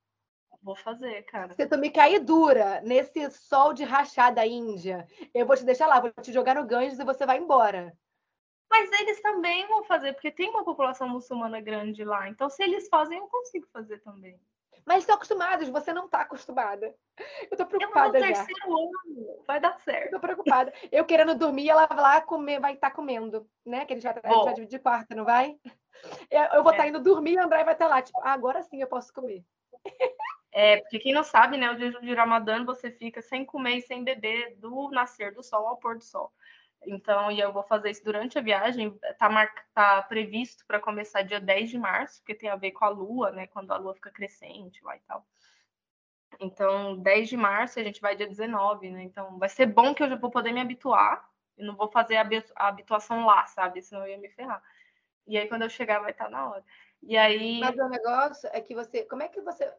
Vou 0.62 0.76
fazer, 0.76 1.24
cara. 1.24 1.54
Se 1.54 1.68
tu 1.68 1.78
me 1.78 1.90
cair 1.90 2.20
dura 2.20 2.82
nesse 2.82 3.30
sol 3.32 3.74
de 3.74 3.84
rachada 3.84 4.38
da 4.38 4.48
Índia, 4.48 5.08
eu 5.34 5.46
vou 5.46 5.56
te 5.56 5.66
deixar 5.66 5.88
lá, 5.88 6.00
vou 6.00 6.12
te 6.22 6.32
jogar 6.32 6.56
no 6.56 6.66
Ganges 6.66 7.00
e 7.00 7.06
você 7.06 7.26
vai 7.26 7.38
embora. 7.38 7.94
Mas 8.70 8.92
eles 9.00 9.22
também 9.22 9.68
vão 9.68 9.84
fazer, 9.84 10.14
porque 10.14 10.32
tem 10.32 10.50
uma 10.50 10.64
população 10.64 11.08
muçulmana 11.08 11.62
grande 11.62 12.04
lá. 12.04 12.28
Então, 12.28 12.50
se 12.50 12.64
eles 12.64 12.88
fazem, 12.90 13.18
eu 13.18 13.28
consigo 13.28 13.68
fazer 13.72 14.00
também. 14.00 14.40
Mas 14.86 15.00
estão 15.00 15.16
acostumados, 15.16 15.70
você 15.70 15.94
não 15.94 16.06
está 16.06 16.22
acostumada. 16.22 16.94
Eu 17.50 17.58
tô 17.58 17.66
preocupada 17.66 18.18
eu 18.18 18.24
terceiro 18.24 18.72
ano, 18.72 19.44
vai 19.48 19.60
dar 19.60 19.80
certo. 19.80 20.08
Eu 20.08 20.12
tô 20.12 20.20
preocupada. 20.20 20.74
Eu 20.92 21.06
querendo 21.06 21.36
dormir, 21.36 21.70
ela 21.70 21.86
vai 21.86 21.98
lá 21.98 22.22
comer, 22.22 22.60
vai 22.60 22.74
estar 22.74 22.90
tá 22.90 22.96
comendo, 22.96 23.48
né? 23.66 23.86
Que 23.86 23.94
a 23.94 23.96
gente 23.96 24.04
vai, 24.04 24.14
a 24.24 24.34
gente 24.34 24.46
vai 24.46 24.54
dividir 24.54 24.80
quarto, 24.80 25.16
não 25.16 25.26
vai? 25.26 25.58
Eu, 26.30 26.44
eu 26.56 26.64
vou 26.64 26.72
estar 26.72 26.84
é. 26.84 26.86
tá 26.86 26.88
indo 26.88 27.00
dormir 27.00 27.34
e 27.34 27.38
o 27.38 27.44
André 27.44 27.64
vai 27.64 27.74
estar 27.74 27.88
tá 27.88 27.96
lá, 27.96 28.02
tipo, 28.02 28.20
ah, 28.22 28.34
agora 28.34 28.62
sim 28.64 28.82
eu 28.82 28.88
posso 28.88 29.14
comer. 29.14 29.44
É, 30.56 30.78
porque 30.78 31.00
quem 31.00 31.14
não 31.14 31.24
sabe, 31.24 31.58
né, 31.58 31.72
o 31.72 31.78
jejum 31.78 32.00
de 32.02 32.14
Ramadã 32.14 32.64
você 32.64 32.92
fica 32.92 33.24
sem 33.24 33.44
comer 33.44 33.78
e 33.78 33.82
sem 33.82 34.04
beber 34.04 34.56
do 34.58 34.92
nascer 34.92 35.34
do 35.34 35.42
sol 35.42 35.68
ao 35.68 35.78
pôr 35.78 35.98
do 35.98 36.04
sol. 36.04 36.32
Então, 36.86 37.32
e 37.32 37.40
eu 37.40 37.52
vou 37.52 37.64
fazer 37.64 37.90
isso 37.90 38.04
durante 38.04 38.38
a 38.38 38.42
viagem. 38.42 38.98
Tá, 39.18 39.30
mar... 39.30 39.50
tá 39.74 40.02
previsto 40.04 40.66
para 40.66 40.80
começar 40.80 41.22
dia 41.22 41.40
10 41.40 41.70
de 41.70 41.78
março, 41.78 42.20
porque 42.20 42.36
tem 42.36 42.50
a 42.50 42.56
ver 42.56 42.72
com 42.72 42.86
a 42.86 42.90
lua, 42.90 43.32
né? 43.32 43.48
Quando 43.48 43.72
a 43.72 43.78
lua 43.78 43.94
fica 43.94 44.12
crescente 44.12 44.84
lá 44.84 44.96
e 44.96 45.00
tal. 45.02 45.26
Então, 46.40 46.98
10 46.98 47.30
de 47.30 47.38
março 47.38 47.80
a 47.80 47.84
gente 47.84 48.02
vai 48.02 48.16
dia 48.16 48.28
19, 48.28 48.90
né? 48.90 49.04
Então, 49.04 49.38
vai 49.38 49.50
ser 49.50 49.68
bom 49.68 49.94
que 49.94 50.04
eu 50.04 50.10
já 50.10 50.16
vou 50.16 50.32
poder 50.32 50.52
me 50.52 50.62
habituar. 50.62 51.30
E 51.58 51.64
não 51.64 51.76
vou 51.76 51.90
fazer 51.90 52.18
a 52.18 52.68
habituação 52.68 53.26
lá, 53.26 53.46
sabe? 53.46 53.82
Senão 53.82 54.04
eu 54.04 54.14
ia 54.14 54.18
me 54.18 54.30
ferrar. 54.30 54.62
E 55.28 55.38
aí, 55.38 55.48
quando 55.48 55.62
eu 55.62 55.70
chegar, 55.70 56.00
vai 56.00 56.12
estar 56.12 56.26
tá 56.26 56.32
na 56.32 56.50
hora. 56.50 56.64
E 57.02 57.18
aí. 57.18 57.60
Mas 57.60 57.78
o 57.78 57.90
negócio 57.90 58.50
é 58.52 58.60
que 58.62 58.74
você. 58.74 59.04
Como 59.04 59.22
é 59.22 59.28
que 59.28 59.42
você. 59.42 59.72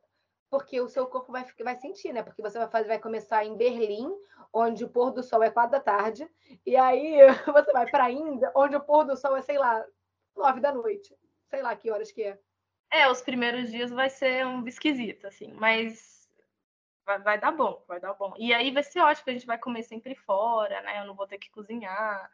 Porque 0.55 0.81
o 0.81 0.89
seu 0.89 1.09
corpo 1.09 1.33
vai, 1.33 1.45
vai 1.65 1.75
sentir, 1.75 2.13
né? 2.13 2.23
Porque 2.23 2.41
você 2.41 2.57
vai, 2.57 2.69
fazer, 2.69 2.87
vai 2.87 2.99
começar 3.01 3.45
em 3.45 3.57
Berlim, 3.57 4.09
onde 4.53 4.85
o 4.85 4.89
pôr 4.89 5.11
do 5.11 5.21
sol 5.21 5.43
é 5.43 5.51
quatro 5.51 5.73
da 5.73 5.81
tarde. 5.81 6.31
E 6.65 6.77
aí 6.77 7.17
você 7.53 7.73
vai 7.73 7.91
para 7.91 8.05
a 8.05 8.11
Índia, 8.13 8.53
onde 8.55 8.77
o 8.77 8.81
pôr 8.81 9.05
do 9.05 9.17
sol 9.17 9.37
é, 9.37 9.43
sei 9.43 9.59
lá, 9.59 9.85
nove 10.37 10.61
da 10.61 10.71
noite. 10.73 11.13
Sei 11.51 11.61
lá 11.61 11.75
que 11.75 11.91
horas 11.91 12.13
que 12.13 12.23
é. 12.23 12.39
É, 12.89 13.11
os 13.11 13.21
primeiros 13.21 13.69
dias 13.73 13.91
vai 13.91 14.09
ser 14.09 14.47
um 14.47 14.65
esquisito, 14.65 15.27
assim, 15.27 15.53
mas 15.55 16.31
vai, 17.05 17.19
vai 17.19 17.41
dar 17.41 17.51
bom, 17.51 17.83
vai 17.89 17.99
dar 17.99 18.15
bom. 18.15 18.33
E 18.39 18.55
aí 18.55 18.71
vai 18.71 18.85
ser 18.85 19.01
ótimo, 19.01 19.25
a 19.27 19.33
gente 19.33 19.47
vai 19.47 19.59
comer 19.59 19.83
sempre 19.83 20.15
fora, 20.15 20.81
né? 20.83 21.01
Eu 21.01 21.05
não 21.05 21.17
vou 21.17 21.27
ter 21.27 21.39
que 21.39 21.51
cozinhar. 21.51 22.31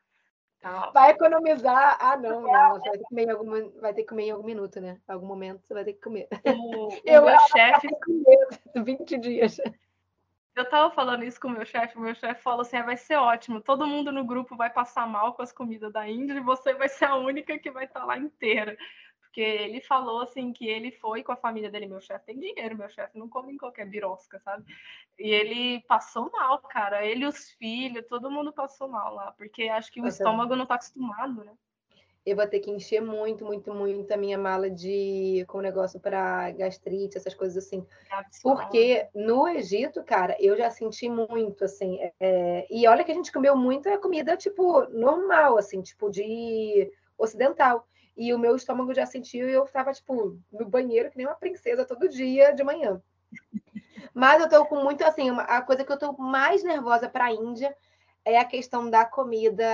Vai 0.92 1.11
economizar. 1.12 1.96
Ah, 2.01 2.16
não, 2.16 2.42
não. 2.42 2.75
Você 2.75 2.90
vai 2.90 2.92
ter 2.92 2.99
que 2.99 3.09
comer 3.09 3.25
em 3.25 3.31
algum, 3.31 3.81
vai 3.81 3.94
ter 3.94 4.03
que 4.03 4.09
comer 4.09 4.25
em 4.25 4.31
algum 4.31 4.46
minuto, 4.46 4.81
né? 4.81 5.01
Em 5.09 5.12
algum 5.12 5.27
momento 5.27 5.62
você 5.64 5.73
vai 5.73 5.85
ter 5.85 5.94
que 5.94 6.01
comer. 6.01 6.29
O, 6.44 6.88
o 6.88 7.01
eu, 7.05 7.25
meu 7.25 7.38
chefe. 7.49 7.88
20 8.77 9.16
dias. 9.18 9.59
Eu 10.55 10.68
tava 10.68 10.92
falando 10.92 11.25
isso 11.25 11.40
com 11.40 11.49
o 11.49 11.53
meu 11.53 11.64
chefe, 11.64 11.96
o 11.96 12.01
meu 12.01 12.14
chefe 12.14 12.42
falou 12.42 12.61
assim: 12.61 12.77
ah, 12.77 12.83
vai 12.83 12.96
ser 12.96 13.16
ótimo, 13.16 13.61
todo 13.61 13.87
mundo 13.87 14.12
no 14.12 14.25
grupo 14.25 14.57
vai 14.57 14.68
passar 14.68 15.07
mal 15.07 15.33
com 15.33 15.42
as 15.42 15.53
comidas 15.53 15.92
da 15.92 16.07
Índia 16.09 16.35
e 16.35 16.40
você 16.40 16.75
vai 16.75 16.88
ser 16.88 17.07
a 17.07 17.16
única 17.16 17.59
que 17.59 17.70
vai 17.70 17.85
estar 17.85 18.01
tá 18.01 18.07
lá 18.07 18.18
inteira. 18.18 18.77
Porque 19.31 19.40
ele 19.40 19.81
falou 19.81 20.23
assim 20.23 20.53
que 20.53 20.66
ele 20.66 20.90
foi 20.90 21.23
com 21.23 21.31
a 21.31 21.37
família 21.37 21.71
dele, 21.71 21.87
meu 21.87 22.01
chefe 22.01 22.27
tem 22.27 22.38
dinheiro, 22.40 22.77
meu 22.77 22.88
chefe 22.88 23.16
não 23.16 23.29
come 23.29 23.53
em 23.53 23.57
qualquer 23.57 23.87
birosca, 23.87 24.40
sabe? 24.40 24.64
E 25.16 25.31
ele 25.31 25.81
passou 25.87 26.29
mal, 26.33 26.59
cara. 26.59 27.07
Ele 27.07 27.23
e 27.23 27.29
os 27.29 27.51
filhos, 27.53 28.05
todo 28.09 28.31
mundo 28.31 28.53
passou 28.53 28.88
mal 28.88 29.14
lá, 29.14 29.31
porque 29.38 29.69
acho 29.69 29.93
que 29.93 30.01
o 30.01 30.09
estômago 30.09 30.57
não 30.57 30.66
tá 30.66 30.75
acostumado, 30.75 31.45
né? 31.45 31.53
Eu 32.27 32.35
vou 32.35 32.47
ter 32.47 32.59
que 32.59 32.73
encher 32.73 33.01
muito, 33.01 33.45
muito, 33.45 33.73
muito 33.73 34.12
a 34.12 34.16
minha 34.16 34.37
mala 34.37 34.69
de 34.69 35.45
com 35.47 35.61
negócio 35.61 36.01
para 36.01 36.51
gastrite, 36.51 37.16
essas 37.16 37.33
coisas 37.33 37.64
assim. 37.64 37.87
Porque 38.43 39.09
no 39.14 39.47
Egito, 39.47 40.03
cara, 40.03 40.37
eu 40.40 40.57
já 40.57 40.71
senti 40.71 41.09
muito, 41.09 41.64
assim. 41.64 42.01
É... 42.19 42.66
E 42.69 42.87
olha 42.88 43.05
que 43.05 43.12
a 43.12 43.14
gente 43.14 43.33
comeu 43.33 43.57
muito 43.57 43.88
é 43.88 43.97
comida, 43.97 44.37
tipo, 44.37 44.83
normal, 44.90 45.57
assim, 45.57 45.81
tipo 45.81 46.11
de 46.11 46.93
ocidental. 47.16 47.87
E 48.21 48.35
o 48.35 48.39
meu 48.39 48.55
estômago 48.55 48.93
já 48.93 49.07
sentiu 49.07 49.49
e 49.49 49.53
eu 49.55 49.65
estava, 49.65 49.95
tipo, 49.95 50.39
no 50.53 50.69
banheiro, 50.69 51.11
que 51.11 51.17
nem 51.17 51.27
uma 51.27 51.35
princesa 51.35 51.87
todo 51.87 52.07
dia 52.07 52.53
de 52.53 52.63
manhã. 52.63 53.01
Mas 54.13 54.43
eu 54.43 54.49
tô 54.51 54.67
com 54.67 54.77
muito, 54.77 55.03
assim, 55.03 55.31
uma, 55.31 55.45
a 55.45 55.63
coisa 55.63 55.87
que 55.87 55.91
eu 55.91 55.99
tô 55.99 56.13
mais 56.13 56.63
nervosa 56.63 57.09
para 57.09 57.25
a 57.25 57.33
Índia 57.33 57.75
é 58.23 58.39
a 58.39 58.45
questão 58.45 58.91
da 58.91 59.07
comida 59.07 59.65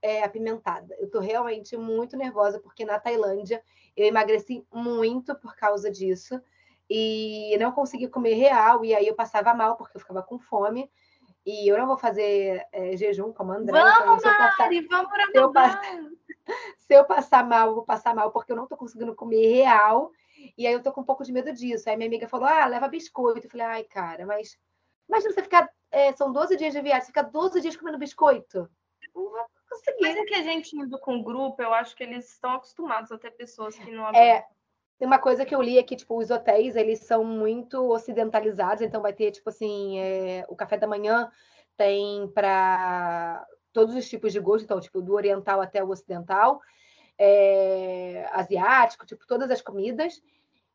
é, 0.00 0.22
apimentada. 0.22 0.94
Eu 1.00 1.10
tô 1.10 1.18
realmente 1.18 1.76
muito 1.76 2.16
nervosa, 2.16 2.60
porque 2.60 2.84
na 2.84 3.00
Tailândia 3.00 3.60
eu 3.96 4.06
emagreci 4.06 4.64
muito 4.72 5.34
por 5.34 5.56
causa 5.56 5.90
disso. 5.90 6.40
E 6.88 7.56
não 7.58 7.72
consegui 7.72 8.06
comer 8.06 8.34
real, 8.34 8.84
e 8.84 8.94
aí 8.94 9.08
eu 9.08 9.16
passava 9.16 9.52
mal, 9.52 9.74
porque 9.74 9.96
eu 9.96 10.00
ficava 10.00 10.22
com 10.22 10.38
fome. 10.38 10.88
E 11.44 11.68
eu 11.68 11.76
não 11.76 11.88
vou 11.88 11.98
fazer 11.98 12.64
é, 12.70 12.96
jejum 12.96 13.32
como 13.32 13.50
André. 13.50 13.72
Vamos, 13.72 13.90
então, 13.94 14.06
vamos 14.06 15.08
para 15.08 15.26
se 15.26 15.30
eu, 15.34 15.52
passar, 15.52 15.80
se 16.78 16.94
eu 16.94 17.04
passar 17.04 17.46
mal, 17.46 17.68
eu 17.68 17.74
vou 17.76 17.84
passar 17.84 18.14
mal 18.14 18.30
porque 18.30 18.52
eu 18.52 18.56
não 18.56 18.64
estou 18.64 18.78
conseguindo 18.78 19.14
comer 19.14 19.46
real. 19.46 20.10
E 20.56 20.66
aí 20.66 20.72
eu 20.72 20.82
tô 20.82 20.92
com 20.92 21.00
um 21.00 21.04
pouco 21.04 21.24
de 21.24 21.32
medo 21.32 21.52
disso. 21.52 21.88
Aí 21.88 21.96
minha 21.96 22.08
amiga 22.08 22.28
falou: 22.28 22.46
ah, 22.46 22.66
leva 22.66 22.88
biscoito. 22.88 23.46
Eu 23.46 23.50
falei, 23.50 23.66
ai, 23.66 23.84
cara, 23.84 24.26
mas 24.26 24.58
imagina 25.08 25.32
você 25.32 25.42
ficar. 25.42 25.68
É, 25.90 26.12
são 26.12 26.32
12 26.32 26.56
dias 26.56 26.72
de 26.72 26.80
viagem, 26.80 27.02
você 27.02 27.06
fica 27.06 27.22
12 27.22 27.60
dias 27.60 27.76
comendo 27.76 27.98
biscoito. 27.98 28.68
Não 29.14 29.30
vai 29.30 29.44
conseguir. 29.70 30.02
Mas 30.02 30.16
é 30.16 30.24
que 30.24 30.34
a 30.34 30.42
gente 30.42 30.76
indo 30.76 30.98
com 30.98 31.16
o 31.16 31.22
grupo, 31.22 31.62
eu 31.62 31.72
acho 31.72 31.96
que 31.96 32.02
eles 32.02 32.32
estão 32.32 32.52
acostumados 32.52 33.10
a 33.12 33.18
ter 33.18 33.30
pessoas 33.30 33.76
que 33.76 33.90
não 33.90 34.08
É, 34.08 34.44
tem 34.98 35.06
uma 35.06 35.18
coisa 35.18 35.44
que 35.44 35.54
eu 35.54 35.62
li 35.62 35.78
aqui, 35.78 35.94
tipo, 35.94 36.18
os 36.18 36.30
hotéis, 36.30 36.74
eles 36.74 37.00
são 37.00 37.24
muito 37.24 37.90
ocidentalizados, 37.90 38.82
então 38.82 39.00
vai 39.00 39.12
ter, 39.12 39.30
tipo 39.30 39.48
assim, 39.48 39.98
é, 39.98 40.44
o 40.48 40.56
café 40.56 40.76
da 40.76 40.86
manhã 40.86 41.30
tem 41.76 42.28
para 42.28 43.46
todos 43.76 43.94
os 43.94 44.08
tipos 44.08 44.32
de 44.32 44.40
gosto, 44.40 44.64
então, 44.64 44.80
tipo, 44.80 45.02
do 45.02 45.12
oriental 45.12 45.60
até 45.60 45.84
o 45.84 45.90
ocidental, 45.90 46.62
é, 47.18 48.26
asiático, 48.32 49.04
tipo, 49.04 49.26
todas 49.26 49.50
as 49.50 49.60
comidas. 49.60 50.22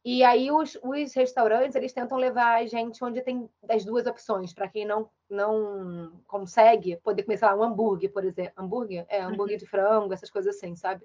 E 0.06 0.24
aí 0.24 0.52
os, 0.52 0.78
os 0.84 1.12
restaurantes, 1.16 1.76
eles 1.76 1.94
tentam 1.94 2.16
levar 2.16 2.60
a 2.60 2.66
gente 2.68 3.04
onde 3.04 3.20
tem 3.24 3.50
as 3.68 3.84
duas 3.84 4.06
opções, 4.06 4.54
para 4.54 4.68
quem 4.68 4.86
não, 4.86 5.10
não 5.28 6.22
consegue 6.28 6.96
poder 6.98 7.24
comer, 7.24 7.38
sei 7.38 7.48
lá, 7.48 7.56
um 7.56 7.64
hambúrguer, 7.64 8.14
por 8.14 8.24
exemplo. 8.24 8.54
Hambúrguer? 8.56 9.04
É, 9.10 9.20
hambúrguer 9.20 9.56
uhum. 9.56 9.64
de 9.64 9.66
frango, 9.66 10.14
essas 10.14 10.30
coisas 10.30 10.56
assim, 10.56 10.76
sabe? 10.76 11.04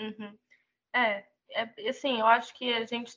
Uhum. 0.00 0.34
É, 0.94 1.24
é, 1.50 1.88
assim, 1.90 2.18
eu 2.20 2.26
acho 2.26 2.54
que 2.54 2.72
a 2.72 2.86
gente, 2.86 3.14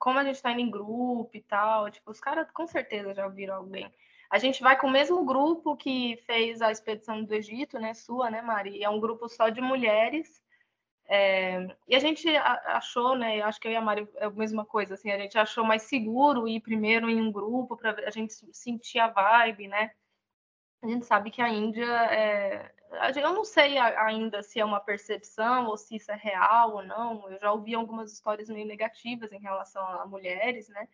como 0.00 0.18
a 0.18 0.24
gente 0.24 0.34
está 0.34 0.50
indo 0.50 0.62
em 0.62 0.70
grupo 0.70 1.30
e 1.32 1.42
tal, 1.42 1.88
tipo, 1.92 2.10
os 2.10 2.20
caras 2.20 2.50
com 2.50 2.66
certeza 2.66 3.14
já 3.14 3.24
ouviram 3.24 3.54
alguém. 3.54 3.88
A 4.30 4.38
gente 4.38 4.62
vai 4.62 4.78
com 4.78 4.86
o 4.86 4.90
mesmo 4.90 5.24
grupo 5.24 5.76
que 5.76 6.16
fez 6.24 6.62
a 6.62 6.70
expedição 6.70 7.24
do 7.24 7.34
Egito, 7.34 7.78
né, 7.80 7.92
sua, 7.94 8.30
né, 8.30 8.40
Mari? 8.40 8.82
É 8.82 8.88
um 8.88 9.00
grupo 9.00 9.28
só 9.28 9.48
de 9.48 9.60
mulheres. 9.60 10.40
É, 11.08 11.66
e 11.88 11.96
a 11.96 11.98
gente 11.98 12.28
achou, 12.36 13.16
né? 13.16 13.40
Acho 13.42 13.60
que 13.60 13.66
eu 13.66 13.72
e 13.72 13.76
a 13.76 13.80
Mari 13.80 14.08
é 14.14 14.26
a 14.26 14.30
mesma 14.30 14.64
coisa, 14.64 14.94
assim, 14.94 15.10
a 15.10 15.18
gente 15.18 15.36
achou 15.36 15.64
mais 15.64 15.82
seguro 15.82 16.46
ir 16.46 16.60
primeiro 16.60 17.10
em 17.10 17.20
um 17.20 17.32
grupo 17.32 17.76
para 17.76 17.90
a 18.06 18.10
gente 18.10 18.32
sentir 18.52 19.00
a 19.00 19.08
vibe, 19.08 19.66
né? 19.66 19.90
A 20.82 20.86
gente 20.88 21.04
sabe 21.04 21.30
que 21.32 21.42
a 21.42 21.48
Índia 21.48 21.84
é, 21.84 22.72
eu 23.16 23.32
não 23.32 23.44
sei 23.44 23.78
ainda 23.78 24.42
se 24.42 24.60
é 24.60 24.64
uma 24.64 24.80
percepção 24.80 25.66
ou 25.66 25.76
se 25.76 25.96
isso 25.96 26.10
é 26.10 26.16
real 26.16 26.76
ou 26.76 26.82
não. 26.82 27.28
Eu 27.30 27.38
já 27.38 27.52
ouvi 27.52 27.74
algumas 27.74 28.12
histórias 28.12 28.48
meio 28.48 28.66
negativas 28.66 29.32
em 29.32 29.40
relação 29.40 29.84
a 29.84 30.06
mulheres, 30.06 30.68
né? 30.68 30.88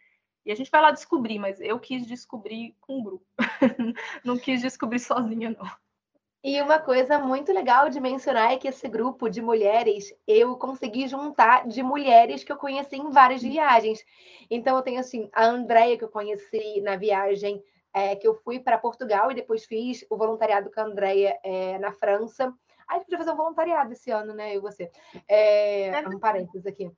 E 0.47 0.53
a 0.53 0.55
gente 0.55 0.71
vai 0.71 0.81
lá 0.81 0.93
descobrir, 0.93 1.41
mas 1.41 1.61
eu 1.61 1.77
quis 1.81 2.07
descobrir 2.07 2.77
com 2.81 3.01
o 3.01 3.03
grupo. 3.03 3.27
não 4.25 4.39
quis 4.39 4.61
descobrir 4.63 5.01
sozinha, 5.01 5.51
não. 5.51 5.69
E 6.45 6.63
uma 6.63 6.79
coisa 6.79 7.19
muito 7.19 7.53
legal 7.53 7.91
de 7.91 7.99
mencionar 7.99 8.53
é 8.53 8.57
que 8.57 8.69
esse 8.69 8.87
grupo 8.89 9.29
de 9.29 9.43
mulheres 9.43 10.15
eu 10.25 10.57
consegui 10.57 11.09
juntar 11.09 11.67
de 11.67 11.83
mulheres 11.83 12.45
que 12.45 12.53
eu 12.53 12.57
conheci 12.57 12.95
em 12.95 13.11
várias 13.11 13.43
viagens. 13.43 14.05
Então 14.49 14.77
eu 14.77 14.83
tenho 14.83 15.01
assim 15.01 15.29
a 15.33 15.45
Andréia 15.45 15.99
que 15.99 16.05
eu 16.05 16.09
conheci 16.09 16.81
na 16.81 16.95
viagem 16.95 17.61
é, 17.93 18.15
que 18.15 18.29
eu 18.29 18.35
fui 18.37 18.61
para 18.61 18.79
Portugal 18.79 19.33
e 19.33 19.35
depois 19.35 19.65
fiz 19.65 20.07
o 20.09 20.17
voluntariado 20.17 20.71
com 20.71 20.81
a 20.81 20.85
Andrea 20.85 21.37
é, 21.43 21.77
na 21.81 21.91
França. 21.91 22.55
Aí 22.87 23.01
podia 23.01 23.19
fazer 23.19 23.33
um 23.33 23.37
voluntariado 23.37 23.93
esse 23.93 24.13
ano, 24.13 24.33
né? 24.33 24.55
Eu 24.55 24.59
e 24.59 24.61
você. 24.61 24.93
É, 25.27 25.89
é 25.89 26.09
um 26.09 26.21
parênteses 26.21 26.65
aqui. 26.65 26.89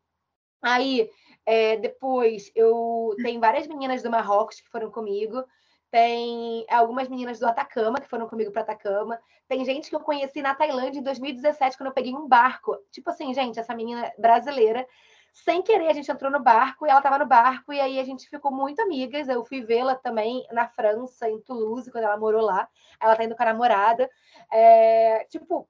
Aí, 0.61 1.09
é, 1.51 1.79
depois, 1.79 2.53
eu 2.55 3.17
tem 3.23 3.41
várias 3.41 3.67
meninas 3.67 4.03
do 4.03 4.11
Marrocos 4.11 4.61
que 4.61 4.69
foram 4.69 4.91
comigo. 4.91 5.43
Tem 5.91 6.67
algumas 6.69 7.09
meninas 7.09 7.39
do 7.39 7.47
Atacama 7.47 7.99
que 7.99 8.07
foram 8.07 8.29
comigo 8.29 8.53
para 8.53 8.61
Atacama. 8.61 9.19
Tem 9.49 9.65
gente 9.65 9.89
que 9.89 9.97
eu 9.97 10.01
conheci 10.01 10.43
na 10.43 10.55
Tailândia 10.55 11.01
em 11.01 11.03
2017, 11.03 11.79
quando 11.79 11.87
eu 11.87 11.95
peguei 11.95 12.15
um 12.15 12.29
barco. 12.29 12.77
Tipo 12.93 13.09
assim, 13.09 13.33
gente, 13.33 13.59
essa 13.59 13.75
menina 13.75 14.13
brasileira 14.19 14.87
sem 15.33 15.63
querer, 15.63 15.89
a 15.89 15.95
gente 15.95 16.11
entrou 16.11 16.31
no 16.31 16.41
barco 16.41 16.87
e 16.87 16.91
ela 16.91 16.99
estava 16.99 17.19
no 17.19 17.27
barco, 17.27 17.73
e 17.73 17.81
aí 17.81 17.99
a 17.99 18.05
gente 18.05 18.29
ficou 18.29 18.51
muito 18.51 18.83
amigas. 18.83 19.27
Eu 19.27 19.43
fui 19.43 19.63
vê-la 19.63 19.95
também 19.95 20.47
na 20.53 20.69
França, 20.69 21.31
em 21.31 21.41
Toulouse, 21.41 21.91
quando 21.91 22.05
ela 22.05 22.19
morou 22.19 22.43
lá. 22.43 22.69
Ela 23.01 23.17
tá 23.17 23.25
indo 23.25 23.35
com 23.35 23.43
a 23.43 23.47
namorada. 23.47 24.11
É, 24.53 25.25
tipo, 25.31 25.67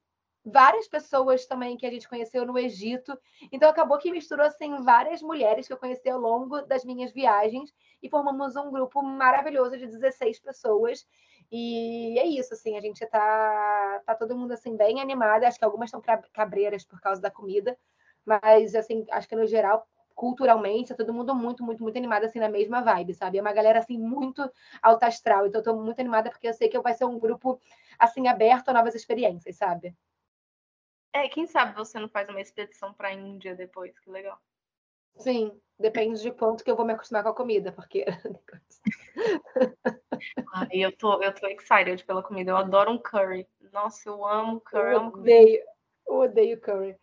várias 0.50 0.88
pessoas 0.88 1.46
também 1.46 1.76
que 1.76 1.86
a 1.86 1.90
gente 1.90 2.08
conheceu 2.08 2.46
no 2.46 2.58
Egito. 2.58 3.18
Então 3.52 3.68
acabou 3.68 3.98
que 3.98 4.10
misturou 4.10 4.46
assim 4.46 4.82
várias 4.82 5.22
mulheres 5.22 5.66
que 5.66 5.72
eu 5.72 5.78
conheci 5.78 6.08
ao 6.08 6.18
longo 6.18 6.62
das 6.62 6.84
minhas 6.84 7.12
viagens 7.12 7.72
e 8.02 8.08
formamos 8.08 8.56
um 8.56 8.70
grupo 8.70 9.02
maravilhoso 9.02 9.76
de 9.76 9.86
16 9.86 10.38
pessoas. 10.40 11.06
E 11.50 12.18
é 12.18 12.26
isso, 12.26 12.52
assim, 12.52 12.76
a 12.76 12.80
gente 12.80 13.04
tá, 13.06 14.02
tá 14.04 14.14
todo 14.14 14.36
mundo 14.36 14.52
assim 14.52 14.76
bem 14.76 15.00
animada. 15.00 15.48
Acho 15.48 15.58
que 15.58 15.64
algumas 15.64 15.88
estão 15.88 16.02
cabreiras 16.32 16.84
por 16.84 17.00
causa 17.00 17.20
da 17.20 17.30
comida, 17.30 17.76
mas, 18.24 18.74
assim, 18.74 19.06
acho 19.10 19.28
que 19.28 19.36
no 19.36 19.46
geral, 19.46 19.86
culturalmente, 20.14 20.92
é 20.92 20.96
todo 20.96 21.14
mundo 21.14 21.34
muito, 21.34 21.64
muito, 21.64 21.82
muito 21.82 21.96
animado, 21.96 22.24
assim, 22.24 22.38
na 22.38 22.48
mesma 22.48 22.82
vibe, 22.82 23.14
sabe? 23.14 23.38
É 23.38 23.40
uma 23.40 23.52
galera, 23.52 23.78
assim, 23.78 23.96
muito 23.96 24.50
alta 24.82 25.06
astral. 25.06 25.46
Então, 25.46 25.60
eu 25.60 25.64
tô 25.64 25.74
muito 25.76 26.00
animada 26.00 26.30
porque 26.30 26.48
eu 26.48 26.52
sei 26.52 26.68
que 26.68 26.78
vai 26.80 26.92
ser 26.92 27.06
um 27.06 27.18
grupo, 27.18 27.58
assim, 27.98 28.28
aberto 28.28 28.68
a 28.68 28.74
novas 28.74 28.94
experiências, 28.94 29.56
sabe? 29.56 29.94
É, 31.12 31.28
quem 31.28 31.46
sabe 31.46 31.74
você 31.74 31.98
não 31.98 32.08
faz 32.08 32.28
uma 32.28 32.40
expedição 32.40 32.92
para 32.92 33.08
a 33.08 33.12
Índia 33.12 33.54
depois, 33.54 33.98
que 33.98 34.10
legal. 34.10 34.38
Sim, 35.16 35.52
depende 35.78 36.20
de 36.22 36.30
quanto 36.30 36.62
que 36.62 36.70
eu 36.70 36.76
vou 36.76 36.86
me 36.86 36.92
acostumar 36.92 37.22
com 37.22 37.30
a 37.30 37.34
comida, 37.34 37.72
porque. 37.72 38.04
Ai, 40.52 40.68
eu 40.72 40.96
tô, 40.96 41.20
eu 41.22 41.34
tô 41.34 41.46
excited 41.48 42.04
pela 42.04 42.22
comida. 42.22 42.52
Eu 42.52 42.56
adoro 42.56 42.92
um 42.92 42.98
curry. 42.98 43.46
Nossa, 43.72 44.08
eu 44.08 44.24
amo 44.24 44.60
curry. 44.60 44.94
Eu 44.94 45.06
odeio, 45.06 45.62
eu 46.06 46.14
odeio 46.14 46.60
curry. 46.60 46.96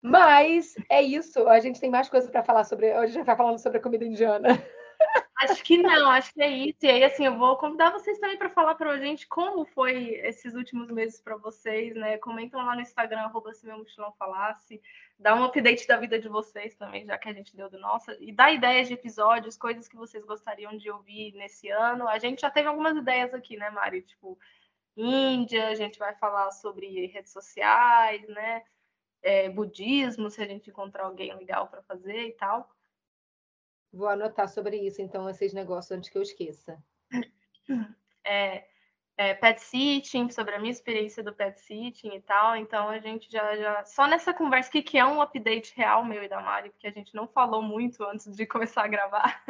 Mas 0.00 0.74
é 0.90 1.02
isso. 1.02 1.48
A 1.48 1.60
gente 1.60 1.80
tem 1.80 1.90
mais 1.90 2.08
coisas 2.08 2.30
para 2.30 2.42
falar 2.42 2.64
sobre. 2.64 2.92
Hoje 2.92 2.98
a 2.98 3.06
gente 3.06 3.26
vai 3.26 3.36
falando 3.36 3.58
sobre 3.58 3.78
a 3.78 3.82
comida 3.82 4.04
indiana. 4.04 4.48
Acho 5.50 5.64
que 5.64 5.78
não, 5.78 6.10
acho 6.10 6.32
que 6.32 6.42
é 6.42 6.48
isso. 6.48 6.78
E 6.82 6.88
aí, 6.88 7.04
assim, 7.04 7.26
eu 7.26 7.38
vou 7.38 7.56
convidar 7.56 7.90
vocês 7.90 8.18
também 8.18 8.36
para 8.36 8.48
falar 8.48 8.74
para 8.74 8.90
a 8.90 8.98
gente 8.98 9.26
como 9.26 9.64
foi 9.64 10.14
esses 10.22 10.54
últimos 10.54 10.90
meses 10.90 11.20
para 11.20 11.36
vocês, 11.36 11.94
né? 11.94 12.18
Comentam 12.18 12.64
lá 12.64 12.74
no 12.74 12.80
Instagram, 12.80 13.20
arroba 13.20 13.52
se 13.52 13.66
meu 13.66 13.78
mochilão 13.78 14.12
falasse. 14.18 14.80
Dá 15.18 15.34
um 15.34 15.44
update 15.44 15.86
da 15.86 15.96
vida 15.96 16.18
de 16.18 16.28
vocês 16.28 16.74
também, 16.74 17.06
já 17.06 17.16
que 17.16 17.28
a 17.28 17.32
gente 17.32 17.56
deu 17.56 17.70
do 17.70 17.78
nosso. 17.78 18.10
E 18.20 18.32
dá 18.32 18.50
ideias 18.50 18.88
de 18.88 18.94
episódios, 18.94 19.56
coisas 19.56 19.86
que 19.86 19.96
vocês 19.96 20.24
gostariam 20.24 20.76
de 20.76 20.90
ouvir 20.90 21.32
nesse 21.34 21.68
ano. 21.68 22.08
A 22.08 22.18
gente 22.18 22.40
já 22.40 22.50
teve 22.50 22.68
algumas 22.68 22.96
ideias 22.96 23.32
aqui, 23.32 23.56
né, 23.56 23.70
Mari? 23.70 24.02
Tipo, 24.02 24.38
Índia, 24.96 25.68
a 25.68 25.74
gente 25.74 25.98
vai 25.98 26.14
falar 26.14 26.50
sobre 26.50 27.06
redes 27.06 27.32
sociais, 27.32 28.26
né? 28.28 28.62
É, 29.22 29.48
budismo, 29.48 30.28
se 30.30 30.42
a 30.42 30.46
gente 30.46 30.70
encontrar 30.70 31.04
alguém 31.04 31.34
legal 31.34 31.68
para 31.68 31.82
fazer 31.82 32.28
e 32.28 32.32
tal. 32.32 32.73
Vou 33.94 34.08
anotar 34.08 34.48
sobre 34.48 34.76
isso, 34.76 35.00
então, 35.00 35.30
esses 35.30 35.52
negócios 35.52 35.92
antes 35.92 36.10
que 36.10 36.18
eu 36.18 36.22
esqueça. 36.22 36.82
É, 38.24 38.64
é, 39.16 39.34
pet 39.34 39.60
sitting, 39.60 40.28
sobre 40.30 40.56
a 40.56 40.58
minha 40.58 40.72
experiência 40.72 41.22
do 41.22 41.32
pet 41.32 41.60
sitting 41.60 42.08
e 42.08 42.20
tal. 42.20 42.56
Então, 42.56 42.88
a 42.88 42.98
gente 42.98 43.30
já. 43.30 43.54
já... 43.56 43.84
Só 43.84 44.08
nessa 44.08 44.34
conversa 44.34 44.70
aqui, 44.70 44.82
que 44.82 44.98
é 44.98 45.06
um 45.06 45.22
update 45.22 45.72
real 45.76 46.04
meu 46.04 46.24
e 46.24 46.28
da 46.28 46.40
Mari, 46.40 46.70
porque 46.70 46.88
a 46.88 46.90
gente 46.90 47.14
não 47.14 47.28
falou 47.28 47.62
muito 47.62 48.02
antes 48.02 48.34
de 48.34 48.44
começar 48.48 48.82
a 48.82 48.88
gravar. 48.88 49.44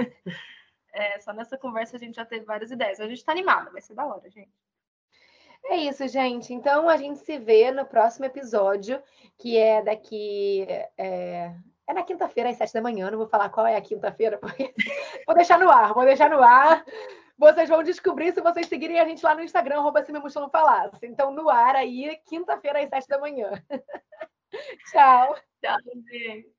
É, 0.93 1.19
só 1.21 1.33
nessa 1.33 1.57
conversa 1.57 1.97
a 1.97 1.99
gente 1.99 2.17
já 2.17 2.27
teve 2.27 2.45
várias 2.45 2.71
ideias. 2.71 3.01
A 3.01 3.09
gente 3.09 3.19
está 3.19 3.33
animada, 3.33 3.71
vai 3.71 3.81
ser 3.81 3.95
da 3.95 4.05
hora, 4.05 4.29
gente. 4.29 4.53
É 5.65 5.77
isso, 5.77 6.07
gente. 6.07 6.53
Então 6.53 6.89
a 6.89 6.99
gente 6.99 7.21
se 7.21 7.39
vê 7.39 7.71
no 7.71 7.87
próximo 7.87 8.27
episódio, 8.27 9.03
que 9.39 9.57
é 9.57 9.83
daqui. 9.83 10.67
É 10.99 11.55
é 11.89 11.95
na 11.95 12.03
quinta-feira, 12.03 12.51
às 12.51 12.57
sete 12.57 12.73
da 12.73 12.83
manhã. 12.83 13.11
Não 13.11 13.19
vou 13.19 13.29
falar 13.29 13.49
qual 13.49 13.67
é 13.67 13.77
a 13.77 13.81
quinta-feira, 13.81 14.39
porque 14.39 14.75
vou 15.27 15.35
deixar 15.35 15.59
no 15.59 15.71
ar, 15.71 15.93
vou 15.95 16.05
deixar 16.05 16.31
no 16.31 16.43
ar. 16.43 16.85
Vocês 17.37 17.69
vão 17.69 17.83
descobrir 17.83 18.33
se 18.33 18.41
vocês 18.41 18.67
seguirem 18.67 19.01
a 19.01 19.05
gente 19.05 19.25
lá 19.25 19.35
no 19.35 19.43
Instagram, 19.43 19.79
arroba 19.79 20.05
se 20.05 20.13
meu 20.13 20.23
falasse. 20.51 21.05
Então, 21.05 21.33
no 21.33 21.49
ar 21.49 21.75
aí, 21.75 22.17
quinta-feira, 22.27 22.81
às 22.81 22.89
sete 22.89 23.09
da 23.09 23.19
manhã. 23.19 23.51
Tchau. 24.91 25.37
Tchau, 25.61 25.77
gente. 26.13 26.54